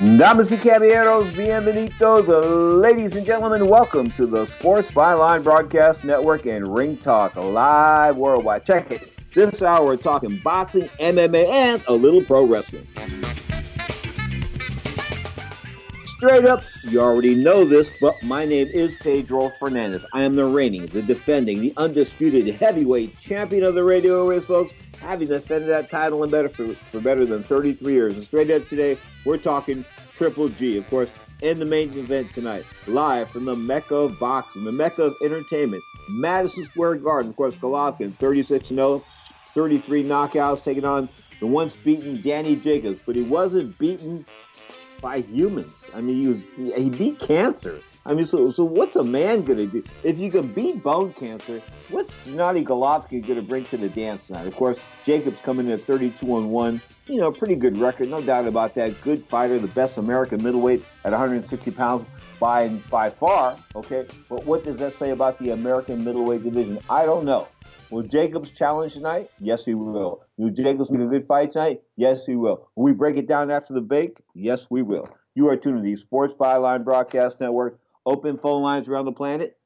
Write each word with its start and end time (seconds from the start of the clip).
Damas 0.00 0.50
y 0.50 0.56
caballeros, 0.56 1.36
bienvenidos, 1.36 2.26
ladies 2.80 3.14
and 3.16 3.26
gentlemen. 3.26 3.68
Welcome 3.68 4.10
to 4.12 4.24
the 4.24 4.46
Sports 4.46 4.90
Byline 4.92 5.42
Broadcast 5.42 6.04
Network 6.04 6.46
and 6.46 6.74
Ring 6.74 6.96
Talk 6.96 7.36
live 7.36 8.16
worldwide. 8.16 8.64
Check 8.64 8.90
it. 8.92 9.12
This 9.34 9.60
hour 9.60 9.84
we're 9.84 9.98
talking 9.98 10.40
boxing, 10.42 10.88
MMA, 11.00 11.46
and 11.50 11.82
a 11.86 11.92
little 11.92 12.24
pro 12.24 12.46
wrestling. 12.46 12.86
Straight 16.16 16.46
up, 16.46 16.62
you 16.84 16.98
already 17.02 17.34
know 17.34 17.66
this, 17.66 17.90
but 18.00 18.14
my 18.22 18.46
name 18.46 18.68
is 18.68 18.94
Pedro 19.00 19.50
Fernandez. 19.58 20.06
I 20.14 20.22
am 20.22 20.32
the 20.32 20.46
reigning, 20.46 20.86
the 20.86 21.02
defending, 21.02 21.60
the 21.60 21.74
undisputed 21.76 22.54
heavyweight 22.54 23.20
champion 23.20 23.64
of 23.64 23.74
the 23.74 23.84
radio 23.84 24.26
race, 24.26 24.46
folks. 24.46 24.72
Having 25.00 25.28
defended 25.28 25.70
that 25.70 25.90
title 25.90 26.22
and 26.22 26.30
better 26.30 26.48
for, 26.48 26.74
for 26.74 27.00
better 27.00 27.24
than 27.24 27.42
33 27.42 27.92
years. 27.92 28.16
And 28.16 28.24
straight 28.24 28.50
up 28.50 28.68
today, 28.68 28.98
we're 29.24 29.38
talking 29.38 29.84
Triple 30.10 30.50
G, 30.50 30.76
of 30.76 30.88
course, 30.88 31.10
in 31.42 31.58
the 31.58 31.64
main 31.64 31.96
event 31.96 32.32
tonight, 32.34 32.64
live 32.86 33.30
from 33.30 33.46
the 33.46 33.56
Mecca 33.56 33.94
of 33.94 34.18
boxing, 34.18 34.64
the 34.64 34.72
Mecca 34.72 35.04
of 35.04 35.14
entertainment, 35.24 35.82
Madison 36.10 36.66
Square 36.66 36.96
Garden. 36.96 37.30
Of 37.30 37.36
course, 37.36 37.54
Golovkin, 37.56 38.14
36 38.16 38.68
0, 38.68 39.04
33 39.54 40.04
knockouts, 40.04 40.62
taking 40.62 40.84
on 40.84 41.08
the 41.40 41.46
once 41.46 41.74
beaten 41.76 42.20
Danny 42.20 42.56
Jacobs, 42.56 43.00
but 43.06 43.16
he 43.16 43.22
wasn't 43.22 43.78
beaten 43.78 44.26
by 45.00 45.22
humans. 45.22 45.72
I 45.94 46.00
mean, 46.00 46.22
he, 46.22 46.28
was, 46.28 46.74
he 46.76 46.90
beat 46.90 47.18
cancer. 47.18 47.80
I 48.06 48.14
mean, 48.14 48.24
so 48.24 48.50
so 48.50 48.64
what's 48.64 48.96
a 48.96 49.02
man 49.02 49.44
gonna 49.44 49.66
do 49.66 49.84
if 50.02 50.18
you 50.18 50.30
can 50.30 50.52
beat 50.52 50.82
bone 50.82 51.12
cancer? 51.12 51.60
What's 51.90 52.10
Gennady 52.26 52.64
Golovkin 52.64 53.26
gonna 53.26 53.42
bring 53.42 53.64
to 53.66 53.76
the 53.76 53.90
dance 53.90 54.26
tonight? 54.26 54.46
Of 54.46 54.56
course, 54.56 54.78
Jacobs 55.04 55.38
coming 55.42 55.66
in 55.66 55.72
at 55.72 55.82
32 55.82 56.38
and 56.38 56.50
one. 56.50 56.80
You 57.06 57.18
know, 57.18 57.30
pretty 57.30 57.56
good 57.56 57.76
record, 57.76 58.08
no 58.08 58.22
doubt 58.22 58.46
about 58.46 58.74
that. 58.76 58.98
Good 59.02 59.24
fighter, 59.26 59.58
the 59.58 59.68
best 59.68 59.98
American 59.98 60.42
middleweight 60.42 60.82
at 61.04 61.12
160 61.12 61.70
pounds 61.72 62.06
by 62.38 62.68
by 62.88 63.10
far. 63.10 63.58
Okay, 63.76 64.06
but 64.30 64.46
what 64.46 64.64
does 64.64 64.78
that 64.78 64.98
say 64.98 65.10
about 65.10 65.38
the 65.38 65.50
American 65.50 66.02
middleweight 66.02 66.42
division? 66.42 66.78
I 66.88 67.04
don't 67.04 67.26
know. 67.26 67.48
Will 67.90 68.02
Jacobs 68.02 68.50
challenge 68.50 68.94
tonight? 68.94 69.30
Yes, 69.40 69.64
he 69.64 69.74
will. 69.74 70.22
Will 70.38 70.50
Jacobs 70.50 70.90
make 70.90 71.02
a 71.02 71.06
good 71.06 71.26
fight 71.26 71.52
tonight? 71.52 71.82
Yes, 71.96 72.24
he 72.24 72.34
will. 72.34 72.68
Will 72.76 72.84
we 72.84 72.92
break 72.92 73.16
it 73.16 73.26
down 73.26 73.50
after 73.50 73.74
the 73.74 73.80
break? 73.80 74.16
Yes, 74.32 74.68
we 74.70 74.80
will. 74.80 75.08
You 75.34 75.48
are 75.48 75.56
tuning 75.56 75.82
to 75.82 75.90
the 75.90 75.96
Sports 75.96 76.32
Byline 76.34 76.84
Broadcast 76.84 77.40
Network. 77.40 77.78
Open 78.10 78.38
phone 78.38 78.62
lines 78.62 78.88
around 78.88 79.04
the 79.04 79.12
planet. 79.12 79.56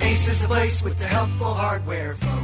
Ace 0.01 0.29
is 0.29 0.41
the 0.41 0.47
place 0.47 0.83
with 0.83 0.99
the 0.99 1.07
helpful 1.07 1.55
hardware, 1.55 2.15
folks. 2.15 2.42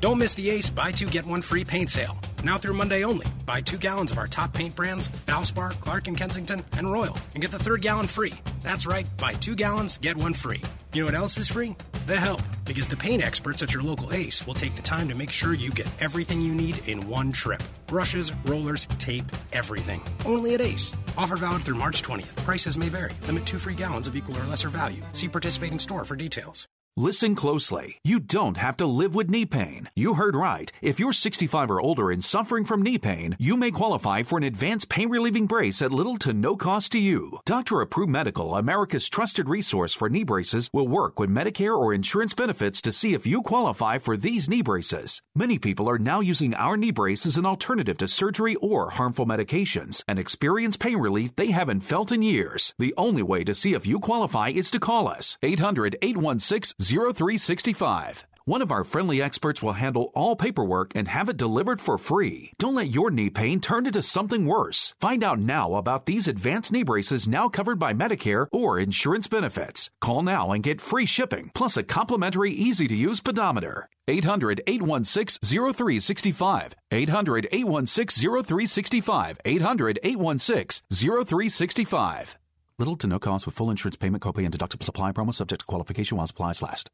Don't 0.00 0.16
miss 0.16 0.34
the 0.34 0.48
Ace 0.48 0.70
Buy 0.70 0.92
Two 0.92 1.04
Get 1.04 1.26
One 1.26 1.42
Free 1.42 1.62
paint 1.62 1.90
sale. 1.90 2.18
Now 2.42 2.56
through 2.56 2.72
Monday 2.72 3.04
only. 3.04 3.26
Buy 3.44 3.60
two 3.60 3.76
gallons 3.76 4.10
of 4.10 4.16
our 4.16 4.26
top 4.26 4.54
paint 4.54 4.74
brands, 4.74 5.08
Valspar, 5.26 5.78
Clark 5.82 6.08
and 6.08 6.16
Kensington, 6.16 6.64
and 6.72 6.90
Royal, 6.90 7.18
and 7.34 7.42
get 7.42 7.50
the 7.50 7.58
third 7.58 7.82
gallon 7.82 8.06
free. 8.06 8.32
That's 8.62 8.86
right, 8.86 9.06
buy 9.18 9.34
two 9.34 9.54
gallons, 9.54 9.98
get 9.98 10.16
one 10.16 10.32
free. 10.32 10.62
You 10.94 11.02
know 11.02 11.04
what 11.04 11.14
else 11.14 11.36
is 11.36 11.48
free? 11.48 11.76
The 12.06 12.18
help, 12.18 12.40
because 12.64 12.88
the 12.88 12.96
paint 12.96 13.22
experts 13.22 13.62
at 13.62 13.74
your 13.74 13.82
local 13.82 14.10
Ace 14.14 14.46
will 14.46 14.54
take 14.54 14.74
the 14.74 14.80
time 14.80 15.06
to 15.10 15.14
make 15.14 15.30
sure 15.30 15.52
you 15.52 15.70
get 15.70 15.90
everything 16.00 16.40
you 16.40 16.54
need 16.54 16.80
in 16.88 17.06
one 17.06 17.30
trip. 17.30 17.62
Brushes, 17.86 18.32
rollers, 18.46 18.88
tape, 18.98 19.30
everything. 19.52 20.00
Only 20.24 20.54
at 20.54 20.62
Ace. 20.62 20.94
Offer 21.18 21.36
valid 21.36 21.62
through 21.62 21.74
March 21.74 22.00
20th. 22.00 22.36
Prices 22.36 22.78
may 22.78 22.88
vary. 22.88 23.12
Limit 23.26 23.44
two 23.44 23.58
free 23.58 23.74
gallons 23.74 24.08
of 24.08 24.16
equal 24.16 24.38
or 24.38 24.44
lesser 24.44 24.70
value. 24.70 25.02
See 25.12 25.28
participating 25.28 25.78
store 25.78 26.06
for 26.06 26.16
details. 26.16 26.66
Listen 26.96 27.36
closely. 27.36 27.98
You 28.02 28.18
don't 28.18 28.56
have 28.56 28.76
to 28.78 28.84
live 28.84 29.14
with 29.14 29.30
knee 29.30 29.46
pain. 29.46 29.88
You 29.94 30.14
heard 30.14 30.34
right. 30.34 30.72
If 30.82 30.98
you're 30.98 31.12
65 31.12 31.70
or 31.70 31.80
older 31.80 32.10
and 32.10 32.22
suffering 32.22 32.64
from 32.64 32.82
knee 32.82 32.98
pain, 32.98 33.36
you 33.38 33.56
may 33.56 33.70
qualify 33.70 34.24
for 34.24 34.38
an 34.38 34.44
advanced 34.44 34.88
pain 34.88 35.08
relieving 35.08 35.46
brace 35.46 35.80
at 35.82 35.92
little 35.92 36.16
to 36.18 36.32
no 36.32 36.56
cost 36.56 36.90
to 36.92 36.98
you. 36.98 37.38
Doctor 37.46 37.80
Approved 37.80 38.10
Medical, 38.10 38.56
America's 38.56 39.08
trusted 39.08 39.48
resource 39.48 39.94
for 39.94 40.10
knee 40.10 40.24
braces, 40.24 40.68
will 40.72 40.88
work 40.88 41.18
with 41.20 41.30
Medicare 41.30 41.78
or 41.78 41.94
insurance 41.94 42.34
benefits 42.34 42.82
to 42.82 42.92
see 42.92 43.14
if 43.14 43.24
you 43.24 43.40
qualify 43.40 43.98
for 43.98 44.16
these 44.16 44.50
knee 44.50 44.62
braces. 44.62 45.22
Many 45.34 45.58
people 45.58 45.88
are 45.88 45.98
now 45.98 46.20
using 46.20 46.54
our 46.54 46.76
knee 46.76 46.90
brace 46.90 47.24
as 47.24 47.36
an 47.36 47.46
alternative 47.46 47.98
to 47.98 48.08
surgery 48.08 48.56
or 48.56 48.90
harmful 48.90 49.26
medications 49.26 50.02
and 50.08 50.18
experience 50.18 50.76
pain 50.76 50.98
relief 50.98 51.36
they 51.36 51.52
haven't 51.52 51.80
felt 51.82 52.10
in 52.10 52.20
years. 52.20 52.74
The 52.80 52.94
only 52.96 53.22
way 53.22 53.44
to 53.44 53.54
see 53.54 53.74
if 53.74 53.86
you 53.86 54.00
qualify 54.00 54.48
is 54.48 54.72
to 54.72 54.80
call 54.80 55.06
us 55.06 55.38
800 55.42 55.96
816 56.02 56.74
0365. 56.90 58.24
One 58.46 58.62
of 58.62 58.72
our 58.72 58.82
friendly 58.84 59.22
experts 59.22 59.62
will 59.62 59.74
handle 59.74 60.10
all 60.14 60.34
paperwork 60.34 60.90
and 60.96 61.06
have 61.06 61.28
it 61.28 61.36
delivered 61.36 61.80
for 61.80 61.96
free. 61.98 62.52
Don't 62.58 62.74
let 62.74 62.90
your 62.90 63.10
knee 63.10 63.30
pain 63.30 63.60
turn 63.60 63.86
into 63.86 64.02
something 64.02 64.44
worse. 64.44 64.92
Find 64.98 65.22
out 65.22 65.38
now 65.38 65.74
about 65.74 66.06
these 66.06 66.26
advanced 66.26 66.72
knee 66.72 66.82
braces 66.82 67.28
now 67.28 67.48
covered 67.48 67.78
by 67.78 67.92
Medicare 67.92 68.48
or 68.50 68.78
insurance 68.78 69.28
benefits. 69.28 69.88
Call 70.00 70.22
now 70.22 70.50
and 70.50 70.64
get 70.64 70.80
free 70.80 71.06
shipping 71.06 71.52
plus 71.54 71.76
a 71.76 71.84
complimentary 71.84 72.50
easy 72.50 72.88
to 72.88 72.94
use 72.94 73.20
pedometer. 73.20 73.88
800 74.08 74.62
816 74.66 75.38
0365. 75.72 76.74
800 76.90 77.48
816 77.52 78.22
0365. 78.22 79.40
800 79.44 79.98
816 80.02 80.82
0365. 80.90 82.36
Little 82.80 82.96
to 82.96 83.06
no 83.06 83.18
cost 83.18 83.44
with 83.44 83.54
full 83.54 83.68
insurance 83.68 83.96
payment, 83.96 84.22
copay, 84.22 84.46
and 84.46 84.58
deductible 84.58 84.82
supply 84.82 85.12
promo 85.12 85.34
subject 85.34 85.60
to 85.60 85.66
qualification 85.66 86.16
while 86.16 86.26
supplies 86.26 86.62
last. 86.62 86.88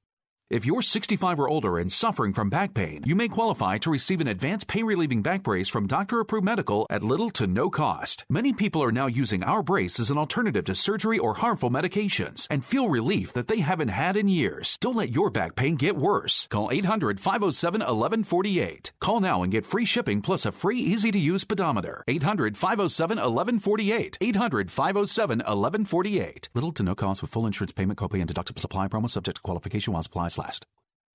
If 0.48 0.64
you're 0.64 0.80
65 0.80 1.40
or 1.40 1.48
older 1.48 1.76
and 1.76 1.90
suffering 1.90 2.32
from 2.32 2.48
back 2.48 2.72
pain, 2.72 3.02
you 3.04 3.16
may 3.16 3.26
qualify 3.26 3.78
to 3.78 3.90
receive 3.90 4.20
an 4.20 4.28
advanced 4.28 4.68
pain 4.68 4.86
relieving 4.86 5.20
back 5.20 5.42
brace 5.42 5.68
from 5.68 5.88
Doctor 5.88 6.20
Approved 6.20 6.44
Medical 6.44 6.86
at 6.88 7.02
little 7.02 7.30
to 7.30 7.48
no 7.48 7.68
cost. 7.68 8.24
Many 8.30 8.52
people 8.52 8.80
are 8.80 8.92
now 8.92 9.08
using 9.08 9.42
our 9.42 9.60
brace 9.60 9.98
as 9.98 10.08
an 10.08 10.18
alternative 10.18 10.64
to 10.66 10.76
surgery 10.76 11.18
or 11.18 11.34
harmful 11.34 11.68
medications 11.68 12.46
and 12.48 12.64
feel 12.64 12.88
relief 12.88 13.32
that 13.32 13.48
they 13.48 13.58
haven't 13.58 13.88
had 13.88 14.16
in 14.16 14.28
years. 14.28 14.78
Don't 14.80 14.94
let 14.94 15.10
your 15.10 15.30
back 15.30 15.56
pain 15.56 15.74
get 15.74 15.96
worse. 15.96 16.46
Call 16.48 16.70
800 16.70 17.18
507 17.18 17.80
1148. 17.80 18.92
Call 19.00 19.18
now 19.18 19.42
and 19.42 19.50
get 19.50 19.66
free 19.66 19.84
shipping 19.84 20.22
plus 20.22 20.46
a 20.46 20.52
free 20.52 20.78
easy 20.78 21.10
to 21.10 21.18
use 21.18 21.42
pedometer. 21.42 22.04
800 22.06 22.56
507 22.56 23.16
1148. 23.16 24.18
800 24.20 24.70
507 24.70 25.38
1148. 25.38 26.50
Little 26.54 26.70
to 26.70 26.84
no 26.84 26.94
cost 26.94 27.20
with 27.20 27.32
full 27.32 27.46
insurance 27.46 27.72
payment, 27.72 27.98
copay, 27.98 28.20
and 28.20 28.32
deductible 28.32 28.60
supply 28.60 28.86
promo 28.86 29.10
subject 29.10 29.38
to 29.38 29.42
qualification 29.42 29.92
while 29.92 30.04
supplies 30.04 30.35
last. 30.38 30.66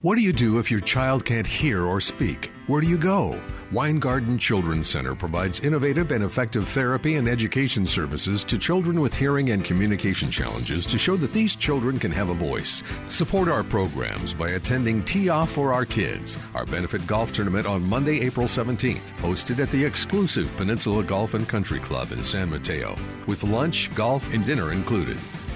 What 0.04 0.16
do 0.16 0.22
you 0.22 0.34
do 0.34 0.58
if 0.58 0.72
your 0.72 0.80
child 0.80 1.26
can't 1.26 1.46
hear 1.46 1.86
or 1.86 2.02
speak? 2.02 2.52
Where 2.66 2.82
do 2.82 2.88
you 2.88 2.98
go? 2.98 3.40
Weingarten 3.72 4.40
Children's 4.40 4.90
Center 4.90 5.14
provides 5.14 5.60
innovative 5.60 6.10
and 6.10 6.24
effective 6.24 6.68
therapy 6.68 7.18
and 7.18 7.28
education 7.28 7.86
services 7.86 8.44
to 8.46 8.58
children 8.58 9.00
with 9.00 9.14
hearing 9.14 9.52
and 9.52 9.64
communication 9.64 10.32
challenges 10.32 10.88
to 10.88 10.98
show 10.98 11.16
that 11.18 11.34
these 11.34 11.56
children 11.56 12.00
can 12.00 12.10
have 12.10 12.32
a 12.32 12.34
voice. 12.34 12.82
Support 13.10 13.48
our 13.48 13.64
programs 13.64 14.34
by 14.34 14.50
attending 14.50 15.04
Tee 15.04 15.30
Off 15.30 15.52
for 15.52 15.72
Our 15.72 15.86
Kids, 15.86 16.40
our 16.56 16.66
benefit 16.66 17.06
golf 17.06 17.32
tournament 17.32 17.68
on 17.68 17.84
Monday, 17.84 18.22
April 18.22 18.48
17th, 18.48 19.06
hosted 19.20 19.60
at 19.60 19.70
the 19.70 19.86
exclusive 19.86 20.52
Peninsula 20.58 21.04
Golf 21.04 21.36
and 21.36 21.48
Country 21.48 21.80
Club 21.80 22.12
in 22.12 22.24
San 22.24 22.50
Mateo, 22.50 22.98
with 23.28 23.44
lunch, 23.44 23.94
golf, 23.94 24.34
and 24.34 24.44
dinner 24.46 24.72
included. 24.72 25.20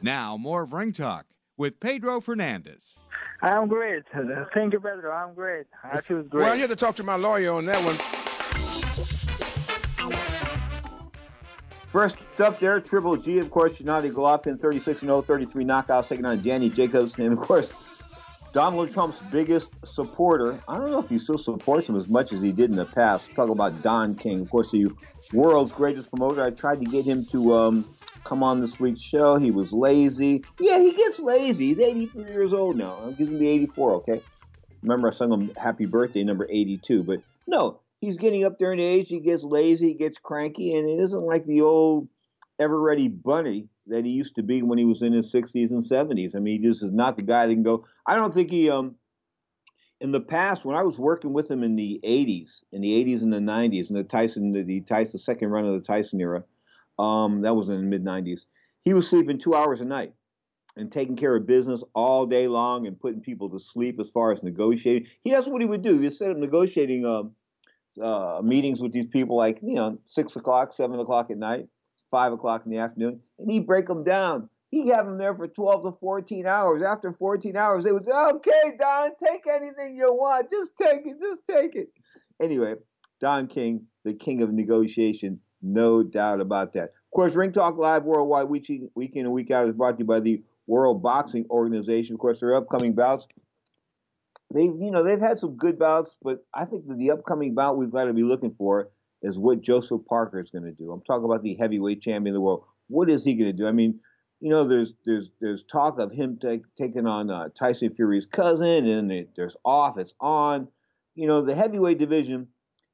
Now, 0.00 0.36
more 0.36 0.62
of 0.62 0.72
Ring 0.72 0.92
Talk 0.92 1.26
with 1.56 1.80
Pedro 1.80 2.20
Fernandez. 2.20 2.98
I'm 3.42 3.68
great. 3.68 4.04
Thank 4.54 4.72
you, 4.72 4.80
Pedro. 4.80 5.10
I'm 5.12 5.34
great. 5.34 5.66
I 5.82 6.00
feel 6.00 6.22
great. 6.22 6.44
Well, 6.44 6.54
you 6.54 6.62
have 6.62 6.70
to 6.70 6.76
talk 6.76 6.96
to 6.96 7.02
my 7.02 7.16
lawyer 7.16 7.52
on 7.52 7.66
that 7.66 7.84
one. 7.84 7.96
First 11.92 12.16
up 12.38 12.60
there, 12.60 12.80
Triple 12.80 13.16
G, 13.16 13.38
of 13.38 13.50
course, 13.50 13.72
Gennady 13.72 14.12
Golovkin, 14.12 14.60
36 14.60 15.00
0, 15.00 15.22
33 15.22 15.64
knockouts, 15.64 16.08
taking 16.08 16.26
on 16.26 16.42
Danny 16.42 16.68
Jacobs. 16.68 17.18
And 17.18 17.32
of 17.32 17.38
course, 17.38 17.72
Donald 18.52 18.92
Trump's 18.92 19.18
biggest 19.30 19.70
supporter. 19.84 20.60
I 20.68 20.76
don't 20.76 20.90
know 20.90 21.00
if 21.00 21.08
he 21.08 21.18
still 21.18 21.38
supports 21.38 21.88
him 21.88 21.96
as 21.96 22.08
much 22.08 22.32
as 22.32 22.42
he 22.42 22.52
did 22.52 22.70
in 22.70 22.76
the 22.76 22.84
past. 22.84 23.24
Talk 23.34 23.48
about 23.48 23.82
Don 23.82 24.14
King, 24.14 24.42
of 24.42 24.50
course, 24.50 24.70
the 24.70 24.90
world's 25.32 25.72
greatest 25.72 26.10
promoter. 26.10 26.42
I 26.42 26.50
tried 26.50 26.80
to 26.80 26.86
get 26.86 27.04
him 27.04 27.24
to 27.26 27.54
um, 27.54 27.96
come 28.28 28.42
on 28.42 28.60
this 28.60 28.78
week's 28.78 29.00
show. 29.00 29.36
He 29.36 29.50
was 29.50 29.72
lazy. 29.72 30.44
Yeah, 30.60 30.78
he 30.78 30.92
gets 30.92 31.18
lazy. 31.18 31.68
He's 31.68 31.80
83 31.80 32.24
years 32.24 32.52
old 32.52 32.76
now. 32.76 32.98
I'm 33.02 33.14
giving 33.14 33.34
him 33.34 33.40
the 33.40 33.48
84, 33.48 33.92
okay? 33.94 34.22
Remember, 34.82 35.08
I 35.08 35.12
sung 35.12 35.32
him 35.32 35.50
Happy 35.56 35.86
Birthday, 35.86 36.22
number 36.24 36.46
82. 36.48 37.02
But 37.02 37.22
no, 37.46 37.80
he's 38.00 38.18
getting 38.18 38.44
up 38.44 38.58
there 38.58 38.72
in 38.72 38.80
age. 38.80 39.08
He 39.08 39.20
gets 39.20 39.42
lazy, 39.42 39.88
he 39.88 39.94
gets 39.94 40.18
cranky, 40.18 40.74
and 40.74 40.88
it 40.88 41.02
isn't 41.02 41.22
like 41.22 41.46
the 41.46 41.62
old 41.62 42.08
ever 42.60 42.78
ready 42.78 43.08
bunny 43.08 43.68
that 43.86 44.04
he 44.04 44.10
used 44.10 44.34
to 44.34 44.42
be 44.42 44.62
when 44.62 44.78
he 44.78 44.84
was 44.84 45.00
in 45.00 45.14
his 45.14 45.32
60s 45.32 45.70
and 45.70 45.82
70s. 45.82 46.36
I 46.36 46.40
mean, 46.40 46.60
he 46.60 46.68
just 46.68 46.82
is 46.82 46.92
not 46.92 47.16
the 47.16 47.22
guy 47.22 47.46
that 47.46 47.54
can 47.54 47.62
go. 47.62 47.86
I 48.06 48.16
don't 48.16 48.34
think 48.34 48.50
he, 48.50 48.68
um, 48.68 48.96
in 50.00 50.12
the 50.12 50.20
past, 50.20 50.66
when 50.66 50.76
I 50.76 50.82
was 50.82 50.98
working 50.98 51.32
with 51.32 51.50
him 51.50 51.62
in 51.62 51.76
the 51.76 51.98
80s, 52.04 52.60
in 52.72 52.82
the 52.82 52.90
80s 53.04 53.22
and 53.22 53.32
the 53.32 53.38
90s, 53.38 53.88
in 53.88 53.96
the 53.96 54.04
Tyson, 54.04 54.52
the, 54.52 54.62
the 54.62 54.80
Tyson, 54.82 55.12
the 55.12 55.18
second 55.18 55.48
run 55.48 55.64
of 55.64 55.80
the 55.80 55.86
Tyson 55.86 56.20
era, 56.20 56.44
um, 56.98 57.42
that 57.42 57.54
was 57.54 57.68
in 57.68 57.76
the 57.76 57.82
mid 57.82 58.04
90s, 58.04 58.40
he 58.84 58.94
was 58.94 59.08
sleeping 59.08 59.38
two 59.38 59.54
hours 59.54 59.80
a 59.80 59.84
night 59.84 60.14
and 60.76 60.92
taking 60.92 61.16
care 61.16 61.34
of 61.34 61.46
business 61.46 61.82
all 61.94 62.24
day 62.24 62.46
long 62.46 62.86
and 62.86 62.98
putting 62.98 63.20
people 63.20 63.50
to 63.50 63.58
sleep 63.58 63.98
as 64.00 64.08
far 64.08 64.32
as 64.32 64.42
negotiating. 64.42 65.08
He 65.22 65.30
that's 65.30 65.46
what 65.46 65.60
he 65.60 65.66
would 65.66 65.82
do. 65.82 65.98
He'd 65.98 66.14
set 66.14 66.30
up 66.30 66.36
negotiating 66.36 67.04
um, 67.04 67.32
uh, 68.02 68.40
meetings 68.42 68.80
with 68.80 68.92
these 68.92 69.06
people 69.06 69.36
like, 69.36 69.58
you 69.62 69.74
know, 69.74 69.98
six 70.04 70.36
o'clock, 70.36 70.72
seven 70.72 70.98
o'clock 71.00 71.30
at 71.30 71.36
night, 71.36 71.66
five 72.10 72.32
o'clock 72.32 72.62
in 72.64 72.70
the 72.70 72.78
afternoon, 72.78 73.20
and 73.38 73.50
he'd 73.50 73.66
break 73.66 73.86
them 73.86 74.04
down. 74.04 74.48
He'd 74.70 74.90
have 74.90 75.06
them 75.06 75.18
there 75.18 75.34
for 75.34 75.48
12 75.48 75.84
to 75.84 75.98
14 75.98 76.46
hours. 76.46 76.82
After 76.82 77.12
14 77.12 77.56
hours, 77.56 77.84
they 77.84 77.92
would 77.92 78.04
say, 78.04 78.12
okay, 78.12 78.76
Don, 78.78 79.12
take 79.22 79.46
anything 79.50 79.96
you 79.96 80.12
want. 80.12 80.50
Just 80.50 80.72
take 80.80 81.06
it. 81.06 81.16
Just 81.20 81.40
take 81.50 81.74
it. 81.74 81.88
Anyway, 82.40 82.74
Don 83.20 83.48
King, 83.48 83.86
the 84.04 84.12
king 84.12 84.42
of 84.42 84.52
negotiation, 84.52 85.40
no 85.62 86.02
doubt 86.02 86.40
about 86.40 86.72
that. 86.74 86.84
Of 86.84 87.14
course, 87.14 87.34
Ring 87.34 87.52
Talk 87.52 87.78
Live 87.78 88.04
Worldwide 88.04 88.48
week, 88.48 88.70
week 88.94 89.16
in 89.16 89.24
and 89.24 89.32
week 89.32 89.50
out 89.50 89.68
is 89.68 89.74
brought 89.74 89.92
to 89.92 89.98
you 90.00 90.04
by 90.04 90.20
the 90.20 90.42
World 90.66 91.02
Boxing 91.02 91.46
Organization. 91.50 92.14
Of 92.14 92.20
course, 92.20 92.40
their 92.40 92.54
upcoming 92.54 92.92
bouts. 92.92 93.26
They've, 94.52 94.74
you 94.78 94.90
know, 94.90 95.02
they've 95.02 95.20
had 95.20 95.38
some 95.38 95.56
good 95.56 95.78
bouts, 95.78 96.16
but 96.22 96.44
I 96.54 96.64
think 96.64 96.86
that 96.88 96.98
the 96.98 97.10
upcoming 97.10 97.54
bout 97.54 97.76
we've 97.76 97.90
got 97.90 98.04
to 98.04 98.12
be 98.12 98.22
looking 98.22 98.54
for 98.56 98.90
is 99.22 99.38
what 99.38 99.60
Joseph 99.60 100.02
Parker 100.08 100.40
is 100.40 100.50
going 100.50 100.64
to 100.64 100.70
do. 100.70 100.92
I'm 100.92 101.02
talking 101.02 101.24
about 101.24 101.42
the 101.42 101.54
heavyweight 101.54 102.00
champion 102.00 102.34
of 102.34 102.38
the 102.38 102.40
world. 102.40 102.64
What 102.88 103.10
is 103.10 103.24
he 103.24 103.34
going 103.34 103.50
to 103.50 103.56
do? 103.56 103.66
I 103.66 103.72
mean, 103.72 104.00
you 104.40 104.50
know, 104.50 104.66
there's 104.66 104.94
there's 105.04 105.30
there's 105.40 105.64
talk 105.64 105.98
of 105.98 106.12
him 106.12 106.38
take, 106.40 106.62
taking 106.76 107.06
on 107.06 107.30
uh, 107.30 107.48
Tyson 107.58 107.92
Fury's 107.94 108.26
cousin, 108.26 108.86
and 108.86 109.10
it, 109.10 109.30
there's 109.36 109.56
off, 109.64 109.98
it's 109.98 110.14
on. 110.20 110.68
You 111.14 111.26
know, 111.26 111.44
the 111.44 111.54
heavyweight 111.54 111.98
division, 111.98 112.46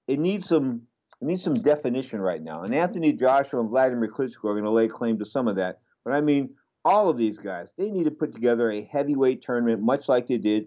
it 0.08 0.18
needs 0.18 0.48
some 0.48 0.82
it 1.24 1.28
needs 1.28 1.42
some 1.42 1.54
definition 1.54 2.20
right 2.20 2.42
now. 2.42 2.64
And 2.64 2.74
Anthony 2.74 3.12
Joshua 3.12 3.60
and 3.60 3.70
Vladimir 3.70 4.10
Klitschko 4.10 4.44
are 4.44 4.52
going 4.52 4.64
to 4.64 4.70
lay 4.70 4.88
claim 4.88 5.18
to 5.18 5.24
some 5.24 5.48
of 5.48 5.56
that. 5.56 5.80
But 6.04 6.12
I 6.12 6.20
mean, 6.20 6.50
all 6.84 7.08
of 7.08 7.16
these 7.16 7.38
guys, 7.38 7.68
they 7.78 7.90
need 7.90 8.04
to 8.04 8.10
put 8.10 8.34
together 8.34 8.70
a 8.70 8.84
heavyweight 8.84 9.40
tournament, 9.40 9.80
much 9.80 10.06
like 10.06 10.26
they 10.28 10.36
did 10.36 10.66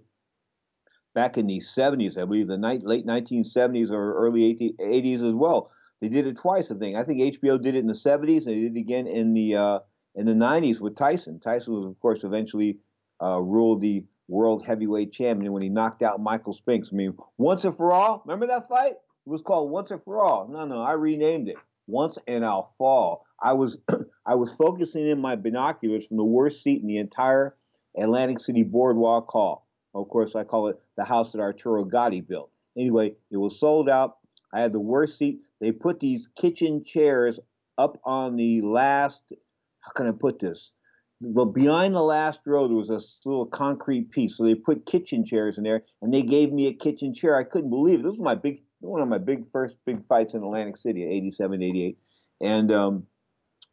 back 1.13 1.37
in 1.37 1.45
the 1.45 1.59
70s, 1.59 2.17
I 2.17 2.25
believe, 2.25 2.47
the 2.47 2.57
night, 2.57 2.83
late 2.83 3.05
1970s 3.05 3.91
or 3.91 4.15
early 4.15 4.75
80s 4.81 5.27
as 5.27 5.35
well. 5.35 5.69
They 6.01 6.09
did 6.09 6.25
it 6.25 6.37
twice, 6.37 6.71
I 6.71 6.75
think. 6.75 6.97
I 6.97 7.03
think 7.03 7.39
HBO 7.39 7.61
did 7.61 7.75
it 7.75 7.79
in 7.79 7.87
the 7.87 7.93
70s, 7.93 8.45
and 8.45 8.47
they 8.47 8.61
did 8.61 8.75
it 8.75 8.79
again 8.79 9.05
in 9.05 9.33
the 9.33 9.55
uh, 9.55 9.79
in 10.15 10.25
the 10.25 10.33
90s 10.33 10.79
with 10.79 10.95
Tyson. 10.95 11.39
Tyson 11.39 11.73
was, 11.73 11.85
of 11.85 11.99
course, 11.99 12.23
eventually 12.23 12.79
uh, 13.21 13.39
ruled 13.39 13.81
the 13.81 14.03
world 14.27 14.65
heavyweight 14.65 15.13
champion 15.13 15.53
when 15.53 15.61
he 15.61 15.69
knocked 15.69 16.01
out 16.01 16.19
Michael 16.19 16.53
Spinks. 16.53 16.89
I 16.91 16.95
mean, 16.95 17.15
once 17.37 17.63
and 17.63 17.77
for 17.77 17.91
all. 17.91 18.23
Remember 18.25 18.47
that 18.47 18.67
fight? 18.67 18.93
It 19.27 19.29
was 19.29 19.41
called 19.41 19.71
Once 19.71 19.91
and 19.91 20.01
for 20.03 20.23
All. 20.23 20.47
No, 20.47 20.63
no, 20.63 20.81
I 20.81 20.93
renamed 20.93 21.49
it. 21.49 21.57
Once 21.85 22.17
and 22.29 22.45
I'll 22.45 22.71
Fall. 22.77 23.25
I 23.43 23.51
was 23.51 23.77
I 24.25 24.35
was 24.35 24.53
focusing 24.53 25.05
in 25.05 25.19
my 25.19 25.35
binoculars 25.35 26.07
from 26.07 26.15
the 26.15 26.23
worst 26.23 26.63
seat 26.63 26.81
in 26.81 26.87
the 26.87 26.97
entire 26.97 27.57
Atlantic 27.99 28.39
City 28.39 28.63
Boardwalk 28.63 29.27
Hall. 29.29 29.67
Of 29.93 30.07
course, 30.07 30.33
I 30.33 30.45
call 30.45 30.69
it 30.69 30.79
the 30.95 31.03
house 31.03 31.33
that 31.33 31.41
Arturo 31.41 31.83
Gatti 31.83 32.21
built. 32.21 32.51
Anyway, 32.77 33.15
it 33.29 33.35
was 33.35 33.59
sold 33.59 33.89
out. 33.89 34.19
I 34.53 34.61
had 34.61 34.71
the 34.71 34.79
worst 34.79 35.17
seat. 35.17 35.41
They 35.59 35.73
put 35.73 35.99
these 35.99 36.29
kitchen 36.37 36.85
chairs 36.85 37.37
up 37.77 37.99
on 38.05 38.37
the 38.37 38.61
last. 38.61 39.33
How 39.81 39.91
can 39.91 40.07
I 40.07 40.11
put 40.11 40.39
this? 40.39 40.71
But 41.19 41.45
behind 41.45 41.95
the 41.95 42.01
last 42.01 42.39
row, 42.45 42.69
there 42.69 42.77
was 42.77 42.91
a 42.91 43.01
little 43.27 43.47
concrete 43.47 44.09
piece. 44.09 44.37
So 44.37 44.45
they 44.45 44.55
put 44.55 44.85
kitchen 44.85 45.25
chairs 45.25 45.57
in 45.57 45.65
there, 45.65 45.83
and 46.01 46.13
they 46.13 46.21
gave 46.21 46.53
me 46.53 46.67
a 46.67 46.73
kitchen 46.73 47.13
chair. 47.13 47.35
I 47.35 47.43
couldn't 47.43 47.71
believe 47.71 47.99
it. 47.99 48.03
This 48.03 48.11
was 48.11 48.19
my 48.19 48.35
big, 48.35 48.61
one 48.79 49.01
of 49.01 49.07
my 49.07 49.17
big 49.17 49.45
first 49.51 49.75
big 49.85 50.05
fights 50.07 50.33
in 50.33 50.43
Atlantic 50.43 50.77
City, 50.77 51.03
87, 51.05 51.61
88. 51.61 51.97
And 52.41 52.71
um, 52.71 53.03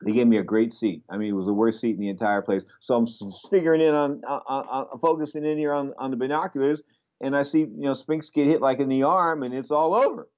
they 0.05 0.13
gave 0.13 0.27
me 0.27 0.39
a 0.39 0.43
great 0.43 0.73
seat. 0.73 1.03
I 1.09 1.17
mean, 1.17 1.31
it 1.31 1.37
was 1.37 1.47
the 1.47 1.53
worst 1.53 1.81
seat 1.81 1.95
in 1.95 2.01
the 2.01 2.09
entire 2.09 2.43
place. 2.43 2.63
So 2.81 2.95
I'm 2.95 3.07
figuring 3.51 3.81
in 3.81 3.95
on, 3.95 4.23
on, 4.25 4.41
on 4.49 4.99
focusing 5.01 5.45
in 5.45 5.59
here 5.59 5.73
on, 5.73 5.93
on 5.99 6.11
the 6.11 6.17
binoculars, 6.17 6.83
and 7.21 7.37
I 7.37 7.43
see 7.43 7.61
you 7.61 7.69
know 7.77 7.95
Spinks 7.95 8.31
get 8.31 8.47
hit 8.47 8.61
like 8.61 8.81
in 8.81 8.89
the 8.89 9.05
arm, 9.05 9.43
and 9.43 9.55
it's 9.55 9.71
all 9.71 9.95
over. 9.95 10.29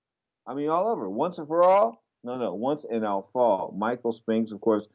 I 0.46 0.54
mean, 0.54 0.68
all 0.68 0.88
over. 0.88 1.08
Once 1.08 1.38
and 1.38 1.49
for 1.49 1.64
all. 1.64 2.04
No, 2.23 2.37
no. 2.37 2.54
Once 2.54 2.85
and 2.88 3.04
I'll 3.04 3.28
fall. 3.32 3.75
Michael 3.76 4.12
Spinks, 4.12 4.52
of 4.52 4.61
course, 4.61 4.87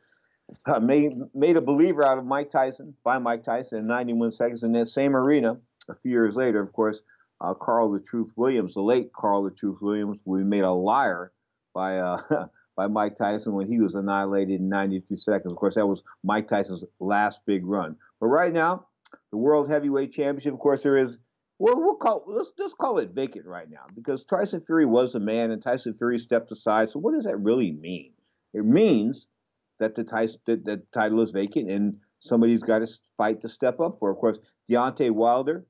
uh, 0.66 0.80
made 0.80 1.14
made 1.34 1.58
a 1.58 1.62
believer 1.62 2.06
out 2.06 2.18
of 2.18 2.26
Mike 2.26 2.52
Tyson 2.52 2.94
by 3.04 3.18
Mike 3.18 3.44
Tyson 3.44 3.80
in 3.80 3.88
91 3.88 4.32
seconds 4.32 4.64
in 4.64 4.72
that 4.74 4.90
same 4.90 5.16
arena. 5.16 5.58
A 5.90 5.96
few 5.96 6.12
years 6.12 6.36
later, 6.36 6.62
of 6.62 6.72
course, 6.72 7.02
uh, 7.42 7.54
Carl 7.54 7.92
the 7.92 8.00
Truth 8.00 8.32
Williams, 8.36 8.74
the 8.74 8.82
late 8.82 9.12
Carl 9.14 9.44
the 9.44 9.52
Truth 9.52 9.80
Williams, 9.82 10.18
we 10.26 10.44
made 10.44 10.64
a 10.64 10.72
liar 10.72 11.32
by. 11.74 11.98
Uh, 11.98 12.48
by 12.78 12.88
Mike 12.88 13.18
Tyson 13.18 13.54
when 13.54 13.68
he 13.68 13.80
was 13.80 13.96
annihilated 13.96 14.60
in 14.60 14.70
92 14.70 15.18
seconds. 15.18 15.52
Of 15.52 15.58
course, 15.58 15.76
that 15.76 15.86
was 15.86 16.04
Mike 16.24 16.48
Tyson's 16.48 16.84
last 17.00 17.42
big 17.46 17.66
run. 17.66 17.96
But 18.20 18.28
right 18.28 18.54
now, 18.54 18.88
the 19.32 19.38
World 19.38 19.70
Heavyweight 19.70 20.14
Championship, 20.14 20.54
of 20.54 20.60
course, 20.60 20.82
there 20.82 20.98
is. 20.98 21.18
Well, 21.60 21.80
we'll 21.80 21.96
call 21.96 22.24
let's 22.26 22.52
just 22.58 22.78
call 22.80 22.98
it 22.98 23.12
vacant 23.12 23.46
right 23.46 23.70
now 23.70 23.86
because 23.94 24.24
Tyson 24.24 24.64
Fury 24.66 24.88
was 24.88 25.14
a 25.14 25.20
man 25.20 25.52
and 25.52 25.62
Tyson 25.62 25.94
Fury 25.94 26.18
stepped 26.18 26.52
aside. 26.52 26.90
So 26.90 26.98
what 26.98 27.14
does 27.14 27.26
that 27.26 27.38
really 27.38 27.72
mean? 27.72 28.14
It 28.56 28.66
means 28.66 29.28
that 29.80 29.94
the 29.94 30.04
Tyson 30.04 30.40
that 30.48 30.66
the 30.66 30.82
title 30.92 31.22
is 31.22 31.30
vacant 31.30 31.70
and 31.70 31.98
somebody's 32.20 32.64
got 32.64 32.80
to 32.80 32.88
fight 33.16 33.42
to 33.42 33.50
step 33.50 33.80
up 33.80 33.98
for. 34.00 34.10
Of 34.10 34.18
course, 34.18 34.40
Deontay 34.72 35.12
Wilder 35.12 35.66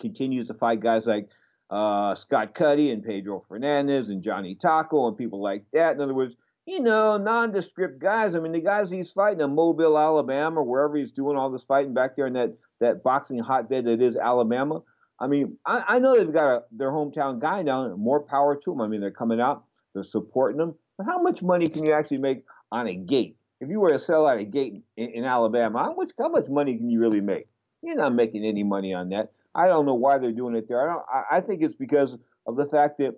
continues 0.00 0.48
to 0.48 0.54
fight 0.54 0.80
guys 0.80 1.06
like 1.06 1.28
uh, 1.70 2.14
Scott 2.14 2.54
Cuddy 2.54 2.90
and 2.90 3.04
Pedro 3.04 3.44
Fernandez 3.48 4.08
and 4.08 4.22
Johnny 4.22 4.54
Taco 4.54 5.08
and 5.08 5.16
people 5.16 5.42
like 5.42 5.64
that. 5.72 5.96
In 5.96 6.00
other 6.00 6.14
words, 6.14 6.34
you 6.66 6.80
know, 6.80 7.16
nondescript 7.16 8.00
guys. 8.00 8.34
I 8.34 8.40
mean, 8.40 8.52
the 8.52 8.60
guys 8.60 8.90
he's 8.90 9.12
fighting 9.12 9.40
in 9.40 9.54
Mobile, 9.54 9.98
Alabama, 9.98 10.62
wherever 10.62 10.96
he's 10.96 11.12
doing 11.12 11.36
all 11.36 11.50
this 11.50 11.64
fighting 11.64 11.94
back 11.94 12.16
there 12.16 12.26
in 12.26 12.32
that, 12.34 12.54
that 12.80 13.02
boxing 13.02 13.38
hotbed 13.38 13.84
that 13.84 14.02
is 14.02 14.16
Alabama. 14.16 14.82
I 15.20 15.28
mean, 15.28 15.56
I, 15.64 15.84
I 15.86 15.98
know 15.98 16.16
they've 16.16 16.32
got 16.32 16.50
a, 16.50 16.62
their 16.72 16.90
hometown 16.90 17.40
guy 17.40 17.62
now, 17.62 17.94
more 17.96 18.20
power 18.20 18.56
to 18.56 18.70
them. 18.70 18.80
I 18.80 18.88
mean, 18.88 19.00
they're 19.00 19.10
coming 19.10 19.40
out, 19.40 19.64
they're 19.94 20.04
supporting 20.04 20.58
them. 20.58 20.74
But 20.98 21.06
how 21.06 21.22
much 21.22 21.42
money 21.42 21.66
can 21.66 21.86
you 21.86 21.92
actually 21.92 22.18
make 22.18 22.44
on 22.72 22.86
a 22.86 22.94
gate? 22.94 23.36
If 23.60 23.70
you 23.70 23.80
were 23.80 23.90
to 23.90 23.98
sell 23.98 24.26
out 24.26 24.38
a 24.38 24.44
gate 24.44 24.82
in, 24.96 25.10
in 25.10 25.24
Alabama, 25.24 25.84
how 25.84 25.94
much 25.94 26.10
how 26.18 26.28
much 26.28 26.48
money 26.48 26.76
can 26.76 26.90
you 26.90 27.00
really 27.00 27.22
make? 27.22 27.46
You're 27.82 27.96
not 27.96 28.14
making 28.14 28.44
any 28.44 28.62
money 28.62 28.92
on 28.92 29.10
that. 29.10 29.32
I 29.56 29.68
don't 29.68 29.86
know 29.86 29.94
why 29.94 30.18
they're 30.18 30.32
doing 30.32 30.54
it 30.54 30.68
there. 30.68 30.82
I 30.82 30.92
don't. 30.92 31.04
I, 31.12 31.38
I 31.38 31.40
think 31.40 31.62
it's 31.62 31.74
because 31.74 32.16
of 32.46 32.56
the 32.56 32.66
fact 32.66 32.98
that 32.98 33.16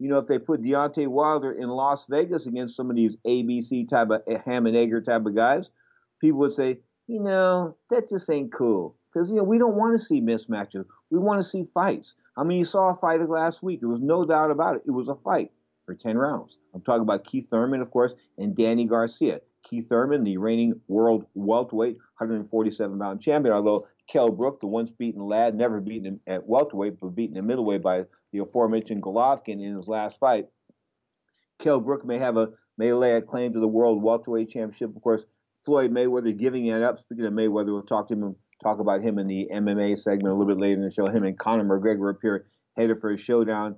you 0.00 0.08
know, 0.08 0.18
if 0.18 0.26
they 0.26 0.38
put 0.38 0.62
Deontay 0.62 1.06
Wilder 1.06 1.52
in 1.52 1.68
Las 1.68 2.06
Vegas 2.08 2.46
against 2.46 2.74
some 2.74 2.88
of 2.88 2.96
these 2.96 3.16
ABC 3.26 3.88
type 3.88 4.08
of 4.10 4.22
eh, 4.26 4.38
ham 4.46 4.66
and 4.66 4.74
egger 4.74 5.02
type 5.02 5.26
of 5.26 5.36
guys, 5.36 5.68
people 6.22 6.40
would 6.40 6.54
say, 6.54 6.78
you 7.06 7.20
know, 7.20 7.76
that 7.90 8.08
just 8.08 8.28
ain't 8.30 8.50
cool. 8.50 8.96
Because, 9.12 9.30
you 9.30 9.36
know, 9.36 9.42
we 9.42 9.58
don't 9.58 9.76
want 9.76 9.98
to 9.98 10.04
see 10.04 10.22
mismatches. 10.22 10.86
We 11.10 11.18
want 11.18 11.42
to 11.42 11.48
see 11.48 11.66
fights. 11.74 12.14
I 12.36 12.44
mean, 12.44 12.58
you 12.58 12.64
saw 12.64 12.94
a 12.94 12.96
fight 12.96 13.20
last 13.28 13.62
week. 13.62 13.80
There 13.80 13.90
was 13.90 14.00
no 14.00 14.24
doubt 14.24 14.50
about 14.50 14.76
it. 14.76 14.82
It 14.86 14.92
was 14.92 15.08
a 15.08 15.16
fight 15.16 15.50
for 15.84 15.94
10 15.94 16.16
rounds. 16.16 16.56
I'm 16.74 16.80
talking 16.80 17.02
about 17.02 17.24
Keith 17.24 17.48
Thurman, 17.50 17.82
of 17.82 17.90
course, 17.90 18.14
and 18.38 18.56
Danny 18.56 18.86
Garcia. 18.86 19.40
Keith 19.68 19.88
Thurman, 19.90 20.24
the 20.24 20.38
reigning 20.38 20.80
world 20.88 21.26
welterweight, 21.34 21.96
147 22.18 22.98
pound 22.98 23.20
champion, 23.20 23.54
although 23.54 23.86
Kell 24.10 24.30
Brook, 24.30 24.60
the 24.60 24.66
once 24.66 24.90
beaten 24.90 25.22
lad, 25.22 25.54
never 25.54 25.80
beaten 25.80 26.06
him 26.06 26.20
at 26.26 26.46
welterweight, 26.46 26.98
but 27.00 27.14
beaten 27.14 27.36
in 27.36 27.46
middleweight 27.46 27.82
by 27.82 28.04
the 28.32 28.40
aforementioned 28.40 29.02
Golovkin 29.02 29.62
in 29.62 29.76
his 29.76 29.86
last 29.86 30.18
fight. 30.18 30.46
Kell 31.60 31.80
Brook 31.80 32.04
may 32.04 32.18
have 32.18 32.36
a 32.36 32.48
may 32.76 32.92
lay 32.92 33.12
a 33.12 33.22
claim 33.22 33.52
to 33.52 33.60
the 33.60 33.68
world 33.68 34.02
welterweight 34.02 34.48
championship. 34.48 34.96
Of 34.96 35.02
course, 35.02 35.24
Floyd 35.64 35.92
Mayweather 35.92 36.36
giving 36.36 36.66
it 36.66 36.82
up. 36.82 36.98
Speaking 37.00 37.26
of 37.26 37.32
Mayweather, 37.32 37.66
we'll 37.66 37.82
talk 37.82 38.08
to 38.08 38.14
him 38.14 38.36
talk 38.62 38.80
about 38.80 39.02
him 39.02 39.18
in 39.18 39.26
the 39.26 39.48
MMA 39.52 39.98
segment 39.98 40.28
a 40.28 40.36
little 40.36 40.46
bit 40.46 40.60
later 40.60 40.74
in 40.74 40.82
the 40.82 40.90
show. 40.90 41.06
Him 41.06 41.24
and 41.24 41.38
Conor 41.38 41.64
McGregor 41.64 42.10
appear 42.10 42.46
headed 42.76 43.00
for 43.00 43.12
a 43.12 43.18
showdown. 43.18 43.76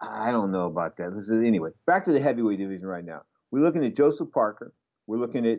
I 0.00 0.32
don't 0.32 0.50
know 0.50 0.66
about 0.66 0.96
that. 0.96 1.14
This 1.14 1.28
is 1.28 1.44
anyway. 1.44 1.70
Back 1.86 2.04
to 2.06 2.12
the 2.12 2.20
heavyweight 2.20 2.58
division 2.58 2.86
right 2.86 3.04
now. 3.04 3.22
We're 3.50 3.64
looking 3.64 3.84
at 3.84 3.96
Joseph 3.96 4.32
Parker. 4.32 4.74
We're 5.06 5.18
looking 5.18 5.46
at 5.46 5.58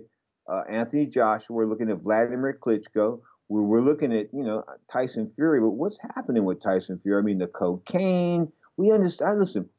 uh, 0.51 0.63
Anthony 0.69 1.05
Joshua. 1.05 1.55
We're 1.55 1.65
looking 1.65 1.89
at 1.89 2.01
Vladimir 2.01 2.57
Klitschko 2.61 3.21
we're, 3.53 3.61
we're 3.61 3.81
looking 3.81 4.11
at 4.11 4.33
you 4.33 4.43
know 4.43 4.63
Tyson 4.91 5.31
Fury, 5.35 5.61
but 5.61 5.69
what's 5.69 5.99
happening 6.15 6.43
with 6.43 6.61
Tyson 6.61 6.99
Fury? 7.03 7.21
I 7.21 7.23
mean, 7.23 7.37
the 7.37 7.47
cocaine. 7.47 8.51
We 8.77 8.91
understand. 8.91 9.39
Listen, 9.39 9.69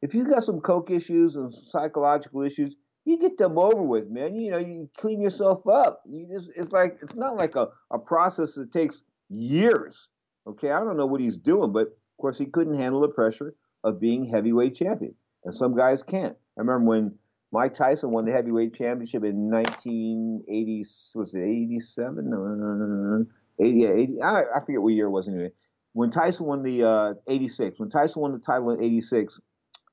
if 0.00 0.14
you 0.14 0.24
got 0.24 0.44
some 0.44 0.60
coke 0.60 0.90
issues 0.90 1.34
and 1.34 1.52
psychological 1.52 2.42
issues, 2.42 2.76
you 3.04 3.18
get 3.18 3.36
them 3.36 3.58
over 3.58 3.82
with, 3.82 4.08
man. 4.08 4.36
You 4.36 4.52
know, 4.52 4.58
you 4.58 4.88
clean 4.96 5.20
yourself 5.20 5.66
up. 5.66 6.02
You 6.08 6.28
just 6.32 6.50
it's 6.54 6.70
like 6.70 6.98
it's 7.02 7.14
not 7.14 7.36
like 7.36 7.56
a, 7.56 7.68
a 7.90 7.98
process 7.98 8.54
that 8.54 8.72
takes 8.72 9.02
years. 9.28 10.06
Okay, 10.46 10.70
I 10.70 10.78
don't 10.78 10.96
know 10.96 11.06
what 11.06 11.20
he's 11.20 11.36
doing, 11.36 11.72
but 11.72 11.88
of 11.88 12.16
course 12.20 12.38
he 12.38 12.46
couldn't 12.46 12.76
handle 12.76 13.00
the 13.00 13.08
pressure 13.08 13.54
of 13.82 14.00
being 14.00 14.24
heavyweight 14.24 14.76
champion, 14.76 15.14
and 15.44 15.52
some 15.52 15.76
guys 15.76 16.04
can't. 16.04 16.36
I 16.56 16.60
remember 16.60 16.84
when 16.84 17.14
Mike 17.52 17.74
Tyson 17.74 18.10
won 18.10 18.24
the 18.24 18.32
heavyweight 18.32 18.74
championship 18.74 19.24
in 19.24 19.50
1980. 19.50 20.84
Was 21.14 21.34
it 21.34 21.42
87? 21.42 22.30
No, 22.30 22.36
no, 22.36 22.54
no, 22.54 22.86
no, 23.18 23.26
80, 23.58 23.84
80. 23.86 24.22
I, 24.22 24.42
forget 24.64 24.80
what 24.80 24.92
year 24.92 25.06
it 25.06 25.10
was 25.10 25.28
anyway. 25.28 25.50
When 25.92 26.10
Tyson 26.10 26.46
won 26.46 26.62
the 26.62 26.84
uh, 26.86 27.14
86, 27.26 27.80
when 27.80 27.90
Tyson 27.90 28.22
won 28.22 28.32
the 28.32 28.38
title 28.38 28.70
in 28.70 28.82
86 28.82 29.40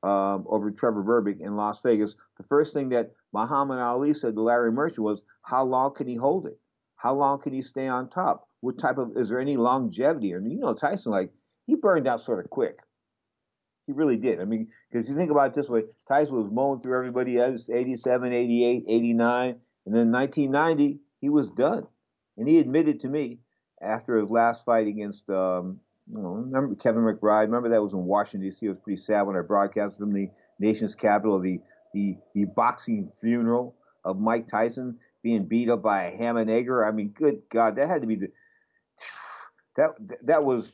um, 0.03 0.45
over 0.47 0.69
Trevor 0.69 1.03
Berbick 1.03 1.41
in 1.41 1.55
Las 1.55 1.81
Vegas, 1.81 2.15
the 2.37 2.43
first 2.43 2.73
thing 2.73 2.89
that 2.89 3.11
Muhammad 3.33 3.79
Ali 3.79 4.13
said 4.13 4.35
to 4.35 4.41
Larry 4.41 4.71
Merchant 4.71 4.99
was, 4.99 5.23
"How 5.41 5.63
long 5.63 5.95
can 5.95 6.07
he 6.07 6.15
hold 6.15 6.45
it? 6.45 6.59
How 6.97 7.15
long 7.15 7.41
can 7.41 7.53
he 7.53 7.63
stay 7.63 7.87
on 7.87 8.09
top? 8.09 8.47
What 8.61 8.77
type 8.77 8.99
of 8.99 9.17
is 9.17 9.29
there 9.29 9.39
any 9.39 9.57
longevity?" 9.57 10.33
Mean, 10.35 10.51
you 10.51 10.59
know, 10.59 10.75
Tyson 10.75 11.11
like 11.11 11.31
he 11.65 11.75
burned 11.75 12.07
out 12.07 12.21
sort 12.21 12.43
of 12.45 12.51
quick. 12.51 12.77
He 13.87 13.93
really 13.93 14.17
did. 14.17 14.41
I 14.41 14.43
mean, 14.43 14.67
because 14.91 15.07
you 15.09 15.15
think 15.15 15.31
about 15.31 15.47
it 15.47 15.53
this 15.55 15.69
way, 15.69 15.83
Tyson 16.09 16.35
was 16.35 16.51
mowing 16.51 16.81
through 16.81 16.97
everybody 16.97 17.37
else 17.37 17.69
87, 17.69 18.33
88, 18.33 18.83
89. 18.85 19.55
And 19.85 19.95
then 19.95 20.11
1990, 20.11 20.99
he 21.21 21.29
was 21.29 21.49
done. 21.51 21.87
And 22.37 22.49
he 22.49 22.59
admitted 22.59 22.99
to 22.99 23.07
me 23.07 23.39
after 23.81 24.17
his 24.17 24.29
last 24.29 24.65
fight 24.65 24.87
against, 24.87 25.29
um, 25.29 25.79
you 26.11 26.21
know, 26.21 26.31
remember 26.31 26.75
Kevin 26.75 27.03
McBride? 27.03 27.43
Remember 27.43 27.69
that 27.69 27.81
was 27.81 27.93
in 27.93 28.03
Washington, 28.03 28.41
D.C. 28.41 28.65
It 28.65 28.69
was 28.69 28.77
pretty 28.83 29.01
sad 29.01 29.21
when 29.21 29.37
I 29.37 29.41
broadcast 29.41 29.97
from 29.97 30.11
the 30.11 30.29
nation's 30.59 30.93
capital, 30.93 31.39
the, 31.39 31.61
the, 31.93 32.17
the 32.35 32.43
boxing 32.43 33.09
funeral 33.21 33.73
of 34.03 34.19
Mike 34.19 34.47
Tyson 34.47 34.97
being 35.23 35.45
beat 35.45 35.69
up 35.69 35.81
by 35.81 36.03
a 36.03 36.17
ham 36.17 36.35
and 36.35 36.49
egger. 36.49 36.85
I 36.85 36.91
mean, 36.91 37.09
good 37.09 37.43
God, 37.49 37.77
that 37.77 37.87
had 37.87 38.01
to 38.01 38.07
be 38.07 38.15
the. 38.15 38.27
That, 39.77 39.91
that 40.23 40.43
was 40.43 40.71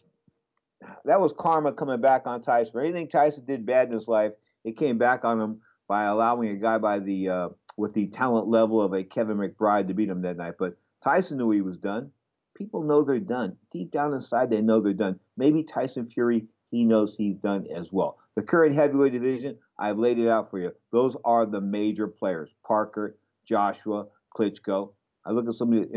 that 1.05 1.19
was 1.19 1.33
karma 1.37 1.73
coming 1.73 2.01
back 2.01 2.23
on 2.25 2.41
Tyson. 2.41 2.79
Anything 2.79 3.07
Tyson 3.07 3.45
did 3.45 3.65
bad 3.65 3.87
in 3.87 3.93
his 3.93 4.07
life, 4.07 4.33
it 4.63 4.77
came 4.77 4.97
back 4.97 5.25
on 5.25 5.39
him 5.39 5.61
by 5.87 6.03
allowing 6.05 6.49
a 6.49 6.55
guy 6.55 6.77
by 6.77 6.99
the 6.99 7.29
uh, 7.29 7.49
with 7.77 7.93
the 7.93 8.07
talent 8.07 8.47
level 8.47 8.81
of 8.81 8.93
a 8.93 9.03
Kevin 9.03 9.37
McBride 9.37 9.87
to 9.87 9.93
beat 9.93 10.09
him 10.09 10.21
that 10.21 10.37
night. 10.37 10.55
But 10.57 10.77
Tyson 11.03 11.37
knew 11.37 11.51
he 11.51 11.61
was 11.61 11.77
done. 11.77 12.11
People 12.55 12.83
know 12.83 13.03
they're 13.03 13.19
done. 13.19 13.57
Deep 13.71 13.91
down 13.91 14.13
inside, 14.13 14.49
they 14.49 14.61
know 14.61 14.79
they're 14.79 14.93
done. 14.93 15.19
Maybe 15.37 15.63
Tyson 15.63 16.07
Fury, 16.07 16.45
he 16.69 16.83
knows 16.83 17.15
he's 17.15 17.37
done 17.37 17.65
as 17.75 17.91
well. 17.91 18.19
The 18.35 18.43
current 18.43 18.75
heavyweight 18.75 19.13
division, 19.13 19.57
I've 19.77 19.97
laid 19.97 20.19
it 20.19 20.29
out 20.29 20.49
for 20.49 20.59
you. 20.59 20.71
Those 20.91 21.17
are 21.25 21.45
the 21.45 21.61
major 21.61 22.07
players: 22.07 22.51
Parker, 22.65 23.17
Joshua, 23.45 24.05
Klitschko. 24.35 24.93
I 25.25 25.31
look 25.31 25.47
at 25.47 25.55
somebody, 25.55 25.87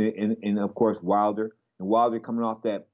and 0.43 0.59
of 0.59 0.75
course 0.75 0.99
Wilder, 1.03 1.57
and 1.79 1.89
Wilder 1.89 2.21
coming 2.21 2.45
off 2.45 2.63
that 2.63 2.87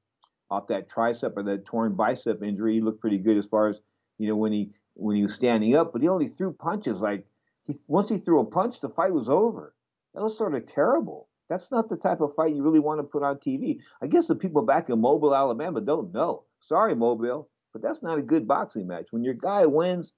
off 0.52 0.68
that 0.68 0.88
tricep 0.88 1.32
or 1.36 1.42
that 1.44 1.64
torn 1.64 1.94
bicep 1.94 2.42
injury. 2.42 2.74
He 2.74 2.80
looked 2.82 3.00
pretty 3.00 3.18
good 3.18 3.38
as 3.38 3.46
far 3.46 3.68
as 3.68 3.76
you 4.18 4.28
know 4.28 4.36
when 4.36 4.52
he 4.52 4.70
when 4.94 5.16
he 5.16 5.22
was 5.22 5.34
standing 5.34 5.74
up, 5.74 5.92
but 5.92 6.02
he 6.02 6.08
only 6.08 6.28
threw 6.28 6.52
punches. 6.52 7.00
Like 7.00 7.24
he, 7.64 7.78
once 7.86 8.10
he 8.10 8.18
threw 8.18 8.40
a 8.40 8.44
punch, 8.44 8.80
the 8.80 8.90
fight 8.90 9.12
was 9.12 9.28
over. 9.28 9.74
That 10.14 10.22
was 10.22 10.36
sort 10.36 10.54
of 10.54 10.66
terrible. 10.66 11.28
That's 11.48 11.70
not 11.70 11.88
the 11.88 11.96
type 11.96 12.20
of 12.20 12.34
fight 12.34 12.54
you 12.54 12.62
really 12.62 12.80
want 12.80 13.00
to 13.00 13.04
put 13.04 13.22
on 13.22 13.36
TV. 13.36 13.78
I 14.02 14.06
guess 14.06 14.28
the 14.28 14.34
people 14.34 14.62
back 14.62 14.90
in 14.90 15.00
Mobile, 15.00 15.34
Alabama, 15.34 15.80
don't 15.80 16.12
know. 16.12 16.44
Sorry, 16.60 16.94
Mobile, 16.94 17.48
but 17.72 17.82
that's 17.82 18.02
not 18.02 18.18
a 18.18 18.22
good 18.22 18.46
boxing 18.46 18.86
match. 18.86 19.06
When 19.10 19.24
your 19.24 19.34
guy 19.34 19.66
wins, 19.66 20.12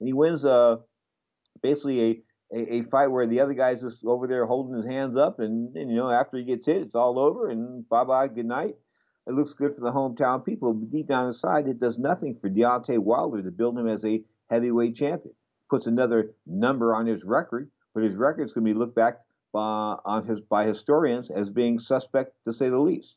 and 0.00 0.06
he 0.06 0.12
wins 0.12 0.44
uh, 0.44 0.76
basically 1.62 2.00
a, 2.52 2.58
a, 2.58 2.74
a 2.76 2.82
fight 2.84 3.08
where 3.08 3.26
the 3.26 3.40
other 3.40 3.54
guy's 3.54 3.82
just 3.82 4.04
over 4.04 4.26
there 4.26 4.46
holding 4.46 4.76
his 4.76 4.86
hands 4.86 5.16
up, 5.16 5.38
and, 5.38 5.74
and 5.76 5.90
you 5.90 5.96
know 5.96 6.10
after 6.10 6.38
he 6.38 6.44
gets 6.44 6.66
hit, 6.66 6.82
it's 6.82 6.94
all 6.94 7.18
over, 7.18 7.50
and 7.50 7.88
bye 7.88 8.04
bye, 8.04 8.28
good 8.28 8.46
night. 8.46 8.74
It 9.26 9.34
looks 9.34 9.54
good 9.54 9.74
for 9.74 9.80
the 9.80 9.92
hometown 9.92 10.44
people, 10.44 10.72
but 10.72 10.90
deep 10.90 11.08
down 11.08 11.26
inside, 11.26 11.66
it 11.66 11.80
does 11.80 11.98
nothing 11.98 12.36
for 12.40 12.48
Deontay 12.48 12.98
Wilder 12.98 13.42
to 13.42 13.50
build 13.50 13.76
him 13.76 13.88
as 13.88 14.04
a 14.04 14.22
heavyweight 14.50 14.94
champion. 14.94 15.34
Puts 15.68 15.86
another 15.86 16.32
number 16.46 16.94
on 16.94 17.06
his 17.06 17.24
record, 17.24 17.68
but 17.92 18.04
his 18.04 18.14
record's 18.14 18.52
going 18.52 18.64
to 18.64 18.72
be 18.72 18.78
looked 18.78 18.94
back 18.94 19.18
uh, 19.52 19.96
on 20.04 20.24
his 20.26 20.40
by 20.40 20.64
historians 20.64 21.30
as 21.30 21.50
being 21.50 21.78
suspect 21.78 22.34
to 22.46 22.52
say 22.52 22.68
the 22.68 22.78
least. 22.78 23.16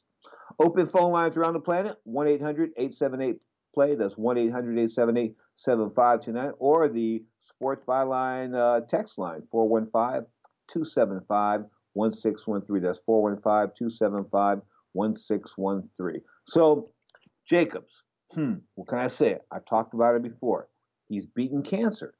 Open 0.57 0.87
phone 0.87 1.11
lines 1.11 1.37
around 1.37 1.53
the 1.53 1.59
planet 1.59 1.97
1 2.05 2.27
800 2.27 2.71
878 2.75 3.37
play. 3.73 3.95
That's 3.95 4.17
1 4.17 4.37
800 4.37 4.71
878 4.71 5.35
7529. 5.53 6.53
Or 6.57 6.87
the 6.87 7.23
Sports 7.41 7.83
Byline 7.85 8.55
uh, 8.55 8.85
text 8.87 9.17
line 9.17 9.43
415 9.51 10.25
275 10.71 11.65
1613. 11.93 12.83
That's 12.83 12.99
415 13.05 13.75
275 13.77 14.61
1613. 14.93 16.21
So, 16.47 16.85
Jacobs, 17.47 17.91
hmm, 18.33 18.55
what 18.75 18.87
can 18.87 18.99
I 18.99 19.07
say? 19.07 19.37
I've 19.51 19.65
talked 19.65 19.93
about 19.93 20.15
it 20.15 20.23
before. 20.23 20.67
He's 21.07 21.25
beaten 21.25 21.63
cancer. 21.63 22.13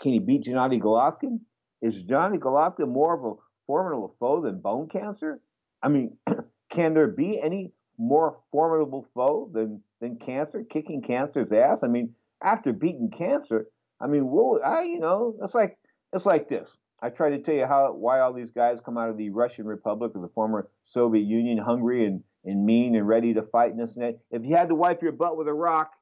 Can 0.00 0.12
he 0.12 0.18
beat 0.18 0.44
Gennady 0.44 0.80
Golovkin? 0.80 1.40
Is 1.82 2.02
Gennady 2.04 2.38
Golovkin 2.38 2.88
more 2.88 3.14
of 3.14 3.24
a 3.24 3.40
formidable 3.66 4.16
foe 4.18 4.40
than 4.42 4.60
bone 4.60 4.88
cancer? 4.88 5.40
I 5.82 5.88
mean, 5.88 6.16
can 6.70 6.94
there 6.94 7.08
be 7.08 7.40
any 7.42 7.72
more 7.98 8.38
formidable 8.50 9.06
foe 9.14 9.50
than 9.52 9.82
than 10.00 10.16
cancer, 10.16 10.64
kicking 10.68 11.02
cancer's 11.02 11.52
ass? 11.52 11.82
I 11.82 11.86
mean, 11.88 12.14
after 12.42 12.72
beating 12.72 13.10
cancer, 13.16 13.66
I 14.00 14.06
mean, 14.06 14.26
what 14.26 14.64
I 14.64 14.82
you 14.82 14.98
know, 14.98 15.36
it's 15.42 15.54
like 15.54 15.78
it's 16.12 16.26
like 16.26 16.48
this. 16.48 16.68
I 17.02 17.08
try 17.08 17.30
to 17.30 17.38
tell 17.38 17.54
you 17.54 17.66
how 17.66 17.92
why 17.92 18.20
all 18.20 18.32
these 18.32 18.50
guys 18.50 18.78
come 18.84 18.98
out 18.98 19.08
of 19.08 19.16
the 19.16 19.30
Russian 19.30 19.66
Republic 19.66 20.12
or 20.14 20.20
the 20.20 20.32
former 20.34 20.68
Soviet 20.84 21.24
Union, 21.24 21.58
hungry 21.58 22.06
and, 22.06 22.22
and 22.44 22.64
mean 22.64 22.94
and 22.94 23.08
ready 23.08 23.34
to 23.34 23.42
fight 23.42 23.70
and 23.70 23.80
this 23.80 23.96
and 23.96 24.04
that. 24.04 24.18
If 24.30 24.44
you 24.44 24.56
had 24.56 24.68
to 24.68 24.74
wipe 24.74 25.02
your 25.02 25.12
butt 25.12 25.36
with 25.36 25.48
a 25.48 25.52
rock, 25.54 25.92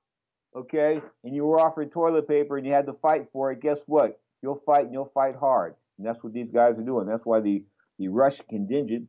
okay, 0.57 1.01
and 1.25 1.35
you 1.35 1.45
were 1.45 1.61
offered 1.61 1.93
toilet 1.93 2.27
paper 2.27 2.57
and 2.57 2.67
you 2.67 2.73
had 2.73 2.87
to 2.87 2.95
fight 2.95 3.27
for 3.33 3.53
it, 3.53 3.61
guess 3.61 3.79
what? 3.87 4.21
You'll 4.43 4.63
fight 4.67 4.85
and 4.85 4.93
you'll 4.93 5.13
fight 5.15 5.37
hard. 5.37 5.75
And 5.99 6.07
that's 6.07 6.23
what 6.23 6.33
these 6.33 6.51
guys 6.51 6.79
are 6.79 6.85
doing. 6.85 7.07
That's 7.07 7.25
why 7.27 7.41
the, 7.41 7.65
the 7.99 8.09
Russian 8.09 8.47
contingent 8.49 9.09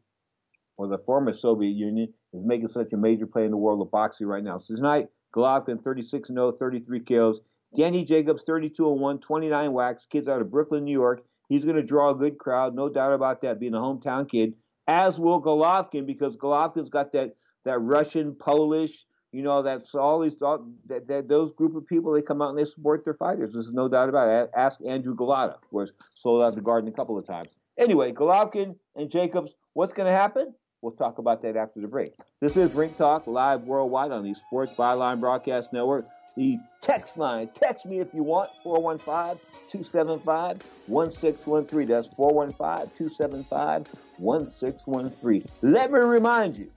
or 0.77 0.87
the 0.87 0.97
former 0.99 1.33
Soviet 1.33 1.71
Union 1.71 2.13
is 2.33 2.43
making 2.43 2.69
such 2.69 2.93
a 2.93 2.97
major 2.97 3.25
play 3.25 3.45
in 3.45 3.51
the 3.51 3.57
world 3.57 3.81
of 3.81 3.91
boxing 3.91 4.27
right 4.27 4.43
now. 4.43 4.59
So 4.59 4.75
tonight, 4.75 5.07
Golovkin 5.35 5.83
36 5.83 6.29
0, 6.29 6.51
33 6.53 6.99
kills. 7.01 7.41
Danny 7.75 8.03
Jacobs, 8.03 8.43
32 8.47 8.91
and 8.91 8.99
1, 8.99 9.19
29 9.19 9.73
wax, 9.73 10.07
kids 10.09 10.27
out 10.27 10.41
of 10.41 10.49
Brooklyn, 10.49 10.83
New 10.85 10.91
York. 10.91 11.23
He's 11.49 11.65
going 11.65 11.75
to 11.75 11.83
draw 11.83 12.11
a 12.11 12.15
good 12.15 12.37
crowd, 12.37 12.75
no 12.75 12.87
doubt 12.89 13.13
about 13.13 13.41
that, 13.41 13.59
being 13.59 13.73
a 13.73 13.79
hometown 13.79 14.29
kid, 14.29 14.53
as 14.87 15.19
will 15.19 15.41
Golovkin, 15.41 16.05
because 16.05 16.37
Golovkin's 16.37 16.89
got 16.89 17.11
that, 17.13 17.35
that 17.65 17.79
Russian, 17.79 18.35
Polish, 18.35 19.05
you 19.31 19.43
know, 19.43 19.61
that's 19.61 19.93
all 19.93 20.19
these, 20.21 20.37
that, 20.39 21.07
that, 21.07 21.27
those 21.27 21.51
group 21.53 21.75
of 21.75 21.85
people, 21.85 22.11
they 22.11 22.21
come 22.21 22.41
out 22.41 22.49
and 22.49 22.57
they 22.57 22.65
support 22.65 23.03
their 23.03 23.13
fighters. 23.15 23.53
There's 23.53 23.71
no 23.71 23.87
doubt 23.87 24.09
about 24.09 24.29
it. 24.29 24.51
Ask 24.55 24.79
Andrew 24.87 25.15
Golota, 25.15 25.55
of 25.55 25.69
course, 25.69 25.91
sold 26.15 26.41
out 26.41 26.55
the 26.55 26.61
garden 26.61 26.89
a 26.89 26.93
couple 26.93 27.17
of 27.17 27.27
times. 27.27 27.49
Anyway, 27.77 28.11
Golovkin 28.11 28.75
and 28.95 29.09
Jacobs, 29.09 29.53
what's 29.73 29.93
going 29.93 30.07
to 30.11 30.17
happen? 30.17 30.53
We'll 30.81 30.93
talk 30.93 31.17
about 31.17 31.41
that 31.41 31.57
after 31.57 31.81
the 31.81 31.87
break. 31.87 32.13
This 32.39 32.55
is 32.55 32.73
Ring 32.73 32.93
Talk 32.97 33.27
live 33.27 33.63
worldwide 33.63 34.11
on 34.11 34.23
the 34.23 34.33
Sports 34.33 34.73
Byline 34.75 35.19
Broadcast 35.19 35.73
Network. 35.73 36.05
The 36.39 36.57
text 36.79 37.17
line, 37.17 37.49
text 37.53 37.85
me 37.85 37.99
if 37.99 38.13
you 38.13 38.23
want, 38.23 38.49
415 38.63 39.37
275 39.69 40.63
1613. 40.87 41.87
That's 41.89 42.07
415 42.15 42.97
275 42.97 43.87
1613. 44.15 45.45
Let 45.61 45.91
me 45.91 45.99
remind 45.99 46.57
you, 46.57 46.71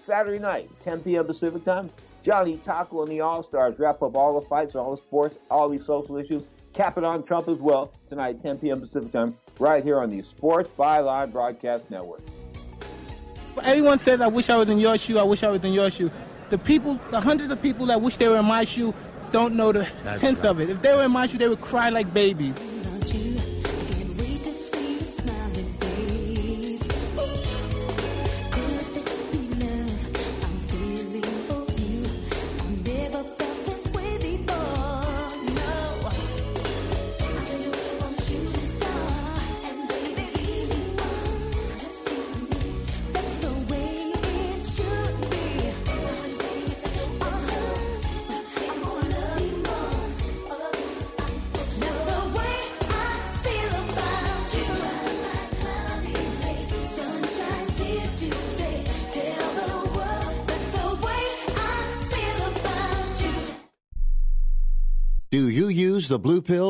Saturday 0.00 0.38
night, 0.38 0.70
10 0.84 1.00
p.m. 1.00 1.26
Pacific 1.26 1.64
time, 1.64 1.90
Johnny 2.22 2.58
Taco 2.58 3.02
and 3.02 3.10
the 3.10 3.20
All 3.20 3.42
Stars 3.42 3.80
wrap 3.80 4.00
up 4.00 4.14
all 4.14 4.38
the 4.38 4.46
fights, 4.46 4.76
all 4.76 4.94
the 4.94 5.02
sports, 5.02 5.36
all 5.50 5.68
these 5.68 5.84
social 5.84 6.16
issues, 6.16 6.44
cap 6.72 6.96
it 6.96 7.02
on 7.02 7.24
Trump 7.24 7.48
as 7.48 7.58
well, 7.58 7.92
tonight, 8.08 8.40
10 8.40 8.58
p.m. 8.58 8.80
Pacific 8.80 9.10
time, 9.10 9.36
right 9.58 9.82
here 9.82 9.98
on 9.98 10.08
the 10.10 10.22
Sports 10.22 10.70
Byline 10.78 11.32
Broadcast 11.32 11.90
Network. 11.90 12.20
Everyone 13.60 13.98
says, 13.98 14.20
I 14.20 14.28
wish 14.28 14.48
I 14.50 14.54
was 14.54 14.68
in 14.68 14.78
your 14.78 14.96
shoe, 14.96 15.18
I 15.18 15.24
wish 15.24 15.42
I 15.42 15.48
was 15.48 15.64
in 15.64 15.72
your 15.72 15.90
shoe. 15.90 16.12
The 16.50 16.58
people, 16.58 16.98
the 17.10 17.20
hundreds 17.20 17.50
of 17.52 17.62
people 17.62 17.86
that 17.86 18.00
wish 18.02 18.16
they 18.16 18.28
were 18.28 18.36
in 18.36 18.44
my 18.44 18.64
shoe, 18.64 18.92
don't 19.30 19.54
know 19.54 19.70
the 19.72 19.88
That's 20.02 20.20
tenth 20.20 20.38
right. 20.40 20.46
of 20.50 20.60
it. 20.60 20.68
If 20.70 20.82
they 20.82 20.92
were 20.92 21.04
in 21.04 21.12
my 21.12 21.26
shoe, 21.26 21.38
they 21.38 21.48
would 21.48 21.60
cry 21.60 21.88
like 21.90 22.12
babies. 22.12 22.54
Blue 66.50 66.69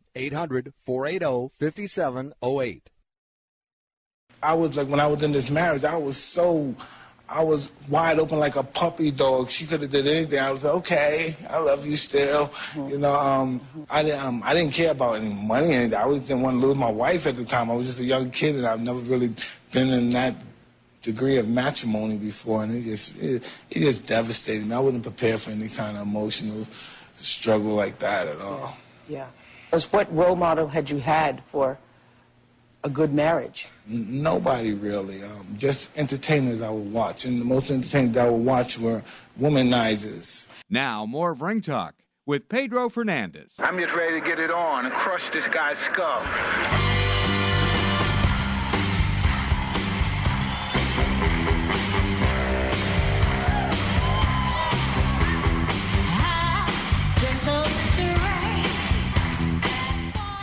800 0.15 0.73
480 0.85 1.51
5708. 1.59 2.89
I 4.43 4.53
was 4.55 4.75
like, 4.75 4.87
when 4.87 4.99
I 4.99 5.07
was 5.07 5.21
in 5.23 5.31
this 5.31 5.49
marriage, 5.51 5.83
I 5.83 5.97
was 5.97 6.17
so, 6.17 6.75
I 7.29 7.43
was 7.43 7.71
wide 7.87 8.19
open 8.19 8.39
like 8.39 8.55
a 8.55 8.63
puppy 8.63 9.11
dog. 9.11 9.51
She 9.51 9.67
could 9.67 9.81
have 9.81 9.91
did 9.91 10.07
anything. 10.07 10.39
I 10.39 10.51
was 10.51 10.63
like, 10.63 10.73
okay, 10.75 11.35
I 11.47 11.59
love 11.59 11.85
you 11.85 11.95
still. 11.95 12.47
Mm-hmm. 12.47 12.89
You 12.89 12.97
know, 12.97 13.13
um, 13.13 13.61
I 13.89 14.03
didn't, 14.03 14.23
um, 14.23 14.41
I 14.43 14.53
didn't 14.53 14.73
care 14.73 14.91
about 14.91 15.17
any 15.17 15.31
money. 15.31 15.73
And 15.73 15.93
I 15.93 16.11
didn't 16.11 16.41
want 16.41 16.59
to 16.59 16.65
lose 16.65 16.75
my 16.75 16.89
wife 16.89 17.27
at 17.27 17.35
the 17.35 17.45
time. 17.45 17.69
I 17.69 17.75
was 17.75 17.87
just 17.87 17.99
a 17.99 18.03
young 18.03 18.31
kid, 18.31 18.55
and 18.55 18.65
I've 18.65 18.81
never 18.81 18.99
really 18.99 19.33
been 19.71 19.89
in 19.89 20.09
that 20.11 20.35
degree 21.03 21.37
of 21.37 21.47
matrimony 21.47 22.17
before, 22.17 22.63
and 22.63 22.75
it 22.75 22.81
just, 22.81 23.15
it, 23.17 23.43
it 23.69 23.79
just 23.79 24.05
devastated 24.05 24.65
me. 24.65 24.75
I 24.75 24.79
wasn't 24.79 25.03
prepared 25.03 25.39
for 25.39 25.51
any 25.51 25.69
kind 25.69 25.97
of 25.97 26.03
emotional 26.03 26.67
struggle 27.17 27.73
like 27.73 27.99
that 27.99 28.27
at 28.27 28.39
all. 28.39 28.75
Yeah. 29.07 29.27
Because 29.71 29.89
what 29.93 30.13
role 30.13 30.35
model 30.35 30.67
had 30.67 30.89
you 30.89 30.97
had 30.97 31.41
for 31.45 31.77
a 32.83 32.89
good 32.89 33.13
marriage? 33.13 33.69
Nobody 33.87 34.73
really. 34.73 35.23
Um, 35.23 35.55
just 35.57 35.97
entertainers 35.97 36.61
I 36.61 36.69
would 36.69 36.91
watch, 36.91 37.23
and 37.23 37.39
the 37.39 37.45
most 37.45 37.71
entertainers 37.71 38.17
I 38.17 38.29
would 38.29 38.45
watch 38.45 38.77
were 38.77 39.01
womanizers. 39.39 40.49
Now 40.69 41.05
more 41.05 41.31
of 41.31 41.41
Ring 41.41 41.61
Talk 41.61 41.95
with 42.25 42.49
Pedro 42.49 42.89
Fernandez. 42.89 43.55
I'm 43.59 43.79
just 43.79 43.95
ready 43.95 44.19
to 44.19 44.27
get 44.27 44.41
it 44.41 44.51
on 44.51 44.87
and 44.87 44.93
crush 44.93 45.29
this 45.29 45.47
guy's 45.47 45.77
skull. 45.77 46.21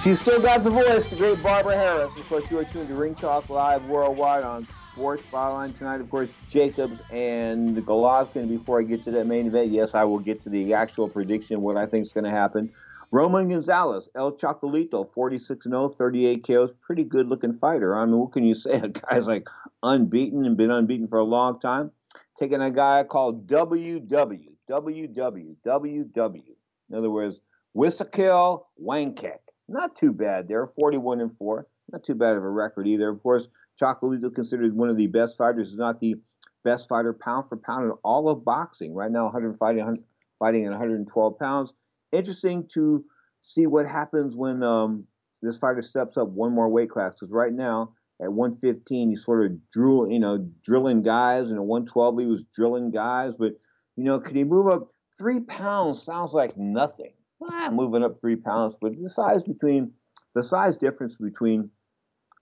She 0.09 0.17
still 0.17 0.41
got 0.41 0.65
the 0.65 0.71
voice, 0.71 1.07
the 1.07 1.17
great 1.17 1.43
Barbara 1.43 1.77
Harris. 1.77 2.11
Of 2.17 2.27
course, 2.31 2.51
you 2.51 2.59
are 2.59 2.65
tuned 2.65 2.89
to 2.89 2.95
Ring 2.95 3.15
Talk 3.15 3.51
Live 3.51 3.85
worldwide 3.89 4.43
on 4.43 4.67
Sports 4.93 5.23
Byline 5.31 5.77
tonight. 5.77 6.01
Of 6.01 6.09
course, 6.09 6.31
Jacobs 6.51 6.99
and 7.11 7.77
Golovkin. 7.77 8.49
Before 8.49 8.81
I 8.81 8.85
get 8.85 9.03
to 9.03 9.11
that 9.11 9.27
main 9.27 9.49
event, 9.49 9.71
yes, 9.71 9.95
I 9.95 10.05
will 10.05 10.19
get 10.19 10.41
to 10.45 10.49
the 10.49 10.73
actual 10.73 11.11
prediction, 11.11 11.61
what 11.61 11.77
I 11.77 11.85
think 11.85 12.07
is 12.07 12.13
going 12.15 12.25
to 12.25 12.31
happen. 12.31 12.73
Roman 13.11 13.51
Gonzalez, 13.51 14.09
El 14.15 14.33
Chocolito, 14.33 15.13
46 15.13 15.65
0, 15.65 15.91
38 15.91 16.47
KOs. 16.47 16.71
Pretty 16.81 17.05
good 17.05 17.29
looking 17.29 17.59
fighter. 17.59 17.95
I 17.95 18.07
mean, 18.07 18.17
what 18.17 18.33
can 18.33 18.45
you 18.45 18.55
say? 18.55 18.73
A 18.83 18.89
guy's 18.89 19.27
like 19.27 19.47
unbeaten 19.83 20.47
and 20.47 20.57
been 20.57 20.71
unbeaten 20.71 21.09
for 21.09 21.19
a 21.19 21.25
long 21.25 21.61
time. 21.61 21.91
Taking 22.39 22.63
a 22.63 22.71
guy 22.71 23.05
called 23.05 23.47
WW, 23.47 24.53
WW, 24.71 25.57
WW. 25.67 26.43
In 26.89 26.97
other 26.97 27.11
words, 27.11 27.41
Wisaksil 27.77 28.63
Wangek 28.83 29.41
not 29.69 29.97
too 29.97 30.13
bad 30.13 30.49
there, 30.49 30.67
41 30.67 31.21
and 31.21 31.37
4. 31.37 31.67
Not 31.93 32.05
too 32.05 32.15
bad 32.15 32.37
of 32.37 32.43
a 32.43 32.51
record 32.51 32.87
either. 32.87 33.09
Of 33.09 33.23
course, 33.23 33.49
Chocolatito 33.81 34.35
considered 34.35 34.75
one 34.75 34.89
of 34.89 34.97
the 34.97 35.07
best 35.07 35.37
fighters, 35.37 35.69
is 35.69 35.77
not 35.77 36.01
the 36.01 36.17
best 36.65 36.89
fighter 36.89 37.13
pound 37.13 37.49
for 37.49 37.57
pound 37.57 37.85
in 37.85 37.93
all 38.05 38.29
of 38.29 38.45
boxing. 38.45 38.95
Right 38.95 39.11
now, 39.11 39.25
100 39.25 39.59
fighting, 39.59 40.05
fighting 40.39 40.65
at 40.65 40.71
112 40.71 41.39
pounds. 41.39 41.73
Interesting 42.13 42.69
to 42.75 43.05
see 43.41 43.67
what 43.67 43.87
happens 43.87 44.35
when 44.35 44.63
um, 44.63 45.05
this 45.43 45.59
fighter 45.59 45.83
steps 45.83 46.17
up 46.17 46.29
one 46.29 46.53
more 46.53 46.69
weight 46.69 46.91
class. 46.91 47.13
Because 47.13 47.33
right 47.33 47.53
now, 47.53 47.93
at 48.21 48.33
115, 48.33 49.11
he's 49.11 49.25
sort 49.25 49.47
of 49.47 49.71
drill, 49.71 50.11
you 50.11 50.19
know, 50.19 50.51
drilling 50.65 51.03
guys, 51.03 51.49
and 51.49 51.57
at 51.57 51.65
112 51.65 52.19
he 52.19 52.27
was 52.27 52.43
drilling 52.55 52.91
guys. 52.91 53.33
But 53.39 53.53
you 53.97 54.05
know, 54.05 54.19
could 54.19 54.37
he 54.37 54.45
move 54.45 54.67
up 54.67 54.89
three 55.17 55.41
pounds? 55.41 56.03
Sounds 56.03 56.33
like 56.33 56.57
nothing 56.57 57.13
ah, 57.43 57.71
moving 57.71 58.03
up 58.03 58.21
three 58.21 58.37
pounds. 58.37 58.75
But 58.81 58.93
the 59.01 59.11
size 59.11 59.43
between 59.43 59.93
the 60.35 60.43
size 60.43 60.77
difference 60.77 61.17
between 61.17 61.71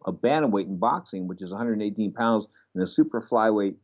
a 0.05 0.13
bantamweight 0.13 0.67
in 0.67 0.79
boxing, 0.79 1.27
which 1.27 1.43
is 1.43 1.51
118 1.51 2.13
pounds, 2.13 2.47
and 2.75 2.83
a 2.83 2.87
super 2.87 3.21
flyweight 3.21 3.75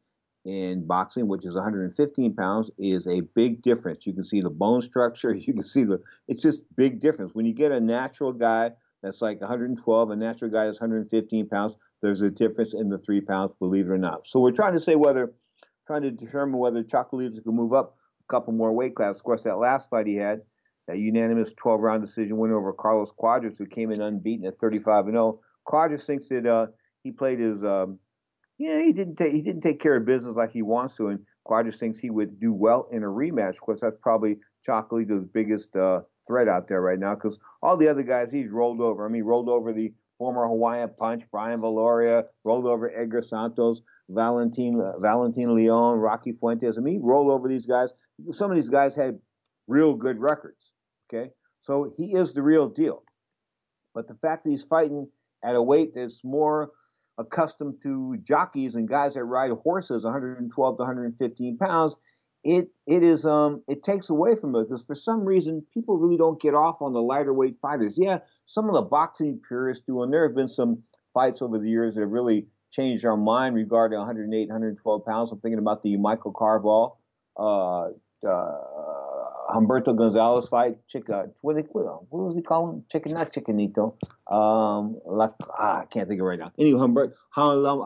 in 0.44 0.86
boxing, 0.86 1.28
which 1.28 1.46
is 1.46 1.54
115 1.54 2.34
pounds, 2.34 2.70
is 2.78 3.06
a 3.06 3.20
big 3.34 3.62
difference. 3.62 4.06
You 4.06 4.12
can 4.12 4.24
see 4.24 4.40
the 4.40 4.50
bone 4.50 4.82
structure. 4.82 5.34
You 5.34 5.52
can 5.52 5.62
see 5.62 5.84
the. 5.84 6.00
It's 6.28 6.42
just 6.42 6.64
big 6.76 7.00
difference 7.00 7.34
when 7.34 7.46
you 7.46 7.54
get 7.54 7.72
a 7.72 7.80
natural 7.80 8.32
guy 8.32 8.72
that's 9.02 9.20
like 9.20 9.40
112, 9.40 10.10
a 10.10 10.16
natural 10.16 10.50
guy 10.50 10.66
that's 10.66 10.80
115 10.80 11.48
pounds. 11.48 11.74
There's 12.02 12.22
a 12.22 12.30
difference 12.30 12.74
in 12.74 12.88
the 12.88 12.98
three 12.98 13.20
pounds, 13.20 13.52
believe 13.58 13.86
it 13.86 13.90
or 13.90 13.98
not. 13.98 14.26
So 14.26 14.40
we're 14.40 14.52
trying 14.52 14.74
to 14.74 14.80
say 14.80 14.96
whether, 14.96 15.32
trying 15.86 16.02
to 16.02 16.10
determine 16.10 16.58
whether 16.58 16.82
Chocolatito 16.82 17.42
can 17.42 17.54
move 17.54 17.72
up 17.72 17.96
a 18.20 18.32
couple 18.32 18.52
more 18.52 18.72
weight 18.72 18.94
classes. 18.94 19.20
Of 19.20 19.24
course, 19.24 19.44
that 19.44 19.58
last 19.58 19.88
fight 19.90 20.06
he 20.06 20.16
had, 20.16 20.42
a 20.88 20.96
unanimous 20.96 21.52
12 21.56 21.80
round 21.80 22.02
decision 22.02 22.36
win 22.36 22.52
over 22.52 22.72
Carlos 22.72 23.12
Cuadras, 23.12 23.58
who 23.58 23.66
came 23.66 23.90
in 23.90 24.00
unbeaten 24.00 24.46
at 24.46 24.58
35 24.58 25.06
and 25.06 25.14
0. 25.14 25.40
Cuadras 25.66 26.04
thinks 26.04 26.28
that 26.28 26.46
uh, 26.46 26.66
he 27.04 27.12
played 27.12 27.38
his, 27.38 27.62
um, 27.64 27.98
yeah, 28.58 28.82
he 28.82 28.92
didn't 28.92 29.16
take 29.16 29.32
he 29.32 29.42
didn't 29.42 29.62
take 29.62 29.80
care 29.80 29.96
of 29.96 30.04
business 30.04 30.36
like 30.36 30.52
he 30.52 30.62
wants 30.62 30.96
to, 30.96 31.08
and 31.08 31.20
Cuadras 31.46 31.78
thinks 31.78 31.98
he 31.98 32.10
would 32.10 32.38
do 32.40 32.52
well 32.52 32.88
in 32.90 33.02
a 33.02 33.06
rematch. 33.06 33.50
Of 33.50 33.60
course, 33.60 33.80
that's 33.80 33.96
probably 34.00 34.38
Chocolatito's 34.66 35.24
biggest 35.24 35.74
uh, 35.76 36.02
threat 36.26 36.48
out 36.48 36.68
there 36.68 36.80
right 36.80 36.98
now, 36.98 37.14
because 37.14 37.38
all 37.62 37.76
the 37.76 37.88
other 37.88 38.02
guys 38.02 38.30
he's 38.30 38.48
rolled 38.48 38.80
over. 38.80 39.06
I 39.06 39.10
mean, 39.10 39.24
rolled 39.24 39.48
over 39.48 39.72
the 39.72 39.92
former 40.18 40.46
Hawaiian 40.46 40.90
Punch, 40.98 41.24
Brian 41.32 41.60
Viloria, 41.60 42.24
rolled 42.44 42.66
over 42.66 42.92
Edgar 42.96 43.22
Santos, 43.22 43.82
Valentin 44.08 44.80
uh, 44.80 44.98
Valentin 44.98 45.54
Leon, 45.54 45.98
Rocky 45.98 46.32
Fuentes. 46.32 46.78
I 46.78 46.80
mean, 46.80 46.94
he 46.94 47.00
rolled 47.00 47.30
over 47.30 47.48
these 47.48 47.66
guys. 47.66 47.90
Some 48.32 48.50
of 48.50 48.56
these 48.56 48.68
guys 48.68 48.94
had 48.94 49.18
real 49.66 49.94
good 49.94 50.18
records. 50.18 50.61
Okay, 51.12 51.30
so 51.60 51.92
he 51.96 52.14
is 52.14 52.34
the 52.34 52.42
real 52.42 52.68
deal. 52.68 53.02
But 53.94 54.08
the 54.08 54.14
fact 54.14 54.44
that 54.44 54.50
he's 54.50 54.62
fighting 54.62 55.08
at 55.44 55.54
a 55.54 55.62
weight 55.62 55.92
that's 55.94 56.22
more 56.24 56.70
accustomed 57.18 57.74
to 57.82 58.16
jockeys 58.22 58.74
and 58.74 58.88
guys 58.88 59.14
that 59.14 59.24
ride 59.24 59.50
horses 59.50 60.04
112 60.04 60.76
to 60.76 60.80
115 60.80 61.58
pounds, 61.58 61.96
it 62.44 62.68
it 62.86 63.02
is 63.02 63.24
um 63.24 63.62
it 63.68 63.82
takes 63.82 64.10
away 64.10 64.34
from 64.34 64.54
it 64.56 64.68
because 64.68 64.82
for 64.84 64.94
some 64.96 65.24
reason 65.24 65.64
people 65.72 65.98
really 65.98 66.16
don't 66.16 66.40
get 66.40 66.54
off 66.54 66.80
on 66.80 66.92
the 66.92 67.02
lighter 67.02 67.32
weight 67.34 67.56
fighters. 67.60 67.94
Yeah, 67.96 68.18
some 68.46 68.68
of 68.68 68.74
the 68.74 68.82
boxing 68.82 69.40
purists 69.46 69.84
do, 69.86 70.02
and 70.02 70.12
there 70.12 70.26
have 70.26 70.34
been 70.34 70.48
some 70.48 70.82
fights 71.14 71.42
over 71.42 71.58
the 71.58 71.68
years 71.68 71.94
that 71.94 72.00
have 72.00 72.10
really 72.10 72.46
changed 72.72 73.04
our 73.04 73.18
mind 73.18 73.54
regarding 73.54 73.98
108, 73.98 74.48
112 74.48 75.04
pounds. 75.04 75.30
I'm 75.30 75.40
thinking 75.40 75.58
about 75.58 75.82
the 75.82 75.96
Michael 75.98 76.32
Carbajal, 76.32 76.98
uh, 77.38 77.88
uh, 78.26 79.11
Humberto 79.52 79.96
Gonzalez 79.96 80.48
fight, 80.48 80.78
Chica, 80.86 81.28
what, 81.42 81.56
they, 81.56 81.62
what 81.62 82.10
was 82.10 82.34
he 82.34 82.42
calling? 82.42 82.84
Chicken, 82.90 83.12
not 83.12 83.32
Chickenito. 83.32 83.94
Um, 84.30 84.98
La, 85.04 85.30
ah, 85.58 85.80
I 85.80 85.84
can't 85.84 86.08
think 86.08 86.20
of 86.20 86.24
it 86.24 86.28
right 86.28 86.38
now. 86.38 86.52
Anyway, 86.58 86.80
Humberto, 86.80 87.12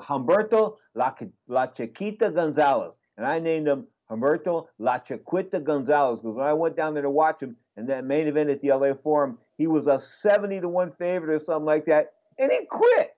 Humberto 0.04 0.76
La, 0.94 1.12
La 1.48 1.66
Chiquita 1.66 2.30
Gonzalez. 2.30 2.94
And 3.16 3.26
I 3.26 3.38
named 3.40 3.66
him 3.66 3.86
Humberto 4.10 4.66
La 4.78 4.98
Chiquita 4.98 5.58
Gonzalez 5.58 6.20
because 6.20 6.36
when 6.36 6.46
I 6.46 6.52
went 6.52 6.76
down 6.76 6.94
there 6.94 7.02
to 7.02 7.10
watch 7.10 7.42
him 7.42 7.56
in 7.76 7.86
that 7.86 8.04
main 8.04 8.28
event 8.28 8.50
at 8.50 8.60
the 8.60 8.68
LA 8.68 8.94
Forum, 8.94 9.38
he 9.58 9.66
was 9.66 9.86
a 9.86 9.98
70 9.98 10.60
to 10.60 10.68
1 10.68 10.92
favorite 10.92 11.34
or 11.34 11.44
something 11.44 11.64
like 11.64 11.86
that. 11.86 12.12
And 12.38 12.52
he 12.52 12.66
quit. 12.66 13.15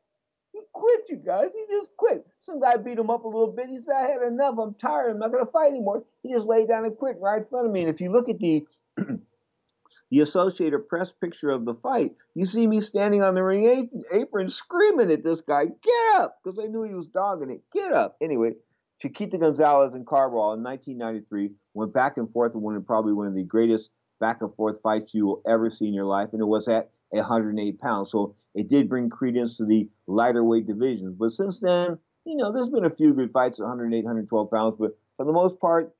Quit, 0.79 1.01
you 1.09 1.17
guys. 1.17 1.49
He 1.53 1.77
just 1.77 1.97
quit. 1.97 2.25
Some 2.41 2.61
guy 2.61 2.77
beat 2.77 2.99
him 2.99 3.11
up 3.11 3.25
a 3.25 3.29
little 3.29 3.53
bit. 3.53 3.69
He 3.69 3.81
said, 3.81 3.97
I 3.97 4.11
had 4.11 4.23
enough. 4.23 4.55
I'm 4.59 4.75
tired. 4.75 5.11
I'm 5.11 5.19
not 5.19 5.33
going 5.33 5.45
to 5.45 5.51
fight 5.51 5.69
anymore. 5.69 6.05
He 6.23 6.33
just 6.33 6.47
laid 6.47 6.69
down 6.69 6.85
and 6.85 6.97
quit 6.97 7.17
right 7.21 7.38
in 7.38 7.49
front 7.49 7.67
of 7.67 7.73
me. 7.73 7.81
And 7.81 7.91
if 7.91 8.01
you 8.01 8.12
look 8.12 8.29
at 8.29 8.38
the 8.38 8.64
the 8.97 10.21
Associated 10.21 10.88
Press 10.88 11.12
picture 11.21 11.51
of 11.51 11.64
the 11.64 11.75
fight, 11.75 12.12
you 12.37 12.47
see 12.47 12.69
me 12.69 12.81
standing 12.81 13.25
on 13.25 13.35
the 13.35 13.43
ring 13.43 13.91
apron 14.12 14.51
screaming 14.51 15.11
at 15.11 15.25
this 15.25 15.41
guy, 15.41 15.64
get 15.67 16.21
up, 16.21 16.38
because 16.43 16.61
I 16.61 16.69
knew 16.69 16.85
he 16.85 16.95
was 16.95 17.09
dogging 17.09 17.51
it. 17.51 17.62
Get 17.73 17.93
up. 17.93 18.17
Anyway, 18.23 18.53
Chiquita 19.01 19.37
Gonzalez 19.37 19.95
and 19.95 20.07
Carbajal 20.07 20.55
in 20.55 20.62
1993 20.62 21.51
went 21.75 21.93
back 21.93 22.17
and 22.17 22.31
forth 22.33 22.55
and 22.55 22.62
won 22.62 22.81
probably 22.85 23.12
one 23.12 23.27
of 23.27 23.35
the 23.35 23.43
greatest 23.43 23.91
back 24.21 24.43
and 24.43 24.55
forth 24.55 24.81
fights 24.83 25.12
you 25.12 25.27
will 25.27 25.43
ever 25.47 25.71
see 25.71 25.88
in 25.88 25.95
your 25.95 26.05
life. 26.05 26.29
And 26.33 26.41
it 26.41 26.47
was 26.47 26.69
at 27.12 27.18
108 27.18 27.81
pounds. 27.81 28.11
So 28.11 28.35
it 28.55 28.68
did 28.68 28.88
bring 28.88 29.09
credence 29.09 29.57
to 29.59 29.64
the 29.64 29.88
lighter 30.07 30.44
weight 30.44 30.66
divisions. 30.66 31.14
But 31.18 31.33
since 31.33 31.61
then, 31.61 31.99
you 32.25 32.37
know, 32.37 32.53
there's 32.53 32.68
been 32.68 32.85
a 32.85 32.90
few 32.94 33.14
good 33.14 33.33
fights 33.33 33.59
at 33.59 33.64
108, 33.64 34.05
112 34.05 34.51
pounds, 34.51 34.77
but 34.79 34.99
for 35.16 35.25
the 35.25 35.33
most 35.33 35.59
part, 35.61 35.94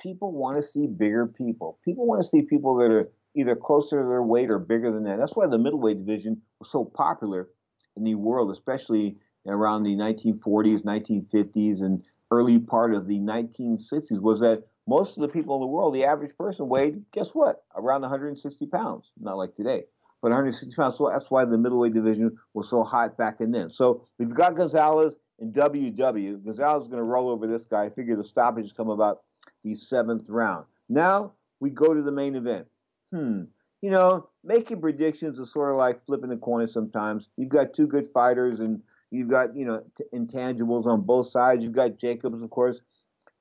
people 0.00 0.32
want 0.32 0.62
to 0.62 0.68
see 0.68 0.86
bigger 0.86 1.26
people. 1.26 1.78
People 1.84 2.06
want 2.06 2.22
to 2.22 2.28
see 2.28 2.42
people 2.42 2.76
that 2.76 2.90
are 2.90 3.10
either 3.34 3.54
closer 3.54 4.02
to 4.02 4.08
their 4.08 4.22
weight 4.22 4.50
or 4.50 4.58
bigger 4.58 4.90
than 4.90 5.04
that. 5.04 5.18
That's 5.18 5.34
why 5.34 5.46
the 5.46 5.58
middleweight 5.58 5.98
division 5.98 6.40
was 6.58 6.70
so 6.70 6.84
popular 6.84 7.48
in 7.96 8.04
the 8.04 8.14
world, 8.14 8.50
especially 8.50 9.16
around 9.46 9.82
the 9.82 9.94
1940s, 9.94 10.82
1950s, 10.82 11.82
and 11.82 12.02
early 12.30 12.58
part 12.58 12.94
of 12.94 13.06
the 13.06 13.18
1960s, 13.18 14.20
was 14.20 14.40
that 14.40 14.64
most 14.88 15.16
of 15.16 15.22
the 15.22 15.28
people 15.28 15.56
in 15.56 15.60
the 15.60 15.66
world, 15.66 15.94
the 15.94 16.04
average 16.04 16.36
person 16.38 16.68
weighed, 16.68 17.02
guess 17.12 17.30
what, 17.30 17.64
around 17.74 18.02
160 18.02 18.66
pounds, 18.66 19.10
not 19.20 19.36
like 19.36 19.54
today 19.54 19.84
but 20.22 20.30
160 20.30 20.74
pounds. 20.74 20.96
So 20.96 21.10
that's 21.12 21.30
why 21.30 21.44
the 21.44 21.58
middleweight 21.58 21.94
division 21.94 22.36
was 22.54 22.68
so 22.68 22.82
hot 22.82 23.16
back 23.16 23.40
in 23.40 23.50
then. 23.52 23.70
So 23.70 24.06
we've 24.18 24.34
got 24.34 24.56
Gonzalez 24.56 25.14
and 25.40 25.54
WW. 25.54 26.44
Gonzalez 26.44 26.84
is 26.84 26.88
going 26.88 26.98
to 26.98 27.04
roll 27.04 27.30
over 27.30 27.46
this 27.46 27.64
guy. 27.64 27.84
I 27.84 27.90
figure 27.90 28.16
the 28.16 28.24
stoppages 28.24 28.72
come 28.72 28.88
about 28.90 29.22
the 29.64 29.74
seventh 29.74 30.24
round. 30.28 30.64
Now 30.88 31.32
we 31.60 31.70
go 31.70 31.94
to 31.94 32.02
the 32.02 32.12
main 32.12 32.36
event. 32.36 32.66
Hmm. 33.12 33.42
You 33.82 33.90
know, 33.90 34.28
making 34.42 34.80
predictions 34.80 35.38
is 35.38 35.52
sort 35.52 35.70
of 35.70 35.76
like 35.76 36.04
flipping 36.06 36.32
a 36.32 36.36
coin 36.36 36.66
sometimes. 36.66 37.28
You've 37.36 37.50
got 37.50 37.74
two 37.74 37.86
good 37.86 38.08
fighters, 38.12 38.58
and 38.58 38.80
You've 39.10 39.28
got 39.28 39.56
you 39.56 39.64
know 39.64 39.82
t- 39.96 40.04
intangibles 40.14 40.86
on 40.86 41.02
both 41.02 41.30
sides. 41.30 41.62
You've 41.62 41.72
got 41.72 41.98
Jacobs, 41.98 42.42
of 42.42 42.50
course, 42.50 42.80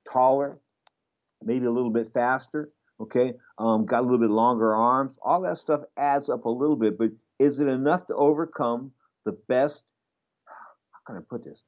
taller, 0.10 0.60
maybe 1.44 1.66
a 1.66 1.72
little 1.72 1.90
bit 1.90 2.14
faster. 2.14 2.70
Okay, 3.00 3.34
um, 3.58 3.86
got 3.86 4.00
a 4.00 4.04
little 4.04 4.20
bit 4.20 4.30
longer 4.30 4.74
arms. 4.74 5.12
All 5.22 5.42
that 5.42 5.58
stuff 5.58 5.82
adds 5.98 6.30
up 6.30 6.46
a 6.46 6.50
little 6.50 6.78
bit, 6.78 6.98
but 6.98 7.10
is 7.40 7.60
it 7.60 7.68
enough 7.68 8.08
to 8.08 8.16
overcome 8.16 8.92
the 9.26 9.34
best? 9.50 9.84
How 10.46 11.00
can 11.06 11.18
I 11.18 11.26
put 11.30 11.44
this? 11.44 11.64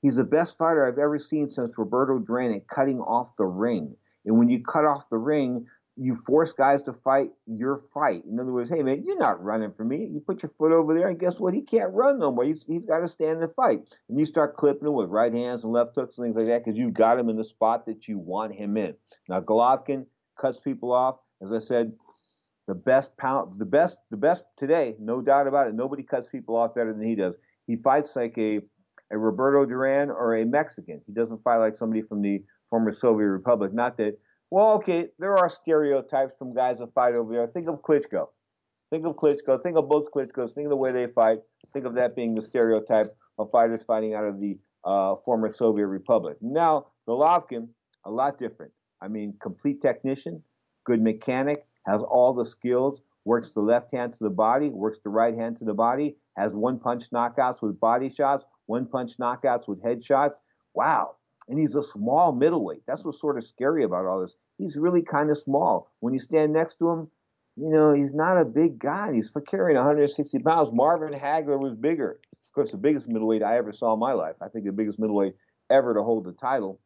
He's 0.00 0.16
the 0.16 0.24
best 0.24 0.58
fighter 0.58 0.84
I've 0.84 0.98
ever 0.98 1.18
seen 1.18 1.48
since 1.48 1.78
Roberto 1.78 2.18
Duran 2.18 2.60
cutting 2.68 3.00
off 3.00 3.36
the 3.38 3.44
ring. 3.44 3.94
And 4.24 4.36
when 4.36 4.48
you 4.48 4.62
cut 4.62 4.84
off 4.84 5.08
the 5.08 5.18
ring, 5.18 5.66
you 5.96 6.14
force 6.14 6.52
guys 6.52 6.82
to 6.82 6.92
fight 6.92 7.30
your 7.46 7.82
fight. 7.92 8.24
In 8.24 8.40
other 8.40 8.52
words, 8.52 8.70
hey 8.70 8.82
man, 8.82 9.04
you're 9.04 9.18
not 9.18 9.42
running 9.42 9.72
for 9.76 9.84
me. 9.84 10.08
You 10.10 10.20
put 10.20 10.42
your 10.42 10.50
foot 10.58 10.72
over 10.72 10.94
there, 10.94 11.08
and 11.08 11.18
guess 11.18 11.38
what? 11.38 11.54
He 11.54 11.60
can't 11.60 11.92
run 11.92 12.18
no 12.18 12.32
more. 12.32 12.44
he's, 12.44 12.64
he's 12.64 12.86
got 12.86 13.00
to 13.00 13.08
stand 13.08 13.42
and 13.42 13.54
fight. 13.54 13.80
And 14.08 14.18
you 14.18 14.24
start 14.24 14.56
clipping 14.56 14.88
him 14.88 14.94
with 14.94 15.10
right 15.10 15.32
hands 15.32 15.64
and 15.64 15.72
left 15.72 15.94
hooks 15.94 16.16
and 16.16 16.26
things 16.26 16.36
like 16.36 16.46
that 16.46 16.64
because 16.64 16.78
you've 16.78 16.94
got 16.94 17.18
him 17.18 17.28
in 17.28 17.36
the 17.36 17.44
spot 17.44 17.86
that 17.86 18.08
you 18.08 18.18
want 18.18 18.54
him 18.54 18.76
in. 18.76 18.94
Now 19.28 19.40
Golovkin 19.40 20.06
cuts 20.40 20.58
people 20.58 20.92
off. 20.92 21.16
As 21.42 21.52
I 21.52 21.58
said, 21.58 21.92
the 22.68 22.74
best 22.74 23.16
pound, 23.16 23.58
the 23.58 23.64
best, 23.64 23.96
the 24.10 24.16
best 24.16 24.44
today, 24.56 24.94
no 25.00 25.20
doubt 25.20 25.46
about 25.46 25.66
it. 25.68 25.74
Nobody 25.74 26.02
cuts 26.02 26.28
people 26.28 26.56
off 26.56 26.74
better 26.74 26.92
than 26.92 27.02
he 27.02 27.14
does. 27.14 27.34
He 27.66 27.76
fights 27.76 28.14
like 28.16 28.36
a 28.38 28.60
a 29.10 29.18
Roberto 29.18 29.66
Duran 29.66 30.10
or 30.10 30.36
a 30.36 30.44
Mexican. 30.44 31.02
He 31.06 31.12
doesn't 31.12 31.42
fight 31.42 31.58
like 31.58 31.76
somebody 31.76 32.00
from 32.02 32.22
the 32.22 32.42
former 32.70 32.92
Soviet 32.92 33.28
Republic. 33.28 33.74
Not 33.74 33.98
that 33.98 34.18
well, 34.50 34.72
okay, 34.72 35.08
there 35.18 35.38
are 35.38 35.48
stereotypes 35.48 36.34
from 36.38 36.54
guys 36.54 36.78
that 36.78 36.92
fight 36.92 37.14
over 37.14 37.32
there. 37.32 37.46
Think 37.46 37.68
of 37.68 37.80
Klitschko. 37.80 38.28
Think 38.90 39.06
of 39.06 39.16
Klitschko. 39.16 39.62
Think 39.62 39.78
of 39.78 39.88
both 39.88 40.10
Klitschkos. 40.14 40.52
Think 40.52 40.66
of 40.66 40.70
the 40.70 40.76
way 40.76 40.92
they 40.92 41.06
fight. 41.06 41.38
Think 41.72 41.86
of 41.86 41.94
that 41.94 42.14
being 42.14 42.34
the 42.34 42.42
stereotype 42.42 43.16
of 43.38 43.50
fighters 43.50 43.82
fighting 43.82 44.12
out 44.12 44.24
of 44.24 44.40
the 44.40 44.58
uh, 44.84 45.14
former 45.24 45.50
Soviet 45.50 45.86
Republic. 45.86 46.36
Now, 46.42 46.88
Golovkin, 47.08 47.68
a 48.04 48.10
lot 48.10 48.38
different. 48.38 48.72
I 49.02 49.08
mean, 49.08 49.34
complete 49.40 49.82
technician, 49.82 50.42
good 50.84 51.02
mechanic, 51.02 51.66
has 51.86 52.02
all 52.02 52.32
the 52.32 52.44
skills, 52.44 53.02
works 53.24 53.50
the 53.50 53.60
left 53.60 53.92
hand 53.92 54.12
to 54.14 54.24
the 54.24 54.30
body, 54.30 54.68
works 54.68 54.98
the 55.02 55.10
right 55.10 55.34
hand 55.34 55.56
to 55.58 55.64
the 55.64 55.74
body, 55.74 56.16
has 56.36 56.52
one 56.52 56.78
punch 56.78 57.10
knockouts 57.10 57.60
with 57.62 57.80
body 57.80 58.08
shots, 58.08 58.44
one 58.66 58.86
punch 58.86 59.18
knockouts 59.18 59.66
with 59.66 59.82
head 59.82 60.04
shots. 60.04 60.36
Wow 60.74 61.16
and 61.48 61.58
he's 61.58 61.74
a 61.74 61.82
small 61.82 62.32
middleweight. 62.32 62.82
That's 62.86 63.04
what's 63.04 63.20
sort 63.20 63.36
of 63.36 63.44
scary 63.44 63.84
about 63.84 64.06
all 64.06 64.20
this. 64.20 64.36
He's 64.58 64.76
really 64.76 65.02
kind 65.02 65.30
of 65.30 65.38
small. 65.38 65.90
When 66.00 66.12
you 66.12 66.20
stand 66.20 66.52
next 66.52 66.78
to 66.78 66.88
him, 66.88 67.10
you 67.56 67.68
know, 67.68 67.92
he's 67.92 68.14
not 68.14 68.38
a 68.38 68.44
big 68.44 68.78
guy. 68.78 69.12
He's 69.12 69.28
for 69.28 69.40
carrying 69.40 69.76
160 69.76 70.38
pounds. 70.38 70.70
Marvin 70.72 71.12
Hagler 71.12 71.60
was 71.60 71.74
bigger. 71.74 72.20
Of 72.32 72.52
course, 72.54 72.70
the 72.70 72.78
biggest 72.78 73.08
middleweight 73.08 73.42
I 73.42 73.58
ever 73.58 73.72
saw 73.72 73.92
in 73.94 74.00
my 74.00 74.12
life. 74.12 74.36
I 74.40 74.48
think 74.48 74.64
the 74.64 74.72
biggest 74.72 74.98
middleweight 74.98 75.34
ever 75.70 75.94
to 75.94 76.02
hold 76.02 76.24
the 76.24 76.32
title 76.32 76.80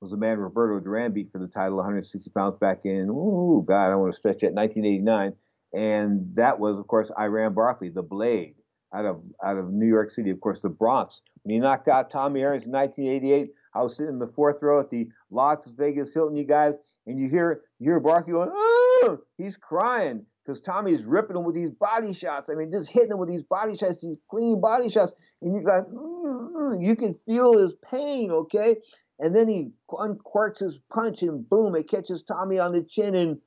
was 0.00 0.10
the 0.10 0.16
man 0.16 0.38
Roberto 0.38 0.78
Duran 0.80 1.12
beat 1.12 1.32
for 1.32 1.38
the 1.38 1.48
title, 1.48 1.76
160 1.76 2.30
pounds 2.30 2.56
back 2.60 2.80
in, 2.84 3.08
oh, 3.10 3.64
God, 3.66 3.90
I 3.90 3.96
want 3.96 4.12
to 4.12 4.18
stretch 4.18 4.40
that, 4.40 4.52
1989. 4.52 5.32
And 5.72 6.36
that 6.36 6.58
was, 6.58 6.78
of 6.78 6.86
course, 6.86 7.10
Iran 7.18 7.54
Barkley, 7.54 7.88
the 7.88 8.02
Blade 8.02 8.54
out 8.94 9.04
of 9.04 9.20
out 9.44 9.56
of 9.56 9.72
New 9.72 9.86
York 9.86 10.10
City, 10.10 10.30
of 10.30 10.40
course, 10.40 10.62
the 10.62 10.68
Bronx. 10.68 11.22
When 11.42 11.54
he 11.54 11.60
knocked 11.60 11.88
out 11.88 12.10
Tommy 12.10 12.40
Hearns 12.40 12.64
in 12.64 12.72
1988, 12.72 13.50
I 13.74 13.82
was 13.82 13.96
sitting 13.96 14.14
in 14.14 14.18
the 14.18 14.28
fourth 14.28 14.62
row 14.62 14.80
at 14.80 14.90
the 14.90 15.08
Las 15.30 15.66
Vegas 15.76 16.14
Hilton, 16.14 16.36
you 16.36 16.44
guys, 16.44 16.74
and 17.06 17.20
you 17.20 17.28
hear 17.28 17.62
you 17.78 17.90
hear 17.90 18.00
Barkley 18.00 18.32
going, 18.32 18.50
oh, 18.52 19.18
he's 19.36 19.56
crying 19.56 20.24
because 20.44 20.60
Tommy's 20.60 21.02
ripping 21.02 21.36
him 21.36 21.44
with 21.44 21.54
these 21.54 21.72
body 21.72 22.14
shots. 22.14 22.48
I 22.50 22.54
mean, 22.54 22.70
just 22.70 22.88
hitting 22.88 23.10
him 23.10 23.18
with 23.18 23.28
these 23.28 23.42
body 23.42 23.76
shots, 23.76 24.00
these 24.00 24.18
clean 24.30 24.60
body 24.60 24.88
shots, 24.88 25.12
and 25.42 25.54
you 25.54 25.62
got 25.62 25.88
mm, 25.88 26.84
you 26.84 26.96
can 26.96 27.16
feel 27.26 27.58
his 27.58 27.72
pain, 27.90 28.30
okay? 28.30 28.76
And 29.18 29.34
then 29.34 29.48
he 29.48 29.70
unquarks 29.90 30.60
his 30.60 30.78
punch, 30.92 31.22
and 31.22 31.48
boom, 31.48 31.74
it 31.74 31.88
catches 31.88 32.22
Tommy 32.22 32.58
on 32.58 32.72
the 32.72 32.82
chin, 32.82 33.14
and 33.14 33.38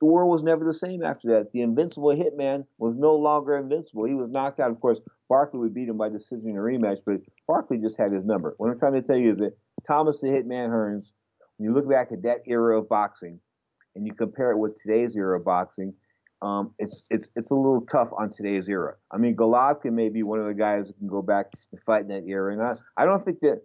the 0.00 0.06
world 0.06 0.30
was 0.30 0.42
never 0.42 0.64
the 0.64 0.72
same 0.72 1.02
after 1.02 1.28
that. 1.28 1.52
The 1.52 1.60
invincible 1.60 2.16
hitman 2.16 2.64
was 2.78 2.96
no 2.96 3.14
longer 3.14 3.56
invincible. 3.58 4.04
He 4.04 4.14
was 4.14 4.30
knocked 4.30 4.58
out. 4.58 4.70
Of 4.70 4.80
course, 4.80 4.98
Barkley 5.28 5.60
would 5.60 5.74
beat 5.74 5.88
him 5.88 5.98
by 5.98 6.08
decision 6.08 6.48
in 6.48 6.56
a 6.56 6.60
rematch, 6.60 6.98
but 7.04 7.16
Barkley 7.46 7.78
just 7.78 7.98
had 7.98 8.12
his 8.12 8.24
number. 8.24 8.54
What 8.56 8.70
I'm 8.70 8.78
trying 8.78 8.94
to 8.94 9.02
tell 9.02 9.16
you 9.16 9.32
is 9.32 9.38
that 9.38 9.56
Thomas 9.86 10.20
the 10.20 10.28
Hitman 10.28 10.70
Hearns, 10.70 11.10
when 11.56 11.68
you 11.68 11.74
look 11.74 11.88
back 11.88 12.12
at 12.12 12.22
that 12.22 12.38
era 12.46 12.78
of 12.78 12.88
boxing 12.88 13.38
and 13.94 14.06
you 14.06 14.14
compare 14.14 14.52
it 14.52 14.58
with 14.58 14.80
today's 14.80 15.16
era 15.16 15.38
of 15.38 15.44
boxing, 15.44 15.92
um, 16.42 16.74
it's 16.78 17.02
it's 17.10 17.28
it's 17.36 17.50
a 17.50 17.54
little 17.54 17.82
tough 17.82 18.08
on 18.16 18.30
today's 18.30 18.68
era. 18.68 18.94
I 19.10 19.18
mean, 19.18 19.36
Golovkin 19.36 19.92
may 19.92 20.08
be 20.08 20.22
one 20.22 20.40
of 20.40 20.46
the 20.46 20.54
guys 20.54 20.86
that 20.86 20.98
can 20.98 21.06
go 21.06 21.20
back 21.20 21.46
and 21.70 21.80
fight 21.82 22.02
in 22.02 22.08
that 22.08 22.24
era, 22.26 22.52
and 22.52 22.62
I, 22.62 22.76
I 22.96 23.04
don't 23.04 23.22
think 23.24 23.40
that, 23.40 23.60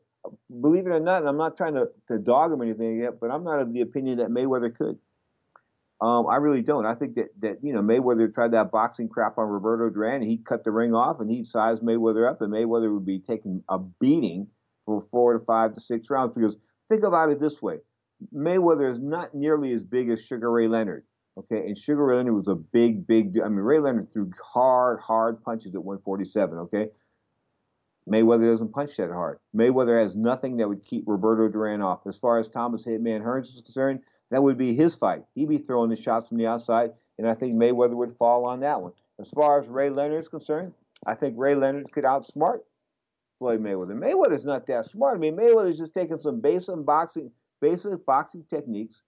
believe 0.62 0.86
it 0.86 0.90
or 0.90 1.00
not, 1.00 1.20
and 1.20 1.30
I'm 1.30 1.38
not 1.38 1.58
trying 1.58 1.76
to, 1.76 1.88
to 2.08 2.18
dog 2.18 2.52
him 2.52 2.62
or 2.62 2.66
anything 2.66 3.00
yet, 3.00 3.20
but 3.20 3.32
I'm 3.32 3.44
not 3.44 3.60
of 3.60 3.74
the 3.74 3.82
opinion 3.82 4.18
that 4.18 4.30
Mayweather 4.30 4.76
could. 4.76 4.98
Um, 6.02 6.28
I 6.28 6.38
really 6.38 6.62
don't. 6.62 6.86
I 6.86 6.94
think 6.94 7.16
that 7.16 7.30
that 7.40 7.58
you 7.64 7.74
know 7.74 7.82
Mayweather 7.82 8.34
tried 8.34 8.52
that 8.52 8.72
boxing 8.72 9.08
crap 9.08 9.38
on 9.38 9.48
Roberto 9.48 9.90
Duran. 9.90 10.22
And 10.22 10.30
he 10.30 10.38
cut 10.38 10.64
the 10.64 10.72
ring 10.72 10.94
off 10.94 11.22
and 11.22 11.32
he'd 11.32 11.48
size 11.48 11.80
Mayweather 11.80 12.30
up, 12.30 12.42
and 12.42 12.52
Mayweather 12.54 12.94
would 12.94 13.06
be 13.06 13.20
taking 13.20 13.64
a 13.70 13.80
beating 13.80 14.48
for 14.86 15.06
four 15.10 15.38
to 15.38 15.46
five 15.46 15.74
to 15.74 15.80
six 15.80 16.10
rounds. 16.10 16.34
Because 16.36 16.58
think 16.90 17.04
about 17.04 17.32
it 17.32 17.40
this 17.40 17.62
way: 17.62 17.78
Mayweather 18.34 18.92
is 18.92 19.00
not 19.00 19.34
nearly 19.34 19.72
as 19.72 19.84
big 19.84 20.10
as 20.10 20.22
Sugar 20.22 20.52
Ray 20.52 20.68
Leonard. 20.68 21.04
Okay, 21.38 21.68
and 21.68 21.78
Sugar 21.78 22.06
Ray 22.06 22.18
Leonard 22.18 22.36
was 22.36 22.48
a 22.48 22.56
big, 22.56 23.08
big. 23.08 23.40
I 23.44 23.48
mean, 23.48 23.60
Ray 23.60 23.80
Leonard 23.80 24.12
threw 24.12 24.32
hard, 24.42 25.00
hard 25.00 25.44
punches 25.44 25.76
at 25.76 25.84
147. 25.84 26.58
Okay, 26.60 26.90
Mayweather 28.10 28.52
doesn't 28.52 28.74
punch 28.74 28.98
that 28.98 29.10
hard. 29.10 29.40
Mayweather 29.56 30.02
has 30.02 30.16
nothing 30.16 30.58
that 30.58 30.70
would 30.70 30.86
keep 30.86 31.06
Roberto 31.08 31.48
Duran 31.50 31.82
off. 31.82 32.06
As 32.06 32.18
far 32.18 32.38
as 32.38 32.48
Thomas 32.48 32.86
Hitman 32.86 33.24
Hearns 33.24 33.54
is 33.54 33.62
concerned, 33.62 34.02
that 34.32 34.44
would 34.44 34.58
be 34.58 34.76
his 34.76 34.96
fight. 34.96 35.24
He'd 35.34 35.50
be 35.50 35.58
throwing 35.58 35.90
the 35.90 35.96
shots 35.96 36.28
from 36.28 36.38
the 36.38 36.48
outside, 36.48 36.92
and 37.18 37.28
I 37.28 37.34
think 37.34 37.56
Mayweather 37.56 37.96
would 37.96 38.18
fall 38.18 38.46
on 38.46 38.60
that 38.62 38.82
one. 38.82 38.94
As 39.20 39.30
far 39.30 39.60
as 39.60 39.68
Ray 39.68 39.90
Leonard 39.90 40.24
is 40.24 40.30
concerned, 40.30 40.74
I 41.06 41.16
think 41.16 41.36
Ray 41.38 41.56
Leonard 41.56 41.92
could 41.92 42.04
outsmart 42.04 42.60
Floyd 43.40 43.62
Mayweather. 43.62 43.98
Mayweather's 43.98 44.46
not 44.46 44.68
that 44.68 44.90
smart. 44.90 45.16
I 45.16 45.20
mean, 45.20 45.36
Mayweather's 45.36 45.78
just 45.78 45.94
taking 45.94 46.20
some 46.20 46.42
basic 46.42 46.86
boxing, 46.86 47.32
basic 47.62 48.06
boxing 48.06 48.44
techniques 48.50 49.02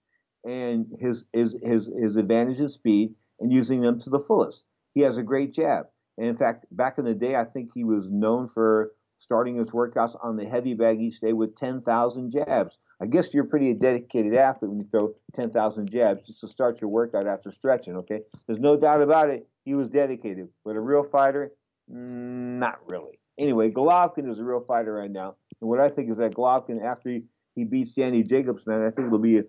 and 0.44 0.86
his 1.00 1.24
his 1.32 1.56
his 1.62 1.90
his 2.00 2.16
advantage 2.16 2.60
in 2.60 2.68
speed 2.68 3.14
and 3.40 3.52
using 3.52 3.80
them 3.80 3.98
to 4.00 4.10
the 4.10 4.20
fullest. 4.20 4.64
He 4.94 5.00
has 5.02 5.18
a 5.18 5.22
great 5.22 5.52
jab. 5.52 5.86
And 6.18 6.26
in 6.26 6.36
fact, 6.36 6.66
back 6.72 6.98
in 6.98 7.04
the 7.04 7.14
day, 7.14 7.36
I 7.36 7.44
think 7.44 7.70
he 7.72 7.84
was 7.84 8.08
known 8.10 8.48
for 8.48 8.92
starting 9.20 9.56
his 9.56 9.70
workouts 9.70 10.16
on 10.22 10.36
the 10.36 10.44
heavy 10.44 10.74
bag 10.74 11.00
each 11.00 11.20
day 11.20 11.32
with 11.32 11.56
10,000 11.56 12.30
jabs. 12.30 12.76
I 13.00 13.06
guess 13.06 13.32
you're 13.32 13.44
pretty 13.44 13.70
a 13.70 13.74
dedicated 13.74 14.34
athlete 14.34 14.70
when 14.70 14.80
you 14.80 14.88
throw 14.90 15.14
10,000 15.34 15.90
jabs 15.90 16.26
just 16.26 16.40
to 16.40 16.48
start 16.48 16.80
your 16.80 16.90
workout 16.90 17.28
after 17.28 17.52
stretching, 17.52 17.96
okay? 17.96 18.20
There's 18.46 18.58
no 18.58 18.76
doubt 18.76 19.00
about 19.00 19.30
it. 19.30 19.46
He 19.64 19.74
was 19.74 19.88
dedicated. 19.88 20.48
But 20.64 20.74
a 20.74 20.80
real 20.80 21.04
fighter, 21.04 21.52
mm, 21.90 22.58
not 22.58 22.80
really. 22.86 23.20
Anyway, 23.38 23.70
Golovkin 23.70 24.30
is 24.30 24.40
a 24.40 24.44
real 24.44 24.64
fighter 24.66 24.94
right 24.94 25.10
now. 25.10 25.36
And 25.60 25.70
what 25.70 25.78
I 25.78 25.88
think 25.88 26.10
is 26.10 26.18
that 26.18 26.34
Golovkin, 26.34 26.84
after 26.84 27.10
he, 27.10 27.22
he 27.54 27.64
beats 27.64 27.92
Danny 27.92 28.24
Jacobson, 28.24 28.72
I 28.72 28.88
think 28.88 29.06
it'll 29.06 29.20
be 29.20 29.38
a, 29.38 29.44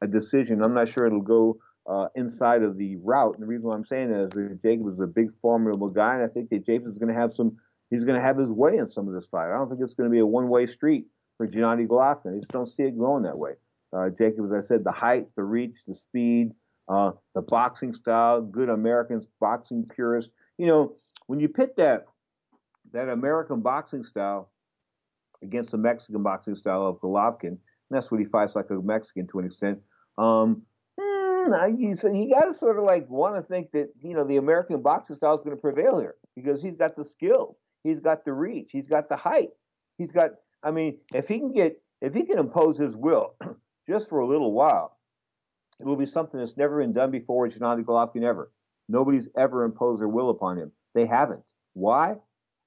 a 0.00 0.06
decision. 0.06 0.62
I'm 0.62 0.74
not 0.74 0.88
sure 0.88 1.06
it'll 1.06 1.20
go 1.20 1.58
uh, 1.88 2.08
inside 2.14 2.62
of 2.62 2.76
the 2.76 2.96
route. 2.96 3.34
And 3.34 3.42
the 3.42 3.46
reason 3.46 3.66
why 3.66 3.74
I'm 3.74 3.84
saying 3.84 4.10
that 4.10 4.24
is 4.24 4.30
that 4.30 4.92
is 4.92 5.00
a 5.00 5.06
big, 5.06 5.30
formidable 5.40 5.88
guy, 5.88 6.14
and 6.14 6.22
I 6.22 6.28
think 6.28 6.50
that 6.50 6.66
Jacobs 6.66 6.92
is 6.92 6.98
going 6.98 7.12
to 7.12 7.18
have 7.18 7.34
some. 7.34 7.56
He's 7.90 8.04
going 8.04 8.20
to 8.20 8.26
have 8.26 8.36
his 8.36 8.50
way 8.50 8.76
in 8.76 8.86
some 8.86 9.08
of 9.08 9.14
this 9.14 9.24
fight. 9.30 9.50
I 9.50 9.56
don't 9.56 9.70
think 9.70 9.80
it's 9.80 9.94
going 9.94 10.10
to 10.10 10.12
be 10.12 10.18
a 10.18 10.26
one-way 10.26 10.66
street 10.66 11.06
for 11.38 11.48
Gennady 11.48 11.86
Golovkin. 11.86 12.34
I 12.34 12.38
just 12.38 12.50
don't 12.50 12.68
see 12.68 12.82
it 12.82 12.98
going 12.98 13.22
that 13.22 13.38
way. 13.38 13.52
Uh, 13.96 14.10
Jacob, 14.10 14.44
as 14.44 14.52
I 14.52 14.66
said, 14.66 14.84
the 14.84 14.92
height, 14.92 15.28
the 15.36 15.42
reach, 15.42 15.84
the 15.86 15.94
speed, 15.94 16.50
uh, 16.90 17.12
the 17.34 17.40
boxing 17.40 17.94
style, 17.94 18.42
good 18.42 18.68
American 18.68 19.22
boxing 19.40 19.86
purist. 19.94 20.28
You 20.58 20.66
know, 20.66 20.96
when 21.26 21.40
you 21.40 21.48
pit 21.48 21.74
that 21.78 22.04
that 22.92 23.08
American 23.08 23.60
boxing 23.60 24.04
style 24.04 24.50
against 25.42 25.70
the 25.70 25.78
Mexican 25.78 26.22
boxing 26.22 26.56
style 26.56 26.86
of 26.86 26.96
Golovkin, 27.00 27.48
and 27.48 27.58
that's 27.90 28.10
what 28.10 28.20
he 28.20 28.26
fights 28.26 28.54
like 28.54 28.70
a 28.70 28.74
Mexican 28.74 29.26
to 29.28 29.38
an 29.38 29.46
extent. 29.46 29.78
Um, 30.18 30.62
you, 31.78 31.96
so 31.96 32.12
you 32.12 32.30
got 32.30 32.44
to 32.44 32.54
sort 32.54 32.78
of 32.78 32.84
like 32.84 33.08
want 33.08 33.36
to 33.36 33.42
think 33.42 33.70
that 33.72 33.88
you 34.00 34.14
know 34.14 34.24
the 34.24 34.36
American 34.36 34.82
boxing 34.82 35.16
style 35.16 35.34
is 35.34 35.42
going 35.42 35.56
to 35.56 35.60
prevail 35.60 35.98
here 35.98 36.14
because 36.36 36.62
he's 36.62 36.76
got 36.76 36.96
the 36.96 37.04
skill, 37.04 37.56
he's 37.84 38.00
got 38.00 38.24
the 38.24 38.32
reach, 38.32 38.70
he's 38.72 38.88
got 38.88 39.08
the 39.08 39.16
height, 39.16 39.50
he's 39.98 40.12
got 40.12 40.30
I 40.62 40.70
mean, 40.70 40.98
if 41.14 41.28
he 41.28 41.38
can 41.38 41.52
get, 41.52 41.80
if 42.00 42.14
he 42.14 42.24
can 42.24 42.38
impose 42.38 42.78
his 42.78 42.96
will 42.96 43.34
just 43.86 44.08
for 44.08 44.20
a 44.20 44.26
little 44.26 44.52
while, 44.52 44.96
it 45.80 45.86
will 45.86 45.96
be 45.96 46.06
something 46.06 46.40
that's 46.40 46.56
never 46.56 46.80
been 46.80 46.92
done 46.92 47.10
before 47.10 47.42
with 47.42 47.58
Gennady 47.58 47.84
Golovkin 47.84 48.24
ever. 48.24 48.50
Nobody's 48.88 49.28
ever 49.36 49.64
imposed 49.64 50.00
their 50.00 50.08
will 50.08 50.30
upon 50.30 50.58
him. 50.58 50.72
They 50.94 51.06
haven't. 51.06 51.44
Why? 51.74 52.16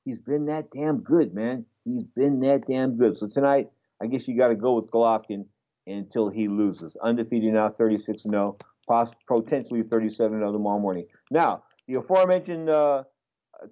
He's 0.05 0.19
been 0.19 0.45
that 0.45 0.71
damn 0.71 0.99
good, 0.99 1.33
man. 1.33 1.65
He's 1.83 2.05
been 2.05 2.39
that 2.41 2.65
damn 2.67 2.97
good. 2.97 3.17
So 3.17 3.27
tonight, 3.27 3.69
I 4.01 4.07
guess 4.07 4.27
you 4.27 4.37
got 4.37 4.49
to 4.49 4.55
go 4.55 4.73
with 4.73 4.89
Golovkin 4.91 5.45
until 5.87 6.29
he 6.29 6.47
loses. 6.47 6.95
Undefeated 7.03 7.53
now, 7.53 7.69
36 7.69 8.23
0, 8.23 8.57
potentially 8.87 9.83
37 9.83 10.39
0 10.39 10.51
tomorrow 10.51 10.79
morning. 10.79 11.05
Now, 11.29 11.63
the 11.87 11.95
aforementioned 11.95 12.69
uh, 12.69 13.03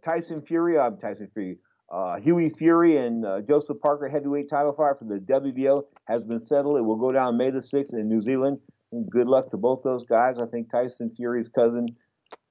Tyson 0.03 0.41
Fury, 0.41 0.77
I'm 0.77 0.97
Tyson 0.97 1.29
Fury, 1.33 1.57
uh, 1.91 2.19
Hughie 2.19 2.49
Fury 2.49 2.97
and 2.97 3.25
uh, 3.25 3.41
Joseph 3.41 3.79
Parker 3.81 4.07
heavyweight 4.07 4.49
title 4.49 4.73
fight 4.73 4.99
for 4.99 5.05
the 5.05 5.19
WBO 5.19 5.83
has 6.07 6.23
been 6.23 6.39
settled. 6.39 6.77
It 6.77 6.81
will 6.81 6.97
go 6.97 7.11
down 7.11 7.37
May 7.37 7.49
the 7.49 7.59
6th 7.59 7.93
in 7.93 8.07
New 8.07 8.21
Zealand. 8.21 8.59
And 8.91 9.09
good 9.09 9.27
luck 9.27 9.51
to 9.51 9.57
both 9.57 9.81
those 9.83 10.03
guys. 10.05 10.37
I 10.39 10.47
think 10.47 10.71
Tyson 10.71 11.11
Fury's 11.15 11.47
cousin, 11.47 11.87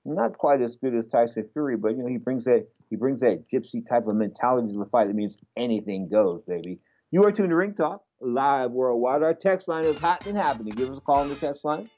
not 0.04 0.38
quite 0.38 0.60
as 0.60 0.76
good 0.76 0.94
as 0.94 1.06
Tyson 1.06 1.48
Fury, 1.52 1.76
but 1.76 1.96
you 1.96 1.98
know 1.98 2.08
he 2.08 2.16
brings 2.16 2.44
that 2.44 2.66
he 2.90 2.96
brings 2.96 3.20
that 3.20 3.50
gypsy 3.52 3.86
type 3.86 4.06
of 4.06 4.14
mentality 4.14 4.72
to 4.72 4.78
the 4.78 4.86
fight. 4.86 5.08
It 5.08 5.16
means 5.16 5.36
anything 5.56 6.08
goes, 6.08 6.42
baby. 6.46 6.78
You 7.10 7.24
are 7.24 7.32
tuned 7.32 7.50
to 7.50 7.56
Ring 7.56 7.74
Talk 7.74 8.02
live 8.20 8.70
worldwide. 8.70 9.22
Our 9.22 9.34
text 9.34 9.66
line 9.66 9.84
is 9.84 9.98
hot 9.98 10.26
and 10.26 10.36
happening. 10.36 10.74
Give 10.74 10.90
us 10.90 10.98
a 10.98 11.00
call 11.00 11.18
on 11.18 11.28
the 11.28 11.34
text 11.34 11.64
line 11.64 11.90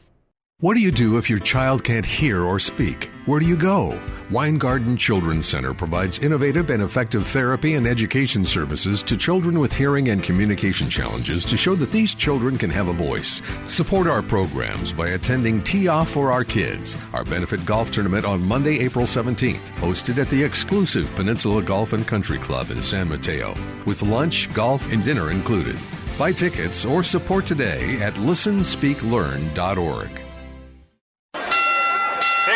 What 0.61 0.75
do 0.75 0.79
you 0.79 0.91
do 0.91 1.17
if 1.17 1.27
your 1.27 1.39
child 1.39 1.83
can't 1.83 2.05
hear 2.05 2.43
or 2.43 2.59
speak? 2.59 3.09
Where 3.25 3.39
do 3.39 3.47
you 3.47 3.57
go? 3.57 3.99
Weingarten 4.29 4.95
Children's 4.95 5.47
Center 5.47 5.73
provides 5.73 6.19
innovative 6.19 6.69
and 6.69 6.83
effective 6.83 7.25
therapy 7.25 7.73
and 7.73 7.87
education 7.87 8.45
services 8.45 9.01
to 9.01 9.17
children 9.17 9.57
with 9.57 9.73
hearing 9.73 10.09
and 10.09 10.21
communication 10.21 10.87
challenges 10.87 11.45
to 11.45 11.57
show 11.57 11.73
that 11.73 11.89
these 11.89 12.13
children 12.13 12.59
can 12.59 12.69
have 12.69 12.89
a 12.89 12.93
voice. 12.93 13.41
Support 13.69 14.05
our 14.05 14.21
programs 14.21 14.93
by 14.93 15.07
attending 15.07 15.63
Tee 15.63 15.87
Off 15.87 16.11
for 16.11 16.31
Our 16.31 16.43
Kids, 16.43 16.95
our 17.11 17.23
benefit 17.23 17.65
golf 17.65 17.91
tournament 17.91 18.23
on 18.23 18.43
Monday, 18.43 18.77
April 18.81 19.07
17th, 19.07 19.67
hosted 19.77 20.19
at 20.19 20.29
the 20.29 20.43
exclusive 20.43 21.11
Peninsula 21.15 21.63
Golf 21.63 21.93
and 21.93 22.05
Country 22.05 22.37
Club 22.37 22.69
in 22.69 22.83
San 22.83 23.09
Mateo, 23.09 23.55
with 23.87 24.03
lunch, 24.03 24.53
golf, 24.53 24.91
and 24.91 25.03
dinner 25.03 25.31
included. 25.31 25.79
Buy 26.19 26.31
tickets 26.31 26.85
or 26.85 27.03
support 27.03 27.47
today 27.47 27.99
at 27.99 28.13
listenspeaklearn.org. 28.13 30.20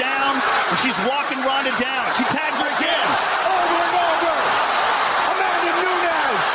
she's 0.81 0.97
walking 1.05 1.39
Ronda 1.39 1.71
down. 1.77 2.13
She 2.15 2.23
tags 2.25 2.57
her 2.59 2.69
again. 2.75 3.07
Over 3.45 3.77
and 3.85 3.95
over. 4.09 4.35
Amanda 5.31 5.71
Nunes. 5.81 6.49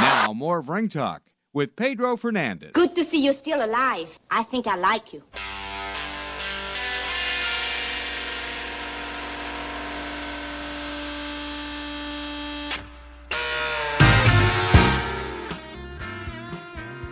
Now, 0.00 0.32
more 0.34 0.58
of 0.58 0.68
Ring 0.68 0.88
Talk 0.88 1.22
with 1.52 1.74
Pedro 1.74 2.16
Fernandez. 2.16 2.72
Good 2.72 2.94
to 2.96 3.04
see 3.04 3.18
you're 3.24 3.32
still 3.32 3.64
alive. 3.64 4.08
I 4.30 4.42
think 4.42 4.66
I 4.66 4.76
like 4.76 5.12
you. 5.12 5.22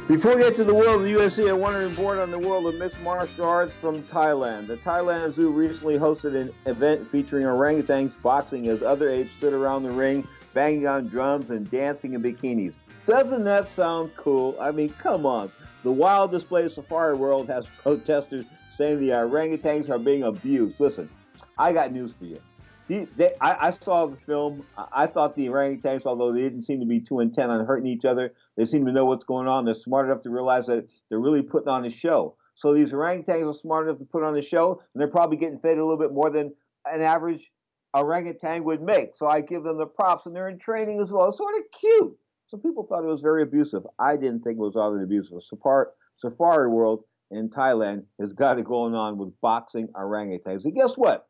Before 0.08 0.36
we 0.36 0.42
get 0.42 0.54
to 0.54 0.62
the 0.62 0.72
world 0.72 1.00
of 1.00 1.02
the 1.02 1.14
UFC, 1.14 1.48
I 1.48 1.52
want 1.52 1.74
to 1.74 1.80
report 1.80 2.18
on 2.18 2.30
the 2.30 2.38
world 2.38 2.68
of 2.68 2.76
mixed 2.76 3.00
martial 3.00 3.44
arts 3.44 3.74
from 3.74 4.04
Thailand. 4.04 4.68
The 4.68 4.76
Thailand 4.76 5.32
Zoo 5.32 5.50
recently 5.50 5.98
hosted 5.98 6.36
an 6.36 6.54
event 6.66 7.10
featuring 7.10 7.44
orangutans 7.44 8.12
boxing 8.22 8.68
as 8.68 8.84
other 8.84 9.10
apes 9.10 9.32
stood 9.38 9.52
around 9.52 9.82
the 9.82 9.90
ring 9.90 10.26
banging 10.54 10.86
on 10.86 11.08
drums 11.08 11.50
and 11.50 11.68
dancing 11.72 12.14
in 12.14 12.22
bikinis. 12.22 12.74
Doesn't 13.08 13.42
that 13.44 13.68
sound 13.72 14.12
cool? 14.16 14.56
I 14.60 14.70
mean, 14.70 14.90
come 14.90 15.26
on. 15.26 15.50
The 15.82 15.90
wild 15.90 16.30
display 16.30 16.64
of 16.66 16.70
Safari 16.70 17.16
World 17.16 17.48
has 17.48 17.66
protesters 17.82 18.44
saying 18.76 19.00
the 19.00 19.08
orangutans 19.08 19.90
are 19.90 19.98
being 19.98 20.22
abused. 20.22 20.78
Listen, 20.78 21.10
I 21.58 21.72
got 21.72 21.90
news 21.90 22.12
for 22.16 22.26
you. 22.26 22.40
The, 22.88 23.08
they, 23.16 23.32
I, 23.40 23.68
I, 23.68 23.70
saw 23.70 24.06
the 24.06 24.16
film. 24.26 24.64
I 24.92 25.06
thought 25.06 25.34
the 25.34 25.46
orangutans, 25.46 26.06
although 26.06 26.32
they 26.32 26.40
didn't 26.40 26.62
seem 26.62 26.78
to 26.80 26.86
be 26.86 27.00
too 27.00 27.20
intent 27.20 27.50
on 27.50 27.66
hurting 27.66 27.88
each 27.88 28.04
other, 28.04 28.32
they 28.56 28.64
seem 28.64 28.86
to 28.86 28.92
know 28.92 29.04
what's 29.06 29.24
going 29.24 29.48
on. 29.48 29.64
They're 29.64 29.74
smart 29.74 30.06
enough 30.06 30.22
to 30.22 30.30
realize 30.30 30.66
that 30.66 30.86
they're 31.08 31.18
really 31.18 31.42
putting 31.42 31.68
on 31.68 31.84
a 31.84 31.90
show. 31.90 32.36
So 32.54 32.72
these 32.72 32.92
orangutans 32.92 33.50
are 33.50 33.52
smart 33.52 33.88
enough 33.88 33.98
to 33.98 34.04
put 34.04 34.22
on 34.22 34.36
a 34.36 34.42
show, 34.42 34.80
and 34.94 35.00
they're 35.00 35.08
probably 35.08 35.36
getting 35.36 35.58
fed 35.58 35.78
a 35.78 35.84
little 35.84 35.98
bit 35.98 36.12
more 36.12 36.30
than 36.30 36.54
an 36.90 37.00
average 37.00 37.50
orangutan 37.92 38.64
would 38.64 38.82
make. 38.82 39.16
So 39.16 39.26
I 39.26 39.40
give 39.40 39.64
them 39.64 39.78
the 39.78 39.86
props, 39.86 40.26
and 40.26 40.34
they're 40.34 40.48
in 40.48 40.58
training 40.58 41.00
as 41.00 41.10
well. 41.10 41.28
It's 41.28 41.38
sort 41.38 41.54
of 41.56 41.62
cute. 41.78 42.16
So 42.46 42.56
people 42.56 42.86
thought 42.86 43.02
it 43.02 43.08
was 43.08 43.20
very 43.20 43.42
abusive. 43.42 43.82
I 43.98 44.16
didn't 44.16 44.42
think 44.42 44.58
it 44.58 44.60
was 44.60 44.76
all 44.76 44.92
that 44.92 45.02
abusive. 45.02 45.42
Safari 45.42 46.68
World 46.68 47.04
in 47.30 47.50
Thailand 47.50 48.04
has 48.20 48.32
got 48.32 48.58
it 48.58 48.64
going 48.64 48.94
on 48.94 49.18
with 49.18 49.32
boxing 49.40 49.88
orangutans. 49.88 50.64
And 50.64 50.74
guess 50.74 50.94
what? 50.94 51.26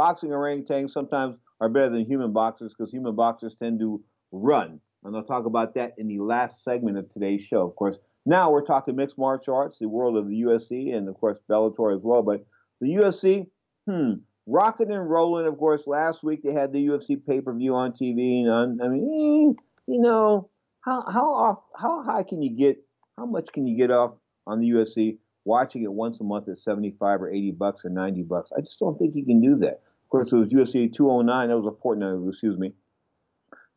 Boxing 0.00 0.30
orangutans 0.30 0.92
sometimes 0.92 1.36
are 1.60 1.68
better 1.68 1.90
than 1.90 2.06
human 2.06 2.32
boxers 2.32 2.72
because 2.72 2.90
human 2.90 3.14
boxers 3.14 3.54
tend 3.54 3.80
to 3.80 4.02
run. 4.32 4.80
And 5.04 5.14
I'll 5.14 5.22
talk 5.22 5.44
about 5.44 5.74
that 5.74 5.92
in 5.98 6.08
the 6.08 6.20
last 6.20 6.64
segment 6.64 6.96
of 6.96 7.12
today's 7.12 7.42
show. 7.42 7.68
Of 7.68 7.76
course, 7.76 7.96
now 8.24 8.50
we're 8.50 8.64
talking 8.64 8.96
mixed 8.96 9.18
martial 9.18 9.54
arts, 9.54 9.78
the 9.78 9.90
world 9.90 10.16
of 10.16 10.26
the 10.26 10.40
UFC, 10.40 10.96
and 10.96 11.06
of 11.06 11.16
course 11.16 11.36
Bellator 11.50 11.94
as 11.94 12.00
well. 12.02 12.22
But 12.22 12.46
the 12.80 12.94
UFC, 12.94 13.46
hmm, 13.86 14.12
rocking 14.46 14.90
and 14.90 15.10
rolling. 15.10 15.46
Of 15.46 15.58
course, 15.58 15.86
last 15.86 16.24
week 16.24 16.40
they 16.42 16.54
had 16.54 16.72
the 16.72 16.78
UFC 16.78 17.22
pay 17.22 17.42
per 17.42 17.52
view 17.52 17.74
on 17.74 17.92
TV, 17.92 18.40
and 18.40 18.50
on, 18.50 18.80
I 18.82 18.88
mean, 18.88 19.54
you 19.86 20.00
know, 20.00 20.48
how 20.80 21.02
how 21.02 21.30
off 21.30 21.58
how 21.76 22.02
high 22.04 22.22
can 22.22 22.40
you 22.40 22.56
get? 22.56 22.82
How 23.18 23.26
much 23.26 23.52
can 23.52 23.66
you 23.66 23.76
get 23.76 23.90
off 23.90 24.12
on 24.46 24.60
the 24.60 24.70
UFC 24.70 25.18
watching 25.44 25.82
it 25.82 25.92
once 25.92 26.22
a 26.22 26.24
month 26.24 26.48
at 26.48 26.56
75 26.56 27.20
or 27.20 27.28
80 27.30 27.50
bucks 27.50 27.84
or 27.84 27.90
90 27.90 28.22
bucks? 28.22 28.50
I 28.56 28.62
just 28.62 28.78
don't 28.78 28.98
think 28.98 29.14
you 29.14 29.26
can 29.26 29.42
do 29.42 29.56
that. 29.56 29.82
Of 30.10 30.12
course, 30.12 30.32
it 30.32 30.36
was 30.36 30.48
UFC 30.48 30.92
209. 30.92 31.48
That 31.48 31.56
was 31.56 31.72
a 31.72 31.80
fortnight. 31.80 32.18
Excuse 32.28 32.58
me. 32.58 32.72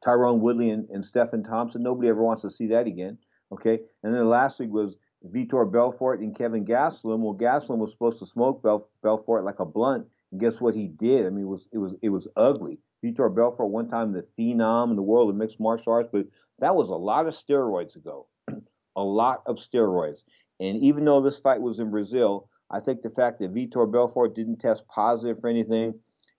Tyron 0.03 0.39
Woodley 0.39 0.71
and, 0.71 0.89
and 0.89 1.05
Stephen 1.05 1.43
Thompson. 1.43 1.83
Nobody 1.83 2.09
ever 2.09 2.23
wants 2.23 2.41
to 2.41 2.49
see 2.49 2.65
that 2.69 2.87
again. 2.87 3.19
Okay. 3.51 3.81
And 4.01 4.15
then 4.15 4.27
last 4.27 4.59
week 4.59 4.71
was 4.71 4.97
Vitor 5.23 5.71
Belfort 5.71 6.21
and 6.21 6.35
Kevin 6.35 6.65
Gastelum. 6.65 7.19
Well, 7.19 7.35
Gastelum 7.35 7.77
was 7.77 7.91
supposed 7.91 8.17
to 8.17 8.25
smoke 8.25 8.63
Bel- 8.63 8.89
Belfort 9.03 9.43
like 9.43 9.59
a 9.59 9.65
blunt, 9.65 10.07
and 10.31 10.41
guess 10.41 10.59
what 10.59 10.73
he 10.73 10.87
did? 10.87 11.27
I 11.27 11.29
mean, 11.29 11.45
it 11.45 11.47
was 11.47 11.67
it 11.71 11.77
was 11.77 11.93
it 12.01 12.09
was 12.09 12.27
ugly. 12.35 12.79
Vitor 13.05 13.33
Belfort, 13.33 13.69
one 13.69 13.87
time 13.87 14.11
the 14.11 14.25
phenom 14.35 14.89
in 14.89 14.95
the 14.95 15.03
world 15.03 15.29
of 15.29 15.35
mixed 15.35 15.59
martial 15.59 15.93
arts, 15.93 16.09
but 16.11 16.25
that 16.57 16.75
was 16.75 16.89
a 16.89 16.95
lot 16.95 17.27
of 17.27 17.35
steroids 17.35 17.95
ago. 17.95 18.25
a 18.95 19.03
lot 19.03 19.43
of 19.45 19.57
steroids. 19.57 20.23
And 20.59 20.77
even 20.79 21.05
though 21.05 21.21
this 21.21 21.37
fight 21.37 21.61
was 21.61 21.77
in 21.77 21.91
Brazil, 21.91 22.49
I 22.71 22.79
think 22.79 23.03
the 23.03 23.11
fact 23.11 23.39
that 23.39 23.53
Vitor 23.53 23.89
Belfort 23.89 24.33
didn't 24.33 24.61
test 24.61 24.83
positive 24.87 25.39
for 25.39 25.47
anything 25.47 25.93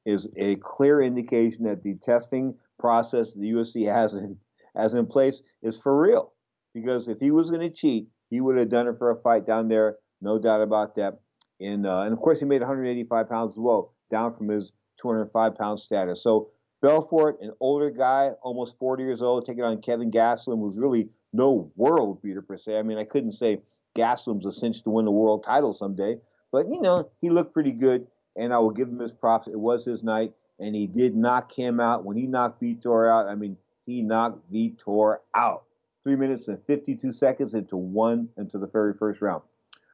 is 0.04 0.28
a 0.36 0.56
clear 0.56 1.00
indication 1.00 1.64
that 1.64 1.82
the 1.82 1.94
testing 1.94 2.54
process 2.78 3.32
the 3.34 3.50
UFC 3.50 3.86
has 3.92 4.14
in, 4.14 4.36
has 4.76 4.94
in 4.94 5.06
place 5.06 5.40
is 5.62 5.78
for 5.78 5.98
real. 6.00 6.32
Because 6.74 7.08
if 7.08 7.18
he 7.20 7.30
was 7.30 7.50
going 7.50 7.62
to 7.62 7.70
cheat, 7.70 8.08
he 8.30 8.40
would 8.40 8.58
have 8.58 8.68
done 8.68 8.88
it 8.88 8.98
for 8.98 9.10
a 9.10 9.20
fight 9.20 9.46
down 9.46 9.68
there, 9.68 9.96
no 10.20 10.38
doubt 10.38 10.60
about 10.60 10.96
that. 10.96 11.20
And, 11.60 11.86
uh, 11.86 12.00
and 12.00 12.12
of 12.12 12.18
course, 12.18 12.40
he 12.40 12.46
made 12.46 12.60
185 12.60 13.28
pounds 13.28 13.52
as 13.52 13.58
well, 13.58 13.94
down 14.10 14.36
from 14.36 14.48
his 14.48 14.72
205 15.00 15.56
pound 15.56 15.78
status. 15.78 16.22
So 16.22 16.50
Belfort, 16.82 17.40
an 17.40 17.52
older 17.60 17.90
guy, 17.90 18.30
almost 18.42 18.78
40 18.78 19.02
years 19.04 19.22
old, 19.22 19.46
taking 19.46 19.64
on 19.64 19.80
Kevin 19.80 20.10
Gastelum, 20.10 20.58
who's 20.58 20.76
really 20.76 21.08
no 21.32 21.70
world 21.76 22.20
beater 22.22 22.42
per 22.42 22.58
se. 22.58 22.78
I 22.78 22.82
mean, 22.82 22.98
I 22.98 23.04
couldn't 23.04 23.32
say 23.32 23.60
Gastelum's 23.96 24.46
a 24.46 24.52
cinch 24.52 24.82
to 24.82 24.90
win 24.90 25.04
the 25.04 25.10
world 25.10 25.44
title 25.44 25.72
someday, 25.72 26.16
but 26.52 26.68
you 26.68 26.80
know, 26.80 27.10
he 27.20 27.30
looked 27.30 27.54
pretty 27.54 27.72
good, 27.72 28.06
and 28.36 28.52
I 28.52 28.58
will 28.58 28.70
give 28.70 28.88
him 28.88 28.98
his 28.98 29.12
props. 29.12 29.48
It 29.48 29.58
was 29.58 29.84
his 29.84 30.02
night, 30.02 30.32
and 30.58 30.74
he 30.74 30.86
did 30.86 31.16
knock 31.16 31.52
him 31.52 31.80
out. 31.80 32.04
When 32.04 32.16
he 32.16 32.26
knocked 32.26 32.60
Vitor 32.60 33.10
out, 33.10 33.28
I 33.28 33.34
mean, 33.34 33.56
he 33.86 34.02
knocked 34.02 34.50
Vitor 34.52 35.18
out. 35.34 35.64
Three 36.02 36.16
minutes 36.16 36.48
and 36.48 36.58
52 36.66 37.12
seconds 37.12 37.54
into 37.54 37.76
one 37.76 38.28
into 38.36 38.58
the 38.58 38.66
very 38.66 38.92
first 38.94 39.22
round. 39.22 39.42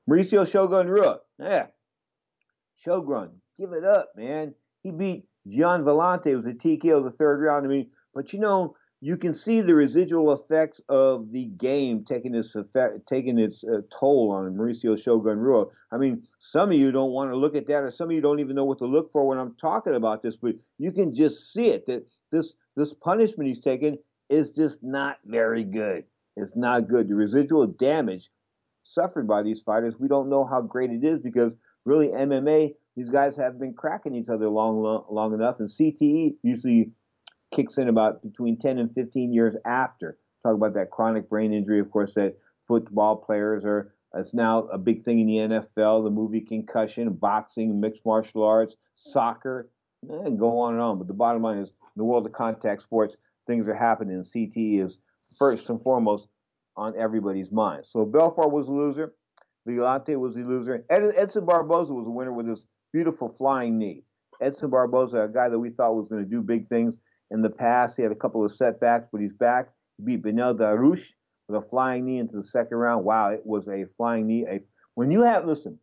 Mauricio 0.08 0.50
Shogun 0.50 0.88
Rua, 0.88 1.20
yeah, 1.38 1.66
Shogun, 2.84 3.30
give 3.58 3.72
it 3.72 3.84
up, 3.84 4.10
man. 4.16 4.54
He 4.82 4.90
beat 4.90 5.24
Gian 5.46 5.84
Villante 5.84 6.34
was 6.34 6.46
a 6.46 6.52
TKO 6.52 6.98
of 6.98 7.04
the 7.04 7.10
third 7.10 7.40
round. 7.40 7.64
I 7.64 7.68
mean, 7.68 7.90
but 8.14 8.32
you 8.32 8.40
know, 8.40 8.76
you 9.02 9.16
can 9.16 9.32
see 9.32 9.62
the 9.62 9.74
residual 9.74 10.32
effects 10.32 10.80
of 10.88 11.32
the 11.32 11.46
game 11.46 12.04
taking 12.04 12.34
its 12.34 12.54
effect, 12.54 13.06
taking 13.08 13.38
its 13.38 13.64
uh, 13.64 13.80
toll 13.90 14.30
on 14.30 14.54
Mauricio 14.54 15.00
Shogun 15.00 15.38
Rua. 15.38 15.66
I 15.90 15.96
mean, 15.96 16.22
some 16.38 16.70
of 16.70 16.76
you 16.76 16.92
don't 16.92 17.12
want 17.12 17.30
to 17.30 17.36
look 17.36 17.54
at 17.54 17.66
that, 17.68 17.82
or 17.82 17.90
some 17.90 18.10
of 18.10 18.14
you 18.14 18.20
don't 18.20 18.40
even 18.40 18.54
know 18.54 18.66
what 18.66 18.78
to 18.78 18.86
look 18.86 19.10
for 19.10 19.26
when 19.26 19.38
I'm 19.38 19.54
talking 19.54 19.94
about 19.94 20.22
this. 20.22 20.36
But 20.36 20.56
you 20.78 20.92
can 20.92 21.14
just 21.14 21.52
see 21.52 21.70
it 21.70 21.86
that 21.86 22.06
this 22.30 22.54
this 22.76 22.92
punishment 22.92 23.48
he's 23.48 23.60
taking 23.60 23.96
is 24.28 24.50
just 24.50 24.82
not 24.82 25.18
very 25.24 25.64
good. 25.64 26.04
It's 26.36 26.54
not 26.54 26.88
good. 26.88 27.08
The 27.08 27.14
residual 27.14 27.66
damage 27.66 28.28
suffered 28.84 29.26
by 29.26 29.42
these 29.42 29.60
fighters, 29.60 29.94
we 29.98 30.08
don't 30.08 30.30
know 30.30 30.44
how 30.44 30.60
great 30.60 30.90
it 30.90 31.04
is 31.04 31.20
because 31.20 31.52
really 31.84 32.08
MMA 32.08 32.74
these 32.96 33.10
guys 33.10 33.36
have 33.36 33.58
been 33.58 33.72
cracking 33.72 34.14
each 34.14 34.28
other 34.28 34.48
long, 34.48 34.82
long, 34.82 35.04
long 35.10 35.32
enough, 35.32 35.60
and 35.60 35.70
CTE 35.70 36.34
usually 36.42 36.90
kicks 37.54 37.78
in 37.78 37.88
about 37.88 38.22
between 38.22 38.58
10 38.58 38.78
and 38.78 38.94
15 38.94 39.32
years 39.32 39.54
after. 39.64 40.18
Talk 40.42 40.54
about 40.54 40.74
that 40.74 40.90
chronic 40.90 41.28
brain 41.28 41.52
injury, 41.52 41.80
of 41.80 41.90
course, 41.90 42.14
that 42.14 42.36
football 42.66 43.16
players 43.16 43.64
are. 43.64 43.92
It's 44.14 44.34
now 44.34 44.60
a 44.72 44.78
big 44.78 45.04
thing 45.04 45.20
in 45.20 45.26
the 45.26 45.58
NFL. 45.76 46.04
The 46.04 46.10
movie 46.10 46.40
concussion, 46.40 47.12
boxing, 47.12 47.80
mixed 47.80 48.04
martial 48.04 48.42
arts, 48.42 48.74
soccer, 48.96 49.70
and 50.08 50.38
go 50.38 50.58
on 50.58 50.74
and 50.74 50.82
on. 50.82 50.98
But 50.98 51.06
the 51.06 51.14
bottom 51.14 51.42
line 51.42 51.58
is, 51.58 51.68
in 51.68 51.98
the 51.98 52.04
world 52.04 52.26
of 52.26 52.32
contact 52.32 52.82
sports, 52.82 53.16
things 53.46 53.68
are 53.68 53.74
happening. 53.74 54.16
And 54.16 54.24
CTE 54.24 54.80
is 54.80 54.98
first 55.38 55.68
and 55.70 55.80
foremost 55.82 56.28
on 56.76 56.94
everybody's 56.96 57.52
mind. 57.52 57.84
So 57.86 58.04
Belfort 58.04 58.50
was 58.50 58.68
a 58.68 58.72
loser. 58.72 59.12
Villante 59.68 60.18
was 60.18 60.36
a 60.36 60.40
loser. 60.40 60.84
Ed, 60.90 61.12
Edson 61.16 61.44
Barboza 61.44 61.92
was 61.92 62.06
a 62.06 62.10
winner 62.10 62.32
with 62.32 62.48
his 62.48 62.64
beautiful 62.92 63.34
flying 63.36 63.78
knee. 63.78 64.02
Edson 64.40 64.70
Barboza, 64.70 65.24
a 65.24 65.28
guy 65.28 65.48
that 65.48 65.58
we 65.58 65.70
thought 65.70 65.94
was 65.94 66.08
going 66.08 66.24
to 66.24 66.28
do 66.28 66.40
big 66.40 66.68
things 66.68 66.96
in 67.30 67.42
the 67.42 67.50
past. 67.50 67.96
He 67.96 68.02
had 68.02 68.12
a 68.12 68.16
couple 68.16 68.44
of 68.44 68.52
setbacks, 68.52 69.08
but 69.12 69.20
he's 69.20 69.32
back. 69.32 69.68
He 69.96 70.04
beat 70.04 70.22
Beneil 70.22 70.56
Dariush 70.56 71.04
with 71.48 71.62
a 71.62 71.68
flying 71.68 72.04
knee 72.06 72.18
into 72.18 72.36
the 72.36 72.44
second 72.44 72.76
round. 72.76 73.04
Wow, 73.04 73.30
it 73.30 73.44
was 73.44 73.68
a 73.68 73.86
flying 73.96 74.26
knee. 74.26 74.46
A, 74.48 74.60
when 74.94 75.10
you 75.10 75.22
have, 75.22 75.46
listen, 75.46 75.78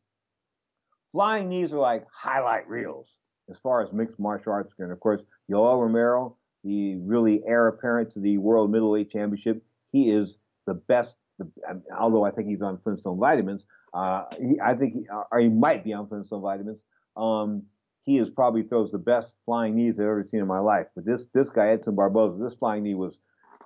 flying 1.11 1.49
knees 1.49 1.73
are 1.73 1.79
like 1.79 2.05
highlight 2.11 2.67
reels 2.67 3.07
as 3.49 3.57
far 3.63 3.81
as 3.81 3.91
mixed 3.93 4.19
martial 4.19 4.51
arts 4.51 4.73
And 4.79 4.91
Of 4.91 4.99
course, 4.99 5.21
Yoel 5.51 5.81
Romero, 5.81 6.37
the 6.63 6.97
really 6.97 7.41
heir 7.47 7.67
apparent 7.67 8.13
to 8.13 8.19
the 8.19 8.37
World 8.37 8.71
Middleweight 8.71 9.11
Championship, 9.11 9.63
he 9.91 10.11
is 10.11 10.35
the 10.65 10.73
best. 10.73 11.15
The, 11.39 11.49
although 11.97 12.25
I 12.25 12.31
think 12.31 12.49
he's 12.49 12.61
on 12.61 12.79
Flintstone 12.79 13.19
vitamins, 13.19 13.63
uh, 13.93 14.23
he, 14.39 14.59
I 14.59 14.73
think, 14.73 14.93
he, 14.93 15.07
or 15.31 15.39
he 15.39 15.49
might 15.49 15.83
be 15.83 15.93
on 15.93 16.07
Flintstone 16.07 16.41
vitamins. 16.41 16.79
Um, 17.15 17.63
he 18.07 18.17
is 18.17 18.29
probably 18.29 18.63
throws 18.63 18.89
the 18.89 18.97
best 18.97 19.33
flying 19.45 19.75
knees 19.75 19.99
I've 19.99 20.05
ever 20.05 20.27
seen 20.31 20.39
in 20.39 20.47
my 20.47 20.59
life. 20.59 20.87
But 20.95 21.05
this 21.05 21.25
this 21.33 21.49
guy 21.49 21.67
Edson 21.67 21.93
Barboza, 21.93 22.41
this 22.41 22.55
flying 22.57 22.83
knee 22.83 22.95
was, 22.95 23.13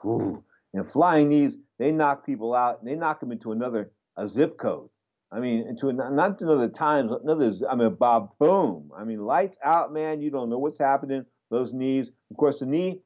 whew, 0.02 0.44
and 0.74 0.92
flying 0.92 1.30
knees 1.30 1.54
they 1.78 1.92
knock 1.92 2.26
people 2.26 2.54
out. 2.54 2.84
They 2.84 2.96
knock 2.96 3.20
them 3.20 3.32
into 3.32 3.52
another 3.52 3.92
a 4.18 4.28
zip 4.28 4.58
code. 4.58 4.90
I 5.32 5.40
mean, 5.40 5.68
into 5.68 5.90
a, 5.90 5.94
not 5.94 6.42
another 6.42 6.68
times, 6.70 7.12
another. 7.24 7.54
I 7.70 7.76
mean, 7.76 7.96
Bob, 7.96 8.32
boom. 8.40 8.92
I 8.98 9.04
mean, 9.04 9.24
lights 9.24 9.56
out, 9.64 9.94
man. 9.94 10.22
You 10.22 10.32
don't 10.32 10.50
know 10.50 10.58
what's 10.58 10.80
happening. 10.80 11.24
Those 11.52 11.72
knees. 11.72 12.10
Of 12.32 12.38
course, 12.38 12.60
the 12.60 12.66
knee 12.66 13.00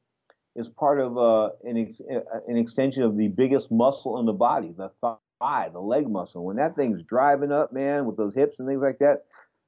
is 0.55 0.69
part 0.69 1.01
of 1.01 1.17
uh, 1.17 1.49
an 1.65 1.77
ex, 1.77 1.99
an 2.47 2.57
extension 2.57 3.03
of 3.03 3.17
the 3.17 3.27
biggest 3.27 3.69
muscle 3.71 4.19
in 4.19 4.25
the 4.25 4.33
body, 4.33 4.73
the 4.75 4.89
thigh, 5.01 5.69
the 5.71 5.79
leg 5.79 6.09
muscle. 6.09 6.45
When 6.45 6.55
that 6.55 6.77
thing's 6.77 7.03
driving 7.03 7.51
up, 7.51 7.73
man, 7.73 8.05
with 8.05 8.15
those 8.15 8.33
hips 8.33 8.55
and 8.57 8.67
things 8.67 8.81
like 8.81 8.99
that, 8.99 9.25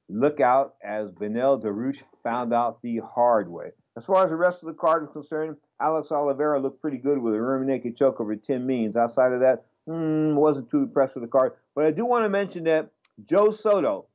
look 0.08 0.40
out 0.40 0.74
as 0.82 1.10
Beneil 1.10 1.62
Dariush 1.62 2.00
found 2.22 2.52
out 2.52 2.80
the 2.82 3.00
hard 3.14 3.50
way. 3.50 3.70
As 3.96 4.04
far 4.04 4.24
as 4.24 4.30
the 4.30 4.36
rest 4.36 4.62
of 4.62 4.68
the 4.68 4.74
card 4.74 5.02
is 5.02 5.10
concerned, 5.12 5.56
Alex 5.80 6.10
Oliveira 6.10 6.60
looked 6.60 6.80
pretty 6.80 6.98
good 6.98 7.18
with 7.18 7.34
a 7.34 7.40
rear 7.40 7.62
naked 7.64 7.96
choke 7.96 8.20
over 8.20 8.36
Tim 8.36 8.66
Means. 8.66 8.96
Outside 8.96 9.32
of 9.32 9.40
that, 9.40 9.64
hmm, 9.86 10.34
wasn't 10.34 10.70
too 10.70 10.78
impressed 10.78 11.14
with 11.14 11.24
the 11.24 11.28
card. 11.28 11.52
But 11.74 11.84
I 11.84 11.90
do 11.90 12.04
want 12.04 12.24
to 12.24 12.28
mention 12.28 12.64
that 12.64 12.90
Joe 13.22 13.50
Soto, 13.50 14.06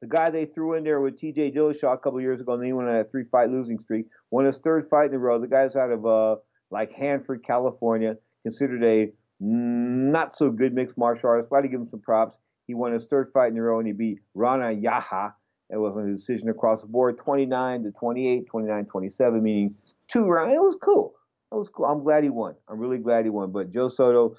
the 0.00 0.06
guy 0.06 0.30
they 0.30 0.44
threw 0.44 0.74
in 0.74 0.84
there 0.84 1.00
with 1.00 1.18
T.J. 1.18 1.52
Dillashaw 1.52 1.94
a 1.94 1.98
couple 1.98 2.20
years 2.20 2.40
ago, 2.40 2.54
and 2.54 2.64
he 2.64 2.72
went 2.72 2.88
on 2.88 2.96
a 2.96 3.04
three-fight 3.04 3.50
losing 3.50 3.78
streak, 3.78 4.06
won 4.30 4.44
his 4.44 4.58
third 4.58 4.88
fight 4.88 5.10
in 5.10 5.16
a 5.16 5.18
row. 5.18 5.40
The 5.40 5.48
guy's 5.48 5.76
out 5.76 5.90
of 5.90 6.06
uh, 6.06 6.36
like 6.70 6.92
Hanford, 6.92 7.44
California, 7.44 8.16
considered 8.44 8.84
a 8.84 9.12
not 9.40 10.34
so 10.34 10.50
good 10.50 10.74
mixed 10.74 10.96
martial 10.96 11.28
artist. 11.30 11.48
But 11.50 11.64
I 11.64 11.66
give 11.66 11.80
him 11.80 11.88
some 11.88 12.00
props. 12.00 12.36
He 12.66 12.74
won 12.74 12.92
his 12.92 13.06
third 13.06 13.30
fight 13.32 13.52
in 13.52 13.58
a 13.58 13.62
row 13.62 13.78
and 13.78 13.86
he 13.86 13.92
beat 13.92 14.20
Rani 14.34 14.80
Yahya. 14.80 15.34
It 15.70 15.78
was 15.78 15.96
a 15.96 16.04
decision 16.04 16.48
across 16.48 16.82
the 16.82 16.88
board 16.88 17.18
29 17.18 17.84
to 17.84 17.90
28, 17.92 18.46
29 18.46 18.84
27, 18.86 19.42
meaning 19.42 19.74
two 20.10 20.24
rounds. 20.24 20.54
It 20.54 20.60
was 20.60 20.76
cool. 20.80 21.14
It 21.52 21.56
was 21.56 21.70
cool. 21.70 21.86
I'm 21.86 22.02
glad 22.02 22.24
he 22.24 22.30
won. 22.30 22.54
I'm 22.68 22.78
really 22.78 22.98
glad 22.98 23.24
he 23.24 23.30
won. 23.30 23.52
But 23.52 23.70
Joe 23.70 23.88
Soto, 23.88 24.36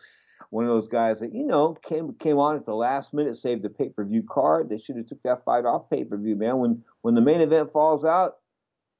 one 0.49 0.65
of 0.65 0.69
those 0.69 0.87
guys 0.87 1.19
that 1.21 1.33
you 1.33 1.45
know 1.45 1.73
came 1.87 2.13
came 2.15 2.37
on 2.37 2.55
at 2.55 2.65
the 2.65 2.75
last 2.75 3.13
minute, 3.13 3.37
saved 3.37 3.63
the 3.63 3.69
pay 3.69 3.89
per 3.89 4.03
view 4.03 4.23
card. 4.29 4.69
They 4.69 4.77
should 4.77 4.97
have 4.97 5.07
took 5.07 5.23
that 5.23 5.45
fight 5.45 5.65
off 5.65 5.89
pay 5.89 6.03
per 6.03 6.17
view, 6.17 6.35
man. 6.35 6.57
When 6.57 6.83
when 7.01 7.15
the 7.15 7.21
main 7.21 7.41
event 7.41 7.71
falls 7.71 8.03
out, 8.03 8.37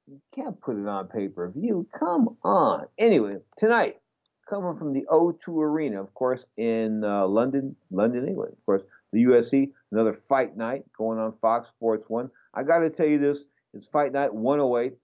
you 0.06 0.20
can't 0.34 0.58
put 0.60 0.78
it 0.78 0.88
on 0.88 1.08
pay 1.08 1.28
per 1.28 1.50
view. 1.50 1.86
Come 1.98 2.36
on. 2.42 2.86
Anyway, 2.98 3.36
tonight, 3.58 3.98
coming 4.48 4.76
from 4.78 4.94
the 4.94 5.04
O2 5.10 5.62
Arena, 5.62 6.00
of 6.00 6.12
course, 6.14 6.46
in 6.56 7.04
uh, 7.04 7.26
London, 7.26 7.76
London, 7.90 8.26
England. 8.26 8.52
Of 8.52 8.64
course, 8.64 8.82
the 9.12 9.24
UFC, 9.24 9.70
another 9.92 10.18
fight 10.28 10.56
night 10.56 10.84
going 10.96 11.18
on 11.18 11.34
Fox 11.40 11.68
Sports 11.68 12.04
One. 12.08 12.30
I 12.54 12.62
got 12.62 12.80
to 12.80 12.90
tell 12.90 13.06
you 13.06 13.18
this: 13.18 13.44
it's 13.74 13.88
Fight 13.88 14.12
Night 14.12 14.34
108. 14.34 14.94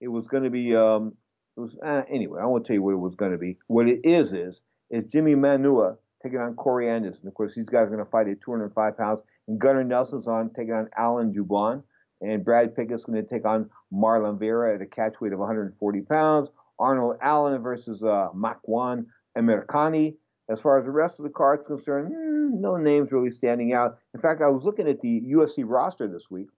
It 0.00 0.08
was 0.08 0.28
going 0.28 0.44
to 0.44 0.50
be 0.50 0.74
um, 0.74 1.14
it 1.56 1.60
was 1.60 1.76
uh, 1.84 2.02
anyway. 2.08 2.40
I 2.40 2.46
won't 2.46 2.64
tell 2.64 2.74
you 2.74 2.82
what 2.82 2.92
it 2.92 2.98
was 2.98 3.14
going 3.14 3.32
to 3.32 3.38
be. 3.38 3.58
What 3.66 3.88
it 3.88 4.00
is 4.04 4.32
is 4.32 4.62
is 4.90 5.04
Jimi 5.04 5.36
Manuwa 5.36 5.96
taking 6.22 6.38
on 6.38 6.54
Corey 6.54 6.88
Anderson. 6.90 7.26
Of 7.28 7.34
course, 7.34 7.54
these 7.54 7.68
guys 7.68 7.86
are 7.86 7.90
going 7.90 8.04
to 8.04 8.10
fight 8.10 8.28
at 8.28 8.40
205 8.40 8.96
pounds. 8.96 9.20
And 9.48 9.58
Gunnar 9.58 9.84
Nelson's 9.84 10.28
on 10.28 10.50
taking 10.50 10.72
on 10.72 10.88
Alan 10.96 11.32
Jouban. 11.32 11.82
And 12.20 12.44
Brad 12.44 12.76
Pickett's 12.76 13.04
going 13.04 13.22
to 13.22 13.28
take 13.28 13.46
on 13.46 13.70
Marlon 13.92 14.38
Vera 14.38 14.74
at 14.74 14.82
a 14.82 14.86
catch 14.86 15.14
weight 15.20 15.32
of 15.32 15.38
140 15.38 16.00
pounds. 16.02 16.50
Arnold 16.78 17.16
Allen 17.22 17.62
versus 17.62 18.02
uh, 18.02 18.28
Makwan 18.34 19.06
Amirkhani. 19.36 20.16
As 20.50 20.60
far 20.60 20.78
as 20.78 20.84
the 20.84 20.90
rest 20.90 21.20
of 21.20 21.24
the 21.24 21.30
card's 21.30 21.68
concerned, 21.68 22.12
mm, 22.12 22.60
no 22.60 22.76
names 22.76 23.12
really 23.12 23.30
standing 23.30 23.72
out. 23.72 23.98
In 24.14 24.20
fact, 24.20 24.42
I 24.42 24.48
was 24.48 24.64
looking 24.64 24.88
at 24.88 25.00
the 25.00 25.22
UFC 25.32 25.62
roster 25.64 26.08
this 26.08 26.28
week, 26.28 26.48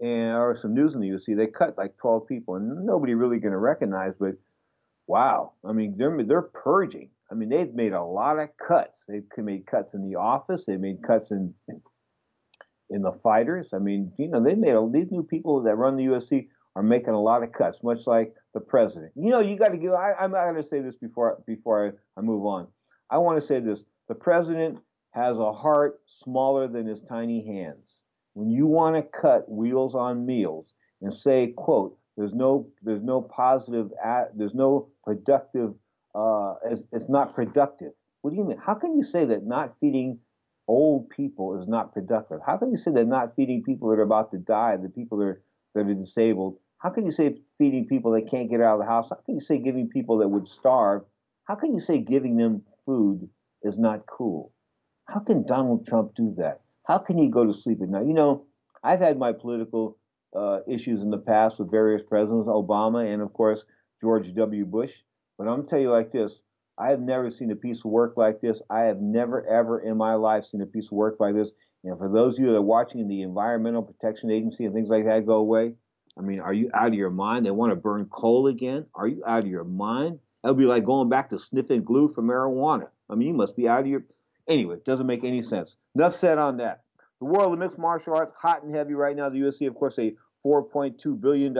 and 0.00 0.34
or 0.36 0.56
some 0.56 0.72
news 0.72 0.94
in 0.94 1.00
the 1.00 1.08
UFC. 1.08 1.36
They 1.36 1.48
cut 1.48 1.76
like 1.76 1.98
12 1.98 2.26
people, 2.26 2.54
and 2.56 2.86
nobody 2.86 3.14
really 3.14 3.40
going 3.40 3.52
to 3.52 3.58
recognize. 3.58 4.14
But 4.18 4.36
wow, 5.06 5.52
I 5.64 5.72
mean, 5.72 5.96
they're 5.98 6.16
they're 6.24 6.42
purging. 6.42 7.10
I 7.30 7.34
mean, 7.34 7.50
they've 7.50 7.72
made 7.74 7.92
a 7.92 8.02
lot 8.02 8.38
of 8.38 8.48
cuts. 8.56 9.04
They've 9.06 9.24
made 9.36 9.66
cuts 9.66 9.92
in 9.92 10.08
the 10.08 10.16
office. 10.16 10.64
They've 10.66 10.80
made 10.80 11.02
cuts 11.06 11.30
in 11.30 11.54
in 12.88 13.02
the 13.02 13.12
fighters. 13.22 13.68
I 13.74 13.78
mean, 13.78 14.12
you 14.18 14.28
know, 14.28 14.42
they 14.42 14.54
made 14.54 14.74
a, 14.74 14.88
these 14.90 15.10
new 15.10 15.22
people 15.22 15.62
that 15.64 15.76
run 15.76 15.96
the 15.96 16.04
UFC 16.04 16.48
are 16.74 16.82
making 16.82 17.14
a 17.14 17.20
lot 17.20 17.42
of 17.42 17.52
cuts, 17.52 17.78
much 17.82 18.06
like 18.06 18.34
the 18.54 18.60
president. 18.60 19.12
You 19.14 19.30
know, 19.30 19.40
you 19.40 19.56
got 19.56 19.68
to 19.68 19.76
give. 19.76 19.92
I, 19.92 20.12
I'm 20.12 20.32
not 20.32 20.44
going 20.50 20.62
to 20.62 20.68
say 20.68 20.80
this 20.80 20.96
before 20.96 21.42
before 21.46 21.86
I, 21.86 22.20
I 22.20 22.22
move 22.22 22.44
on. 22.46 22.68
I 23.10 23.18
want 23.18 23.40
to 23.40 23.46
say 23.46 23.60
this: 23.60 23.84
the 24.08 24.14
president 24.14 24.78
has 25.12 25.38
a 25.38 25.52
heart 25.52 26.00
smaller 26.06 26.68
than 26.68 26.86
his 26.86 27.02
tiny 27.02 27.46
hands. 27.46 28.02
When 28.34 28.50
you 28.50 28.66
want 28.66 28.96
to 28.96 29.02
cut 29.02 29.50
wheels 29.50 29.94
on 29.94 30.24
meals 30.24 30.74
and 31.02 31.12
say, 31.12 31.52
"quote," 31.56 31.98
there's 32.16 32.34
no 32.34 32.68
there's 32.82 33.02
no 33.02 33.22
positive, 33.22 33.90
there's 34.34 34.54
no 34.54 34.88
productive. 35.04 35.74
Uh, 36.14 36.54
it's, 36.70 36.82
it's 36.92 37.08
not 37.08 37.34
productive. 37.34 37.92
What 38.20 38.30
do 38.30 38.36
you 38.36 38.44
mean? 38.44 38.58
How 38.64 38.74
can 38.74 38.96
you 38.96 39.02
say 39.02 39.24
that 39.24 39.46
not 39.46 39.74
feeding 39.80 40.18
old 40.68 41.08
people 41.10 41.60
is 41.60 41.66
not 41.68 41.92
productive? 41.92 42.40
How 42.46 42.56
can 42.56 42.70
you 42.70 42.76
say 42.76 42.92
that 42.92 43.06
not 43.06 43.34
feeding 43.34 43.62
people 43.62 43.88
that 43.88 43.98
are 43.98 44.02
about 44.02 44.30
to 44.32 44.38
die, 44.38 44.76
the 44.76 44.88
people 44.88 45.18
that 45.18 45.24
are 45.24 45.42
that 45.74 45.86
are 45.86 45.94
disabled, 45.94 46.58
how 46.78 46.90
can 46.90 47.04
you 47.04 47.12
say 47.12 47.36
feeding 47.58 47.86
people 47.86 48.12
that 48.12 48.30
can't 48.30 48.50
get 48.50 48.60
out 48.60 48.74
of 48.74 48.80
the 48.80 48.86
house? 48.86 49.08
How 49.10 49.20
can 49.24 49.36
you 49.36 49.40
say 49.40 49.58
giving 49.58 49.88
people 49.88 50.18
that 50.18 50.28
would 50.28 50.48
starve? 50.48 51.02
How 51.44 51.54
can 51.54 51.72
you 51.72 51.80
say 51.80 51.98
giving 51.98 52.36
them 52.36 52.62
food 52.84 53.28
is 53.62 53.78
not 53.78 54.06
cool? 54.06 54.52
How 55.06 55.20
can 55.20 55.46
Donald 55.46 55.86
Trump 55.86 56.14
do 56.14 56.34
that? 56.38 56.60
How 56.84 56.98
can 56.98 57.18
he 57.18 57.28
go 57.28 57.46
to 57.46 57.54
sleep 57.54 57.80
at 57.82 57.88
night? 57.88 58.06
You 58.06 58.14
know, 58.14 58.46
I've 58.82 59.00
had 59.00 59.18
my 59.18 59.32
political 59.32 59.98
uh, 60.34 60.60
issues 60.68 61.02
in 61.02 61.10
the 61.10 61.18
past 61.18 61.58
with 61.58 61.70
various 61.70 62.02
presidents, 62.02 62.48
Obama 62.48 63.12
and 63.12 63.22
of 63.22 63.32
course 63.32 63.64
George 64.00 64.34
W. 64.34 64.64
Bush. 64.64 65.02
But 65.38 65.46
I'm 65.46 65.56
gonna 65.56 65.68
tell 65.68 65.78
you 65.78 65.90
like 65.90 66.12
this: 66.12 66.42
I 66.78 66.88
have 66.88 67.00
never 67.00 67.30
seen 67.30 67.50
a 67.50 67.56
piece 67.56 67.84
of 67.84 67.90
work 67.90 68.16
like 68.16 68.40
this. 68.40 68.60
I 68.70 68.82
have 68.82 69.00
never 69.00 69.46
ever 69.46 69.80
in 69.80 69.96
my 69.96 70.14
life 70.14 70.46
seen 70.46 70.62
a 70.62 70.66
piece 70.66 70.86
of 70.86 70.92
work 70.92 71.16
like 71.20 71.34
this. 71.34 71.52
And 71.84 71.98
for 71.98 72.08
those 72.08 72.38
of 72.38 72.44
you 72.44 72.50
that 72.52 72.58
are 72.58 72.62
watching 72.62 73.08
the 73.08 73.22
Environmental 73.22 73.82
Protection 73.82 74.30
Agency 74.30 74.64
and 74.64 74.74
things 74.74 74.88
like 74.88 75.04
that 75.04 75.26
go 75.26 75.34
away, 75.34 75.74
I 76.16 76.20
mean, 76.20 76.40
are 76.40 76.52
you 76.52 76.70
out 76.74 76.88
of 76.88 76.94
your 76.94 77.10
mind? 77.10 77.46
They 77.46 77.50
want 77.50 77.72
to 77.72 77.76
burn 77.76 78.06
coal 78.10 78.46
again? 78.46 78.86
Are 78.94 79.08
you 79.08 79.22
out 79.26 79.44
of 79.44 79.48
your 79.48 79.64
mind? 79.64 80.18
That 80.42 80.50
would 80.50 80.58
be 80.58 80.66
like 80.66 80.84
going 80.84 81.08
back 81.08 81.30
to 81.30 81.38
sniffing 81.38 81.84
glue 81.84 82.08
for 82.08 82.22
marijuana. 82.22 82.88
I 83.08 83.14
mean, 83.14 83.28
you 83.28 83.34
must 83.34 83.56
be 83.56 83.68
out 83.68 83.80
of 83.80 83.86
your. 83.86 84.04
Anyway, 84.48 84.74
it 84.76 84.84
doesn't 84.84 85.06
make 85.06 85.24
any 85.24 85.42
sense. 85.42 85.76
Enough 85.94 86.14
said 86.14 86.38
on 86.38 86.56
that. 86.58 86.82
The 87.20 87.26
world 87.26 87.52
of 87.52 87.58
mixed 87.58 87.78
martial 87.78 88.14
arts, 88.14 88.32
hot 88.36 88.64
and 88.64 88.74
heavy 88.74 88.94
right 88.94 89.16
now. 89.16 89.28
The 89.28 89.38
UFC, 89.38 89.68
of 89.68 89.74
course, 89.74 89.98
a 89.98 90.14
$4.2 90.44 91.20
billion 91.20 91.56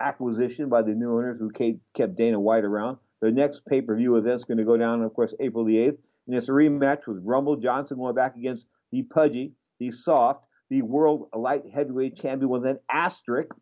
acquisition 0.00 0.68
by 0.68 0.82
the 0.82 0.94
new 0.94 1.16
owners 1.16 1.38
who 1.38 1.50
kept 1.94 2.16
Dana 2.16 2.40
White 2.40 2.64
around. 2.64 2.98
The 3.20 3.30
next 3.30 3.64
pay 3.66 3.80
per 3.80 3.96
view 3.96 4.16
event 4.16 4.36
is 4.36 4.44
going 4.44 4.58
to 4.58 4.64
go 4.64 4.76
down, 4.76 5.02
of 5.02 5.14
course, 5.14 5.34
April 5.40 5.64
the 5.64 5.76
8th. 5.76 5.98
And 6.26 6.36
it's 6.36 6.48
a 6.48 6.52
rematch 6.52 7.06
with 7.06 7.22
Rumble 7.24 7.56
Johnson 7.56 7.96
going 7.96 8.14
back 8.14 8.36
against 8.36 8.66
the 8.92 9.02
pudgy, 9.02 9.52
the 9.78 9.90
soft, 9.90 10.44
the 10.70 10.82
world 10.82 11.28
light 11.34 11.64
heavyweight 11.72 12.16
champion 12.16 12.48
with 12.48 12.66
an 12.66 12.78
asterisk 12.90 13.54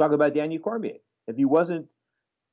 Talk 0.00 0.12
about 0.12 0.32
Daniel 0.32 0.62
Cormier. 0.62 0.96
If 1.26 1.36
he 1.36 1.44
wasn't, 1.44 1.86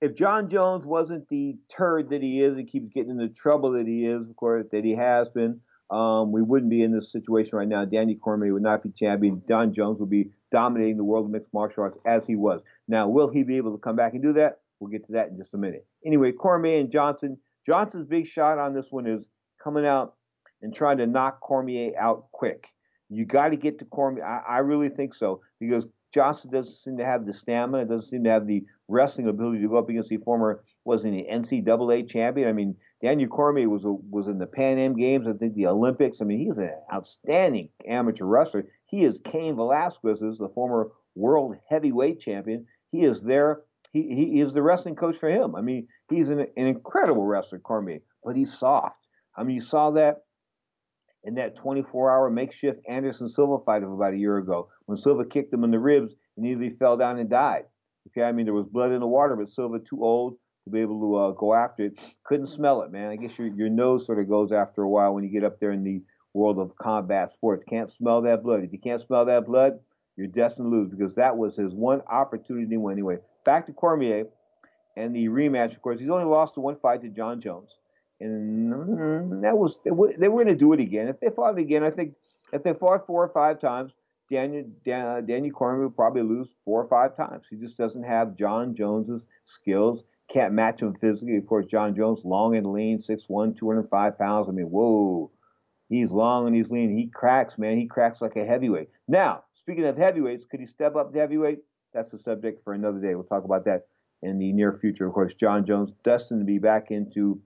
if 0.01 0.13
Jon 0.15 0.49
Jones 0.49 0.84
wasn't 0.84 1.30
the 1.30 1.55
turd 1.70 2.09
that 2.09 2.22
he 2.22 2.41
is 2.41 2.57
and 2.57 2.68
keeps 2.68 2.89
getting 2.89 3.11
into 3.11 3.30
trouble 3.30 3.72
that 3.72 3.88
he 3.88 4.05
is, 4.05 4.30
of 4.30 4.36
course, 4.36 4.65
that 4.74 4.84
he 4.84 4.95
has 4.95 5.30
been, 5.30 5.61
um, 5.89 6.34
we 6.34 6.41
wouldn't 6.41 6.70
be 6.70 6.84
in 6.84 6.91
this 6.91 7.09
situation 7.09 7.57
right 7.57 7.68
now. 7.70 7.86
Danny 7.86 8.15
Cormier 8.15 8.51
would 8.51 8.63
not 8.63 8.84
be 8.84 8.89
champion. 8.89 9.41
Jon 9.47 9.72
Jones 9.72 10.01
would 10.01 10.09
be 10.09 10.30
dominating 10.51 10.97
the 10.97 11.05
world 11.05 11.24
of 11.24 11.32
mixed 11.32 11.53
martial 11.53 11.84
arts 11.84 11.97
as 12.05 12.28
he 12.28 12.36
was. 12.36 12.61
Now, 12.89 13.07
will 13.07 13.30
he 13.30 13.43
be 13.43 13.55
able 13.55 13.72
to 13.72 13.78
come 13.78 13.95
back 13.95 14.13
and 14.13 14.22
do 14.22 14.34
that? 14.34 14.59
We'll 14.82 14.91
get 14.91 15.05
to 15.05 15.13
that 15.13 15.30
in 15.30 15.38
just 15.38 15.53
a 15.53 15.57
minute. 15.57 15.88
Anyway, 16.05 16.34
Cormier 16.34 16.82
and 16.82 16.91
Johnson. 16.91 17.38
Johnson's 17.65 18.07
big 18.07 18.28
shot 18.28 18.59
on 18.59 18.74
this 18.74 18.91
one 18.91 19.07
is 19.07 19.26
coming 19.63 19.86
out 19.86 20.15
and 20.62 20.74
trying 20.74 20.97
to 20.97 21.08
knock 21.08 21.39
Cormier 21.39 21.91
out 21.97 22.32
quick. 22.32 22.68
You 23.10 23.26
got 23.26 23.49
to 23.49 23.55
get 23.55 23.80
to 23.80 23.86
Cormier. 23.86 24.26
I, 24.26 24.55
I 24.55 24.58
really 24.60 24.89
think 24.89 25.14
so 25.14 25.41
because 25.60 25.86
Johnson 26.14 26.51
doesn't 26.51 26.74
seem 26.74 26.97
to 26.97 27.05
have 27.05 27.26
the 27.26 27.34
stamina, 27.34 27.86
doesn't 27.86 28.10
seem 28.10 28.24
to 28.24 28.30
have 28.30 28.47
the 28.47 28.66
wrestling 28.88 29.28
ability 29.28 29.62
to 29.62 29.68
go 29.68 29.78
up 29.78 29.89
against 29.89 30.10
the 30.10 30.18
former 30.18 30.64
was 30.86 31.05
in 31.05 31.12
the 31.12 31.28
NCAA 31.32 32.10
champion. 32.10 32.47
I 32.47 32.53
mean, 32.53 32.76
Daniel 33.01 33.30
Cormier 33.30 33.70
was 33.70 33.84
a, 33.84 33.91
was 33.91 34.28
in 34.28 34.38
the 34.38 34.47
Pan 34.47 34.80
Am 34.80 34.95
Games, 34.95 35.28
I 35.28 35.34
think 35.34 35.53
the 35.53 35.68
Olympics. 35.68 36.22
I 36.22 36.26
mean, 36.26 36.39
he's 36.39 36.58
an 36.58 36.72
outstanding 36.91 37.70
amateur 37.88 38.26
wrestler. 38.26 38.68
He 38.86 39.03
is 39.03 39.22
Cain 39.24 39.55
Velasquez, 39.55 40.22
is 40.22 40.38
the 40.38 40.49
former 40.49 40.91
world 41.16 41.58
heavyweight 41.70 42.22
champion. 42.22 42.66
He 42.91 43.03
is 43.03 43.22
there. 43.22 43.62
He, 43.91 44.03
he 44.03 44.41
is 44.41 44.53
the 44.53 44.62
wrestling 44.62 44.95
coach 44.95 45.18
for 45.18 45.30
him. 45.30 45.55
I 45.55 45.62
mean, 45.62 45.88
he's 46.10 46.30
an, 46.30 46.39
an 46.39 46.68
incredible 46.68 47.26
wrestler, 47.26 47.60
Cormier, 47.60 47.99
but 48.24 48.36
he's 48.36 48.58
soft. 48.58 48.95
I 49.36 49.43
mean, 49.43 49.55
you 49.55 49.62
saw 49.62 49.91
that 49.91 50.24
in 51.24 51.36
that 51.36 51.57
24-hour 51.57 52.30
makeshift 52.30 52.80
Anderson 52.88 53.30
Silva 53.30 53.63
fight 53.63 53.84
of 53.84 53.91
about 53.91 54.13
a 54.13 54.18
year 54.18 54.38
ago 54.38 54.70
when 54.86 54.97
Silva 54.97 55.26
kicked 55.26 55.53
him 55.53 55.63
in 55.63 55.72
the 55.72 55.80
ribs 55.80 56.13
and 56.36 56.45
nearly 56.45 56.70
fell 56.70 56.97
down 56.97 57.20
and 57.20 57.30
died. 57.30 57.65
Okay, 58.07 58.24
I 58.24 58.32
mean 58.32 58.45
there 58.45 58.53
was 58.53 58.68
blood 58.68 58.91
in 58.91 59.01
the 59.01 59.07
water, 59.07 59.36
but 59.36 59.51
Silva 59.51 59.80
too 59.80 60.03
old 60.03 60.38
to 60.63 60.72
be 60.72 60.80
able 60.80 60.99
to 61.01 61.15
uh, 61.15 61.32
go 61.32 61.53
after 61.53 61.86
it. 61.86 61.99
Couldn't 62.24 62.47
smell 62.47 62.82
it, 62.82 62.91
man. 62.91 63.09
I 63.09 63.15
guess 63.18 63.38
your 63.38 63.47
your 63.47 63.70
nose 63.70 64.05
sort 64.05 64.20
of 64.20 64.30
goes 64.30 64.51
after 64.51 64.84
a 64.84 64.89
while 64.89 65.13
when 65.13 65.24
you 65.24 65.30
get 65.30 65.43
up 65.43 65.59
there 65.59 65.72
in 65.72 65.84
the 65.84 66.01
world 66.34 66.59
of 66.59 66.76
combat 66.78 67.32
sports. 67.32 67.63
Can't 67.68 67.91
smell 67.91 68.22
that 68.22 68.43
blood. 68.43 68.63
If 68.63 68.72
you 68.72 68.80
can't 68.80 69.01
smell 69.01 69.26
that 69.26 69.45
blood, 69.45 69.80
you're 70.15 70.28
destined 70.28 70.72
to 70.72 70.78
lose 70.78 70.89
because 70.89 71.15
that 71.15 71.36
was 71.36 71.57
his 71.57 71.74
one 71.74 72.01
opportunity 72.09 72.76
anyway. 72.76 73.18
Back 73.43 73.65
to 73.65 73.74
Cormier 73.74 74.26
and 74.95 75.15
the 75.15 75.28
rematch. 75.28 75.76
Of 75.76 75.82
course, 75.82 75.99
he's 75.99 76.09
only 76.09 76.26
lost 76.26 76.55
the 76.55 76.61
one 76.61 76.78
fight 76.82 77.01
to 77.01 77.09
Jon 77.09 77.41
Jones 77.41 77.72
and 78.20 79.43
that 79.43 79.57
was 79.57 79.80
they 79.84 79.91
were, 79.91 80.13
they 80.18 80.28
were 80.28 80.43
going 80.43 80.53
to 80.53 80.59
do 80.59 80.74
it 80.74 80.80
again. 80.80 81.07
If 81.07 81.20
they 81.20 81.30
fought 81.30 81.57
again, 81.57 81.84
I 81.84 81.91
think 81.91 82.13
if 82.51 82.63
they 82.63 82.74
fought 82.74 83.05
four 83.05 83.24
or 83.24 83.30
five 83.30 83.59
times, 83.59 83.93
Daniel 84.32 84.65
Dan, 84.86 85.05
uh, 85.05 85.22
Daniel 85.22 85.53
Cormier 85.53 85.86
would 85.86 85.95
probably 85.95 86.24
lose 86.24 86.49
four 86.65 86.82
or 86.84 86.88
five 86.88 87.15
times. 87.15 87.45
He 87.49 87.55
just 87.55 87.78
doesn't 87.78 88.03
have 88.03 88.36
Jon 88.36 88.76
Jones's 88.76 89.26
skills. 89.45 90.03
Can't 90.30 90.53
match 90.53 90.82
him 90.82 90.95
physically. 90.99 91.38
Of 91.38 91.47
course, 91.47 91.65
Jon 91.68 91.95
Jones, 91.95 92.26
long 92.26 92.57
and 92.57 92.68
lean, 92.74 92.97
6'1", 92.97 93.57
205 93.57 94.18
pounds. 94.20 94.49
I 94.49 94.51
mean, 94.51 94.70
whoa, 94.70 95.32
he's 95.88 96.11
long 96.11 96.47
and 96.47 96.55
he's 96.55 96.70
lean. 96.70 96.97
He 96.97 97.07
cracks, 97.07 97.57
man. 97.57 97.78
He 97.78 97.88
cracks 97.88 98.22
like 98.22 98.36
a 98.36 98.43
heavyweight. 98.43 98.89
Now, 99.07 99.43
speaking 99.53 99.86
of 99.86 99.97
heavyweights, 99.97 100.45
could 100.45 100.59
he 100.59 100.65
step 100.65 100.97
up 100.97 101.13
to 101.13 101.20
heavyweight? 101.20 101.59
That's 101.93 102.11
the 102.11 102.20
subject 102.20 102.63
for 102.63 102.74
another 102.74 102.99
day. 102.99 103.15
We'll 103.15 103.24
talk 103.24 103.45
about 103.45 103.63
that 103.65 103.88
in 104.22 104.38
the 104.38 104.51
near 104.51 104.78
future. 104.82 105.07
Of 105.07 105.13
course, 105.13 105.34
Jon 105.34 105.65
Jones 105.65 105.93
destined 106.03 106.41
to 106.41 106.45
be 106.45 106.59
back 106.59 106.91
into 106.91 107.41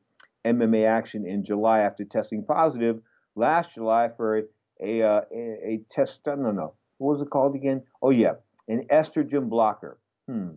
MMA 0.45 0.87
action 0.87 1.25
in 1.25 1.43
July 1.43 1.79
after 1.79 2.03
testing 2.03 2.43
positive 2.43 2.99
last 3.35 3.73
July 3.73 4.09
for 4.15 4.39
a 4.39 4.43
a, 4.83 5.03
uh, 5.03 5.21
a, 5.31 5.37
a 5.37 5.81
test. 5.91 6.21
No, 6.25 6.35
no, 6.35 6.73
what 6.97 7.13
was 7.13 7.21
it 7.21 7.29
called 7.29 7.55
again? 7.55 7.83
Oh 8.01 8.09
yeah, 8.09 8.33
an 8.67 8.87
estrogen 8.91 9.49
blocker. 9.49 9.99
Hmm. 10.27 10.51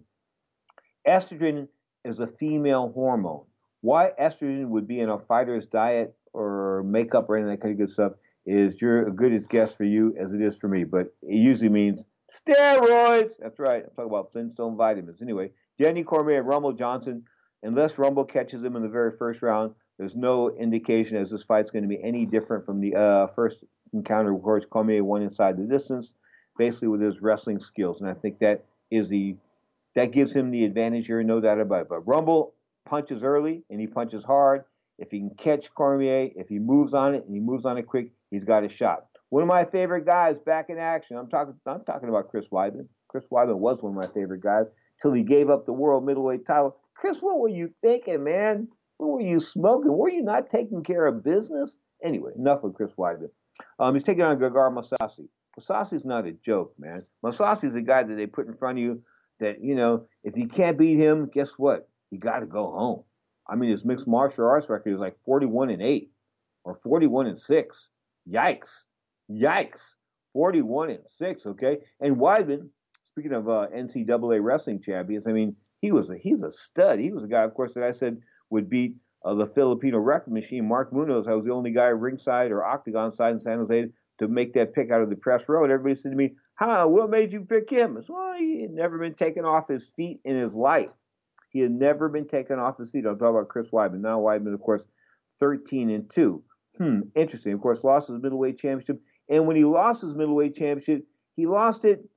Estrogen 1.07 1.69
is 2.05 2.21
a 2.21 2.27
female 2.27 2.91
hormone. 2.95 3.45
Why 3.81 4.13
estrogen 4.21 4.69
would 4.69 4.89
be 4.89 5.01
in 5.01 5.11
a 5.11 5.19
fighter's 5.19 5.67
diet 5.67 6.15
or 6.33 6.83
makeup 6.85 7.29
or 7.29 7.37
any 7.37 7.45
of 7.45 7.51
that 7.51 7.61
kind 7.61 7.73
of 7.73 7.79
good 7.79 7.91
stuff 7.91 8.13
is 8.47 8.81
you're 8.81 9.09
a 9.09 9.11
good 9.11 9.33
as 9.33 9.47
guess 9.47 9.75
for 9.75 9.85
you 9.85 10.15
as 10.19 10.33
it 10.33 10.41
is 10.41 10.57
for 10.57 10.69
me. 10.69 10.85
But 10.85 11.15
it 11.23 11.37
usually 11.37 11.69
means 11.69 12.05
steroids. 12.33 13.33
That's 13.39 13.59
right. 13.59 13.85
I'm 13.85 13.91
talking 13.91 14.11
about 14.11 14.33
Flintstone 14.33 14.77
vitamins. 14.77 15.23
Anyway, 15.23 15.51
Danny 15.79 16.03
Cormier 16.03 16.43
Rumble 16.43 16.73
Johnson, 16.73 17.25
unless 17.65 17.99
Rumble 17.99 18.25
catches 18.25 18.63
him 18.63 18.77
in 18.77 18.83
the 18.83 18.89
very 18.89 19.13
first 19.17 19.43
round, 19.43 19.75
there's 19.99 20.15
no 20.15 20.51
indication 20.51 21.17
as 21.17 21.31
this 21.31 21.43
fight's 21.43 21.71
going 21.71 21.83
to 21.83 21.89
be 21.89 22.03
any 22.03 22.27
different 22.27 22.67
from 22.67 22.81
the 22.81 22.95
uh, 22.95 23.27
first 23.29 23.65
encounter. 23.93 24.35
Of 24.35 24.43
course, 24.43 24.65
Cormier 24.65 25.05
won 25.05 25.23
inside 25.23 25.57
the 25.57 25.65
distance, 25.65 26.13
basically 26.59 26.89
with 26.89 27.01
his 27.01 27.21
wrestling 27.21 27.61
skills, 27.61 28.01
and 28.01 28.11
I 28.11 28.15
think 28.15 28.39
that 28.41 28.65
is 28.91 29.09
the 29.09 29.37
that 29.95 30.11
gives 30.11 30.35
him 30.35 30.51
the 30.51 30.65
advantage 30.65 31.07
here, 31.07 31.23
no 31.23 31.41
doubt 31.41 31.61
about 31.61 31.83
it. 31.83 31.89
But 31.89 32.07
Rumble 32.07 32.55
punches 32.85 33.23
early 33.23 33.63
and 33.71 33.81
he 33.81 33.87
punches 33.87 34.25
hard. 34.25 34.65
If 34.99 35.11
he 35.11 35.21
can 35.21 35.31
catch 35.31 35.73
Cormier, 35.73 36.31
if 36.37 36.49
he 36.49 36.59
moves 36.59 36.95
on 36.95 37.15
it 37.15 37.25
and 37.25 37.35
he 37.35 37.41
moves 37.41 37.65
on 37.65 37.79
it 37.79 37.87
quick, 37.87 38.11
he's 38.31 38.45
got 38.45 38.65
a 38.65 38.69
shot. 38.69 39.07
One 39.31 39.43
of 39.43 39.49
my 39.49 39.65
favorite 39.65 40.05
guys 40.05 40.39
back 40.39 40.69
in 40.69 40.79
action. 40.79 41.17
I'm 41.17 41.29
talking. 41.29 41.55
I'm 41.67 41.85
talking 41.85 42.09
about 42.09 42.29
Chris 42.29 42.47
Weidman. 42.53 42.87
Chris 43.09 43.25
Weidman 43.31 43.59
was 43.59 43.83
one 43.83 43.93
of 43.93 43.97
my 43.97 44.13
favorite 44.13 44.41
guys 44.43 44.67
till 45.01 45.13
he 45.13 45.23
gave 45.23 45.51
up 45.51 45.67
the 45.67 45.73
world 45.73 46.05
middleweight 46.05 46.47
title. 46.47 46.77
Chris, 46.95 47.19
what 47.21 47.39
were 47.39 47.49
you 47.49 47.71
thinking, 47.83 48.25
man? 48.25 48.69
What 48.99 49.11
were 49.15 49.21
you 49.21 49.41
smoking? 49.41 49.97
Were 49.97 50.11
you 50.11 50.23
not 50.23 50.51
taking 50.51 50.83
care 50.83 51.07
of 51.07 51.25
business? 51.25 51.77
Anyway, 52.03 52.33
enough 52.37 52.63
with 52.63 52.75
Chris 52.75 52.93
Weidman. 52.99 53.31
Um, 53.79 53.95
he's 53.95 54.05
taking 54.05 54.23
on 54.23 54.39
Gegard 54.39 54.75
Mousasi. 54.75 55.29
Mousasi's 55.59 56.05
not 56.05 56.27
a 56.27 56.33
joke, 56.33 56.75
man. 56.79 57.05
Mousasi's 57.25 57.75
a 57.75 57.81
guy 57.81 58.03
that 58.03 58.15
they 58.15 58.27
put 58.27 58.47
in 58.47 58.57
front 58.57 58.79
of 58.79 58.85
you 58.85 59.03
that, 59.41 59.63
you 59.63 59.75
know, 59.75 60.07
if 60.23 60.37
you 60.37 60.47
can't 60.47 60.79
beat 60.79 60.99
him, 60.99 61.31
guess 61.33 61.53
what? 61.53 61.89
You 62.11 62.19
got 62.19 62.41
to 62.41 62.47
go 62.47 62.71
home. 62.71 63.05
I 63.49 63.57
mean, 63.57 63.71
his 63.71 63.85
mixed 63.85 64.07
martial 64.07 64.47
arts 64.47 64.69
record 64.69 64.95
is 64.95 65.01
like 65.01 65.17
41 65.25 65.71
and 65.71 65.83
8 65.83 66.11
or 66.65 66.75
41 66.75 67.27
and 67.27 67.39
6. 67.39 67.89
Yikes. 68.31 68.71
Yikes. 69.31 69.83
41 70.33 70.91
and 70.91 71.01
6, 71.07 71.47
okay? 71.47 71.79
And 72.01 72.17
Weidman, 72.17 72.69
speaking 73.11 73.33
of 73.33 73.49
uh, 73.49 73.69
NCAA 73.75 74.43
wrestling 74.43 74.81
champions, 74.81 75.27
I 75.27 75.33
mean, 75.33 75.55
he 75.85 75.93
was 75.93 76.09
a, 76.09 76.17
he's 76.17 76.43
a 76.43 76.51
stud. 76.51 76.99
He 76.99 77.13
was 77.13 77.25
a 77.25 77.29
guy, 77.29 77.43
of 77.43 77.53
course, 77.53 77.75
that 77.75 77.85
I 77.85 77.93
said 77.93 78.23
would 78.49 78.71
beat 78.71 78.95
uh, 79.23 79.35
the 79.35 79.47
Filipino 79.47 79.99
record 79.99 80.33
machine, 80.33 80.67
Mark 80.67 80.95
Munoz. 80.95 81.29
I 81.29 81.35
was 81.35 81.45
the 81.45 81.53
only 81.53 81.73
guy 81.73 81.89
ringside 81.89 82.51
or 82.53 82.65
octagon 82.65 83.13
side 83.13 83.33
in 83.33 83.39
San 83.39 83.59
Jose 83.59 83.89
to 84.19 84.29
make 84.29 84.55
that 84.55 84.73
pick 84.73 84.91
out 84.91 85.03
of 85.03 85.11
the 85.11 85.17
press 85.17 85.47
row. 85.47 85.63
And 85.63 85.71
everybody 85.71 85.95
said 85.95 86.13
to 86.13 86.17
me, 86.17 86.37
How, 86.55 86.89
what 86.89 87.11
made 87.11 87.35
you 87.35 87.43
pick 87.43 87.69
him? 87.69 87.99
I 87.99 88.01
said, 88.01 88.15
well, 88.15 88.35
he 88.39 88.63
had 88.63 88.71
never 88.71 88.99
been 88.99 89.15
taken 89.15 89.45
off 89.45 89.69
his 89.69 89.91
feet 89.91 90.21
in 90.25 90.37
his 90.37 90.55
life. 90.55 90.89
He 91.51 91.61
had 91.61 91.73
never 91.73 92.09
been 92.09 92.27
taken 92.27 92.59
off 92.59 92.79
his 92.79 92.91
feet. 92.91 93.05
I'm 93.05 93.19
talking 93.19 93.37
about 93.37 93.51
Chris 93.51 93.69
Weidman. 93.69 94.01
Now 94.01 94.21
Weidman, 94.21 94.55
of 94.55 94.61
course, 94.61 94.87
13 95.39 95.91
and 95.91 96.09
2. 96.09 96.43
Hmm, 96.79 97.01
interesting. 97.15 97.53
Of 97.53 97.61
course, 97.61 97.85
lost 97.85 98.09
his 98.09 98.23
middleweight 98.23 98.59
championship. 98.59 99.03
And 99.29 99.47
when 99.47 99.57
he 99.57 99.65
lost 99.65 100.01
his 100.01 100.15
middleweight 100.15 100.55
championship, 100.55 101.05
he 101.37 101.47
lost 101.47 101.85
it. 101.85 102.09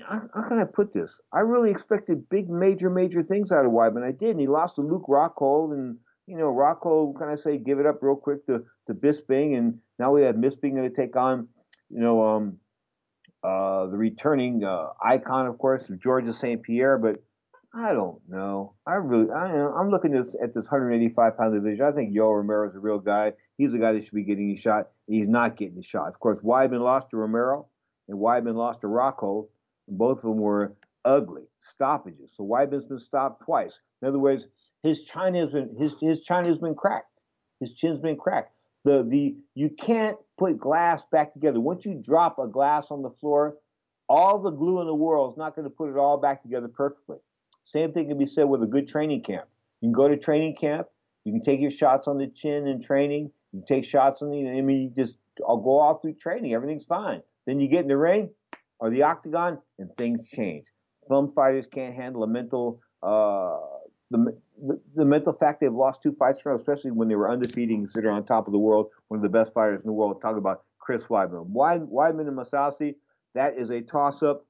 How 0.00 0.48
can 0.48 0.58
I 0.58 0.64
put 0.64 0.92
this? 0.92 1.20
I 1.32 1.40
really 1.40 1.70
expected 1.70 2.28
big, 2.28 2.48
major, 2.48 2.90
major 2.90 3.22
things 3.22 3.52
out 3.52 3.64
of 3.64 3.72
Weidman. 3.72 4.04
I 4.04 4.12
did, 4.12 4.30
and 4.30 4.40
he 4.40 4.46
lost 4.46 4.76
to 4.76 4.82
Luke 4.82 5.06
Rockhold, 5.08 5.72
and 5.72 5.98
you 6.26 6.36
know, 6.36 6.52
Rockhold 6.52 7.18
kind 7.18 7.32
of 7.32 7.40
say 7.40 7.58
give 7.58 7.78
it 7.78 7.86
up 7.86 7.98
real 8.02 8.16
quick 8.16 8.46
to 8.46 8.64
to 8.86 8.94
Bisping, 8.94 9.56
and 9.56 9.78
now 9.98 10.12
we 10.12 10.22
have 10.22 10.36
Bisping 10.36 10.74
going 10.74 10.88
to 10.88 10.94
take 10.94 11.16
on, 11.16 11.48
you 11.90 12.00
know, 12.00 12.22
um, 12.22 12.58
uh, 13.42 13.86
the 13.86 13.96
returning 13.96 14.64
uh, 14.64 14.88
icon, 15.04 15.46
of 15.46 15.58
course, 15.58 15.84
Georges 16.02 16.38
St. 16.38 16.62
Pierre, 16.62 16.98
but 16.98 17.22
I 17.74 17.92
don't 17.92 18.20
know. 18.28 18.74
I 18.86 18.94
really, 18.94 19.30
I, 19.30 19.46
I'm 19.46 19.90
looking 19.90 20.14
at 20.14 20.24
this, 20.24 20.36
at 20.42 20.54
this 20.54 20.66
185 20.66 21.38
pound 21.38 21.54
division. 21.54 21.84
I 21.84 21.92
think 21.92 22.14
Yoel 22.14 22.36
Romero 22.36 22.68
is 22.68 22.76
a 22.76 22.80
real 22.80 22.98
guy. 22.98 23.32
He's 23.56 23.72
a 23.72 23.78
guy 23.78 23.92
that 23.92 24.04
should 24.04 24.14
be 24.14 24.24
getting 24.24 24.50
a 24.50 24.56
shot. 24.56 24.90
He's 25.06 25.28
not 25.28 25.56
getting 25.56 25.78
a 25.78 25.82
shot. 25.82 26.08
Of 26.08 26.20
course, 26.20 26.38
Weidman 26.40 26.82
lost 26.82 27.10
to 27.10 27.16
Romero, 27.16 27.68
and 28.08 28.18
Weidman 28.18 28.56
lost 28.56 28.82
to 28.82 28.88
Rockhold. 28.88 29.46
Both 29.96 30.18
of 30.18 30.22
them 30.24 30.38
were 30.38 30.74
ugly 31.04 31.42
stoppages. 31.58 32.32
So 32.36 32.44
Weidman's 32.44 32.84
been 32.84 32.98
stopped 32.98 33.44
twice. 33.44 33.78
In 34.00 34.08
other 34.08 34.18
words, 34.18 34.46
his 34.82 35.02
China 35.02 35.40
has 35.40 35.50
been 35.50 35.74
his 35.78 35.94
his 36.00 36.20
China 36.20 36.48
has 36.48 36.58
been 36.58 36.74
cracked. 36.74 37.06
His 37.60 37.74
chin's 37.74 37.98
been 37.98 38.16
cracked. 38.16 38.52
The 38.84 39.04
the 39.08 39.36
you 39.54 39.70
can't 39.70 40.16
put 40.38 40.58
glass 40.58 41.04
back 41.12 41.32
together. 41.32 41.60
Once 41.60 41.84
you 41.84 41.94
drop 41.94 42.38
a 42.38 42.48
glass 42.48 42.90
on 42.90 43.02
the 43.02 43.10
floor, 43.10 43.56
all 44.08 44.38
the 44.38 44.50
glue 44.50 44.80
in 44.80 44.86
the 44.86 44.94
world 44.94 45.34
is 45.34 45.38
not 45.38 45.54
going 45.54 45.64
to 45.64 45.70
put 45.70 45.90
it 45.90 45.96
all 45.96 46.16
back 46.16 46.42
together 46.42 46.68
perfectly. 46.68 47.18
Same 47.64 47.92
thing 47.92 48.08
can 48.08 48.18
be 48.18 48.26
said 48.26 48.44
with 48.44 48.62
a 48.62 48.66
good 48.66 48.88
training 48.88 49.22
camp. 49.22 49.46
You 49.80 49.86
can 49.86 49.92
go 49.92 50.08
to 50.08 50.16
training 50.16 50.56
camp. 50.56 50.88
You 51.24 51.32
can 51.32 51.42
take 51.42 51.60
your 51.60 51.70
shots 51.70 52.08
on 52.08 52.18
the 52.18 52.26
chin 52.26 52.66
in 52.66 52.82
training. 52.82 53.30
You 53.52 53.62
take 53.68 53.84
shots 53.84 54.22
on 54.22 54.30
the. 54.30 54.48
I 54.48 54.60
mean, 54.60 54.82
you 54.82 54.90
just 54.90 55.18
I'll 55.46 55.58
go 55.58 55.78
all 55.78 55.98
through 55.98 56.14
training. 56.14 56.52
Everything's 56.52 56.84
fine. 56.84 57.22
Then 57.46 57.60
you 57.60 57.68
get 57.68 57.82
in 57.82 57.88
the 57.88 57.96
ring 57.96 58.30
or 58.82 58.90
the 58.90 59.02
octagon, 59.02 59.58
and 59.78 59.88
things 59.96 60.28
change. 60.28 60.66
Some 61.08 61.28
fighters 61.32 61.68
can't 61.68 61.94
handle 61.94 62.24
a 62.24 62.26
mental. 62.26 62.80
Uh, 63.00 63.58
the, 64.10 64.36
the, 64.60 64.80
the 64.96 65.04
mental 65.04 65.32
fact 65.32 65.60
they've 65.60 65.72
lost 65.72 66.02
two 66.02 66.14
fights 66.18 66.44
row, 66.44 66.56
especially 66.56 66.90
when 66.90 67.06
they 67.06 67.14
were 67.14 67.30
undefeated, 67.30 67.76
considered 67.76 68.10
on 68.10 68.24
top 68.24 68.48
of 68.48 68.52
the 68.52 68.58
world, 68.58 68.88
one 69.06 69.18
of 69.18 69.22
the 69.22 69.28
best 69.28 69.54
fighters 69.54 69.80
in 69.80 69.86
the 69.86 69.92
world. 69.92 70.20
Talk 70.20 70.36
about 70.36 70.64
Chris 70.80 71.04
Weidman. 71.04 71.48
Weidman 71.52 72.26
and 72.26 72.36
Mousasi, 72.36 72.96
that 73.36 73.56
is 73.56 73.70
a 73.70 73.80
toss-up, 73.80 74.44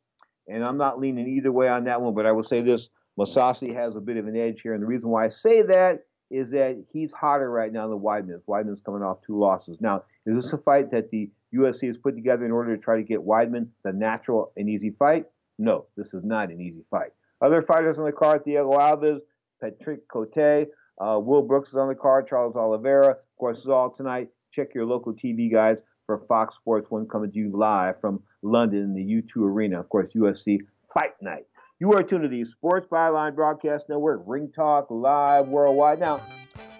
and 0.48 0.64
I'm 0.64 0.78
not 0.78 0.98
leaning 0.98 1.28
either 1.28 1.52
way 1.52 1.68
on 1.68 1.84
that 1.84 2.00
one. 2.00 2.14
But 2.14 2.24
I 2.24 2.32
will 2.32 2.42
say 2.42 2.62
this: 2.62 2.88
Mousasi 3.18 3.74
has 3.74 3.96
a 3.96 4.00
bit 4.00 4.16
of 4.16 4.26
an 4.26 4.36
edge 4.36 4.62
here, 4.62 4.72
and 4.72 4.82
the 4.82 4.86
reason 4.86 5.10
why 5.10 5.26
I 5.26 5.28
say 5.28 5.60
that 5.60 6.04
is 6.30 6.50
that 6.52 6.82
he's 6.90 7.12
hotter 7.12 7.50
right 7.50 7.70
now 7.70 7.86
than 7.86 7.98
Weidman. 7.98 8.40
Weidman's 8.48 8.80
coming 8.80 9.02
off 9.02 9.18
two 9.26 9.38
losses. 9.38 9.76
Now, 9.82 10.04
is 10.24 10.42
this 10.42 10.52
a 10.54 10.58
fight 10.58 10.90
that 10.90 11.10
the 11.10 11.30
UFC 11.54 11.86
has 11.88 11.96
put 11.96 12.14
together 12.14 12.44
in 12.44 12.52
order 12.52 12.76
to 12.76 12.82
try 12.82 12.96
to 12.96 13.02
get 13.02 13.20
Weidman 13.20 13.68
the 13.84 13.92
natural 13.92 14.52
and 14.56 14.68
easy 14.68 14.90
fight? 14.98 15.26
No, 15.58 15.86
this 15.96 16.14
is 16.14 16.24
not 16.24 16.50
an 16.50 16.60
easy 16.60 16.84
fight. 16.90 17.10
Other 17.40 17.62
fighters 17.62 17.98
on 17.98 18.04
the 18.04 18.12
card: 18.12 18.44
Diego 18.44 18.72
Alves, 18.72 19.20
Patrick 19.60 20.08
Cote, 20.08 20.68
uh, 20.98 21.18
Will 21.18 21.42
Brooks 21.42 21.70
is 21.70 21.76
on 21.76 21.88
the 21.88 21.94
card, 21.94 22.26
Charles 22.28 22.56
Oliveira. 22.56 23.10
Of 23.10 23.36
course, 23.38 23.58
it's 23.58 23.66
all 23.66 23.90
tonight. 23.90 24.28
Check 24.52 24.74
your 24.74 24.86
local 24.86 25.12
TV 25.12 25.50
guys 25.50 25.78
for 26.06 26.18
Fox 26.28 26.54
Sports 26.56 26.90
One 26.90 27.06
coming 27.06 27.30
to 27.32 27.38
you 27.38 27.50
live 27.54 28.00
from 28.00 28.22
London 28.42 28.82
in 28.82 28.94
the 28.94 29.22
O2 29.22 29.44
Arena. 29.44 29.80
Of 29.80 29.88
course, 29.88 30.12
UFC 30.14 30.58
Fight 30.92 31.14
Night. 31.20 31.46
You 31.80 31.92
are 31.94 32.02
tuned 32.02 32.22
to 32.22 32.28
the 32.28 32.44
Sports 32.44 32.86
Byline 32.86 33.34
Broadcast 33.34 33.88
Network, 33.88 34.22
Ring 34.26 34.52
Talk 34.54 34.86
Live 34.90 35.48
Worldwide. 35.48 35.98
Now, 35.98 36.20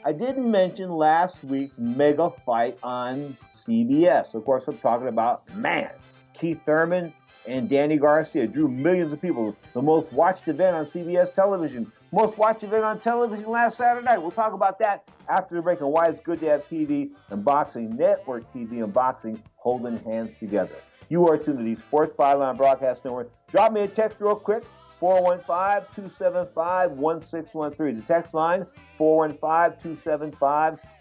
I 0.05 0.13
didn't 0.13 0.49
mention 0.49 0.91
last 0.91 1.43
week's 1.43 1.79
mega 1.79 2.31
fight 2.47 2.79
on 2.83 3.37
CBS. 3.67 4.35
Of 4.35 4.45
course, 4.45 4.69
I'm 4.69 4.79
talking 4.79 5.09
about, 5.09 5.53
man, 5.55 5.91
Keith 6.35 6.61
Thurman 6.65 7.13
and 7.47 7.69
Danny 7.69 7.97
Garcia 7.97 8.47
drew 8.47 8.69
millions 8.69 9.13
of 9.13 9.21
people. 9.21 9.57
The 9.75 9.83
most 9.83 10.13
watched 10.13 10.47
event 10.49 10.77
on 10.77 10.87
CBS 10.87 11.35
television. 11.35 11.91
Most 12.13 12.39
watched 12.39 12.63
event 12.63 12.85
on 12.85 13.01
television 13.01 13.49
last 13.49 13.79
Saturday 13.79 14.05
night. 14.05 14.21
We'll 14.21 14.31
talk 14.31 14.53
about 14.53 14.79
that 14.81 15.09
after 15.29 15.55
the 15.55 15.63
break 15.63 15.81
and 15.81 15.91
why 15.91 16.07
it's 16.07 16.21
good 16.21 16.41
to 16.41 16.47
have 16.47 16.69
TV 16.69 17.11
and 17.31 17.45
boxing, 17.45 17.97
network 17.97 18.53
TV 18.53 18.85
and 18.85 18.93
boxing 18.93 19.43
holding 19.57 19.97
hands 20.05 20.37
together. 20.39 20.75
You 21.09 21.27
are 21.29 21.39
tuned 21.39 21.59
to 21.59 21.65
the 21.65 21.77
Sports 21.77 22.15
Byline 22.17 22.57
Broadcast 22.57 23.05
Network. 23.05 23.31
Drop 23.51 23.73
me 23.73 23.81
a 23.83 23.89
text 23.89 24.21
real 24.21 24.37
quick. 24.37 24.63
415-275-1613. 25.01 27.77
The 27.77 28.03
text 28.07 28.35
line, 28.35 28.67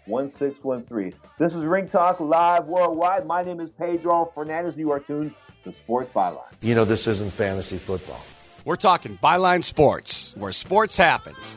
415-275-1613. 0.08 1.14
This 1.38 1.54
is 1.54 1.64
Ring 1.64 1.88
Talk 1.88 2.20
Live 2.20 2.66
Worldwide. 2.66 3.26
My 3.26 3.42
name 3.42 3.60
is 3.60 3.70
Pedro 3.70 4.30
Fernandez. 4.34 4.76
You 4.76 4.90
are 4.90 5.00
tuned 5.00 5.34
to 5.64 5.72
Sports 5.72 6.12
Byline. 6.14 6.42
You 6.60 6.74
know, 6.74 6.84
this 6.84 7.06
isn't 7.06 7.32
fantasy 7.32 7.78
football. 7.78 8.20
We're 8.64 8.76
talking 8.76 9.18
Byline 9.22 9.64
Sports, 9.64 10.34
where 10.36 10.52
sports 10.52 10.96
happens. 10.96 11.56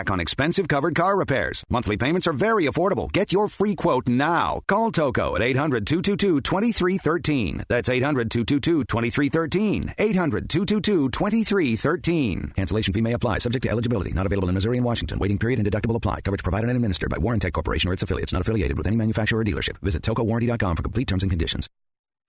on 0.09 0.19
expensive 0.19 0.67
covered 0.67 0.95
car 0.95 1.17
repairs. 1.17 1.63
Monthly 1.69 1.97
payments 1.97 2.25
are 2.25 2.33
very 2.33 2.65
affordable. 2.65 3.11
Get 3.11 3.31
your 3.31 3.47
free 3.47 3.75
quote 3.75 4.07
now. 4.07 4.61
Call 4.67 4.91
Toco 4.91 5.35
at 5.35 5.41
800 5.41 5.85
222 5.85 6.41
2313. 6.41 7.63
That's 7.67 7.89
800 7.89 8.31
222 8.31 8.85
2313. 8.85 9.93
800 9.97 10.49
222 10.49 11.09
2313. 11.09 12.53
Cancellation 12.55 12.93
fee 12.93 13.01
may 13.01 13.13
apply, 13.13 13.39
subject 13.39 13.63
to 13.63 13.69
eligibility. 13.69 14.11
Not 14.11 14.25
available 14.25 14.47
in 14.47 14.55
Missouri 14.55 14.77
and 14.77 14.85
Washington. 14.85 15.19
Waiting 15.19 15.37
period 15.37 15.59
and 15.59 15.69
deductible 15.69 15.95
apply. 15.95 16.21
Coverage 16.21 16.43
provided 16.43 16.69
and 16.69 16.77
administered 16.77 17.09
by 17.09 17.17
Warrantech 17.17 17.51
Corporation 17.51 17.89
or 17.89 17.93
its 17.93 18.03
affiliates, 18.03 18.31
not 18.31 18.41
affiliated 18.41 18.77
with 18.77 18.87
any 18.87 18.95
manufacturer 18.95 19.41
or 19.41 19.43
dealership. 19.43 19.77
Visit 19.81 20.01
tocowarranty.com 20.01 20.77
for 20.77 20.83
complete 20.83 21.07
terms 21.09 21.23
and 21.23 21.29
conditions. 21.29 21.67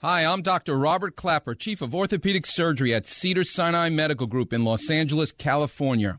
Hi, 0.00 0.24
I'm 0.24 0.42
Dr. 0.42 0.76
Robert 0.76 1.14
Klapper, 1.14 1.54
Chief 1.54 1.80
of 1.80 1.94
Orthopedic 1.94 2.44
Surgery 2.44 2.92
at 2.92 3.06
Cedar 3.06 3.44
Sinai 3.44 3.88
Medical 3.88 4.26
Group 4.26 4.52
in 4.52 4.64
Los 4.64 4.90
Angeles, 4.90 5.30
California 5.30 6.18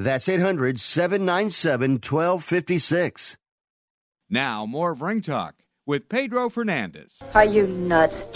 That's 0.00 0.28
800 0.28 0.78
797 0.78 1.94
1256. 1.94 3.36
Now, 4.30 4.64
more 4.64 4.92
of 4.92 5.02
Ring 5.02 5.20
Talk 5.20 5.56
with 5.86 6.08
Pedro 6.08 6.48
Fernandez. 6.48 7.20
Are 7.34 7.44
you 7.44 7.66
nuts? 7.66 8.28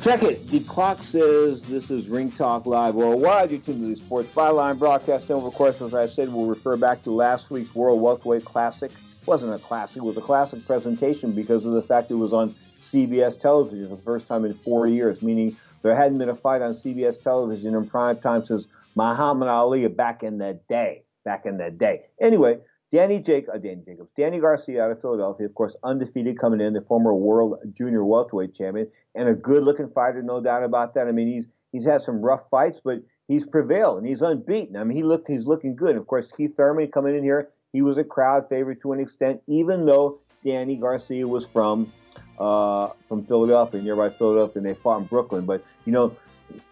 Check 0.00 0.22
it. 0.22 0.48
The 0.50 0.60
clock 0.60 1.02
says 1.02 1.60
this 1.62 1.90
is 1.90 2.06
Ring 2.08 2.30
Talk 2.30 2.66
Live 2.66 2.94
Worldwide. 2.94 3.50
You're 3.50 3.60
tuned 3.60 3.82
to 3.82 3.88
the 3.88 3.96
Sports 3.96 4.30
Byline 4.32 4.78
broadcast. 4.78 5.28
And 5.30 5.44
of 5.44 5.52
course, 5.52 5.82
as 5.82 5.94
I 5.94 6.06
said, 6.06 6.32
we'll 6.32 6.46
refer 6.46 6.76
back 6.76 7.02
to 7.02 7.10
last 7.10 7.50
week's 7.50 7.74
World 7.74 8.00
Welterweight 8.00 8.44
Classic. 8.44 8.92
It 8.92 9.26
wasn't 9.26 9.52
a 9.52 9.58
classic, 9.58 9.96
it 9.96 10.04
was 10.04 10.16
a 10.16 10.22
classic 10.22 10.64
presentation 10.64 11.32
because 11.32 11.64
of 11.64 11.72
the 11.72 11.82
fact 11.82 12.12
it 12.12 12.14
was 12.14 12.32
on 12.32 12.54
CBS 12.84 13.38
television 13.40 13.88
for 13.88 13.96
the 13.96 14.02
first 14.02 14.26
time 14.26 14.44
in 14.44 14.54
four 14.54 14.86
years, 14.86 15.22
meaning 15.22 15.56
there 15.82 15.94
hadn't 15.94 16.18
been 16.18 16.28
a 16.28 16.36
fight 16.36 16.62
on 16.62 16.72
CBS 16.72 17.20
television 17.20 17.74
in 17.74 17.88
prime 17.88 18.18
time 18.18 18.44
since 18.44 18.68
Muhammad 18.94 19.48
Ali 19.48 19.86
back 19.88 20.22
in 20.22 20.38
the 20.38 20.58
day. 20.68 21.04
Back 21.24 21.46
in 21.46 21.58
the 21.58 21.70
day. 21.70 22.02
Anyway, 22.20 22.58
Danny, 22.92 23.20
Jake, 23.20 23.46
uh, 23.52 23.58
Danny 23.58 23.82
Jacobs, 23.86 24.10
Danny 24.16 24.40
Garcia 24.40 24.84
out 24.84 24.90
of 24.90 25.00
Philadelphia, 25.00 25.46
of 25.46 25.54
course, 25.54 25.76
undefeated 25.84 26.38
coming 26.38 26.60
in, 26.60 26.72
the 26.72 26.80
former 26.82 27.14
world 27.14 27.56
junior 27.72 28.04
welterweight 28.04 28.54
champion, 28.54 28.88
and 29.14 29.28
a 29.28 29.34
good-looking 29.34 29.90
fighter, 29.90 30.22
no 30.22 30.40
doubt 30.40 30.64
about 30.64 30.94
that. 30.94 31.06
I 31.06 31.12
mean, 31.12 31.28
he's 31.28 31.46
he's 31.72 31.84
had 31.84 32.02
some 32.02 32.20
rough 32.20 32.42
fights, 32.50 32.80
but 32.82 33.00
he's 33.28 33.46
prevailed 33.46 33.98
and 33.98 34.06
he's 34.06 34.22
unbeaten. 34.22 34.76
I 34.76 34.82
mean, 34.82 34.96
he 34.96 35.04
looked 35.04 35.28
he's 35.28 35.46
looking 35.46 35.76
good. 35.76 35.96
Of 35.96 36.06
course, 36.08 36.28
Keith 36.36 36.56
Thurman 36.56 36.90
coming 36.90 37.16
in 37.16 37.22
here, 37.22 37.50
he 37.72 37.82
was 37.82 37.96
a 37.96 38.04
crowd 38.04 38.48
favorite 38.48 38.80
to 38.82 38.92
an 38.92 38.98
extent, 38.98 39.40
even 39.46 39.86
though 39.86 40.18
Danny 40.44 40.76
Garcia 40.76 41.28
was 41.28 41.46
from 41.46 41.92
uh, 42.40 42.88
from 43.06 43.22
Philadelphia, 43.22 43.80
nearby 43.82 44.10
Philadelphia, 44.10 44.56
and 44.56 44.66
they 44.66 44.74
fought 44.74 44.98
in 44.98 45.04
Brooklyn. 45.04 45.44
But 45.44 45.64
you 45.84 45.92
know, 45.92 46.16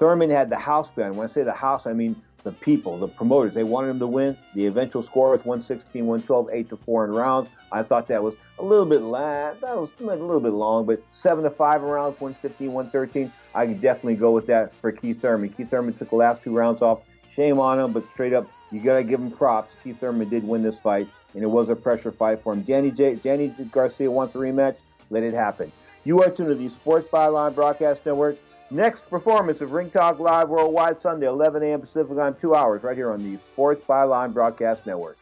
Thurman 0.00 0.30
had 0.30 0.50
the 0.50 0.58
house 0.58 0.88
band. 0.90 1.16
When 1.16 1.28
I 1.28 1.30
say 1.30 1.44
the 1.44 1.52
house, 1.52 1.86
I 1.86 1.92
mean 1.92 2.20
the 2.44 2.52
people, 2.52 2.98
the 2.98 3.08
promoters. 3.08 3.54
They 3.54 3.64
wanted 3.64 3.88
him 3.88 3.98
to 3.98 4.06
win. 4.06 4.36
The 4.54 4.66
eventual 4.66 5.02
score 5.02 5.30
was 5.30 5.44
116, 5.44 6.06
112, 6.06 6.48
8 6.50 6.68
to 6.70 6.76
4 6.76 7.04
in 7.04 7.10
rounds. 7.10 7.48
I 7.70 7.82
thought 7.82 8.08
that 8.08 8.22
was 8.22 8.36
a 8.58 8.64
little 8.64 8.86
bit 8.86 9.02
long. 9.02 9.56
That 9.60 9.76
was 9.76 9.90
a 10.00 10.04
little 10.04 10.40
bit 10.40 10.52
long, 10.52 10.86
but 10.86 11.02
7 11.12 11.44
to 11.44 11.50
5 11.50 11.82
in 11.82 11.88
rounds, 11.88 12.20
115, 12.20 12.72
113. 12.72 13.32
I 13.54 13.66
could 13.66 13.80
definitely 13.82 14.14
go 14.16 14.30
with 14.30 14.46
that 14.46 14.74
for 14.76 14.92
Keith 14.92 15.20
Thurman. 15.20 15.50
Keith 15.50 15.70
Thurman 15.70 15.94
took 15.94 16.10
the 16.10 16.16
last 16.16 16.42
two 16.42 16.52
rounds 16.56 16.80
off. 16.80 17.00
Shame 17.28 17.60
on 17.60 17.78
him, 17.78 17.92
but 17.92 18.04
straight 18.04 18.32
up, 18.32 18.48
you 18.72 18.80
got 18.80 18.96
to 18.96 19.04
give 19.04 19.20
him 19.20 19.30
props. 19.30 19.72
Keith 19.84 20.00
Thurman 20.00 20.28
did 20.28 20.44
win 20.44 20.62
this 20.62 20.80
fight, 20.80 21.08
and 21.34 21.42
it 21.42 21.46
was 21.46 21.68
a 21.68 21.76
pressure 21.76 22.10
fight 22.12 22.42
for 22.42 22.52
him. 22.52 22.62
Danny, 22.62 22.90
J- 22.90 23.16
Danny 23.16 23.48
Garcia 23.70 24.10
wants 24.10 24.34
a 24.34 24.38
rematch. 24.38 24.78
Let 25.10 25.22
it 25.22 25.34
happen. 25.34 25.72
You 26.04 26.22
are 26.22 26.30
tuned 26.30 26.48
to 26.48 26.54
the 26.54 26.68
Sports 26.68 27.08
Byline 27.10 27.54
Broadcast 27.54 28.04
Network. 28.06 28.36
Next 28.70 29.08
performance 29.08 29.60
of 29.60 29.72
Ring 29.72 29.90
Talk 29.90 30.18
Live 30.18 30.48
Worldwide 30.50 30.98
Sunday, 30.98 31.26
11 31.26 31.62
a.m. 31.62 31.80
Pacific 31.80 32.16
time, 32.16 32.36
two 32.40 32.54
hours, 32.54 32.82
right 32.82 32.96
here 32.96 33.10
on 33.10 33.22
the 33.22 33.38
Sports 33.38 33.84
Byline 33.86 34.32
Broadcast 34.34 34.86
Network. 34.86 35.16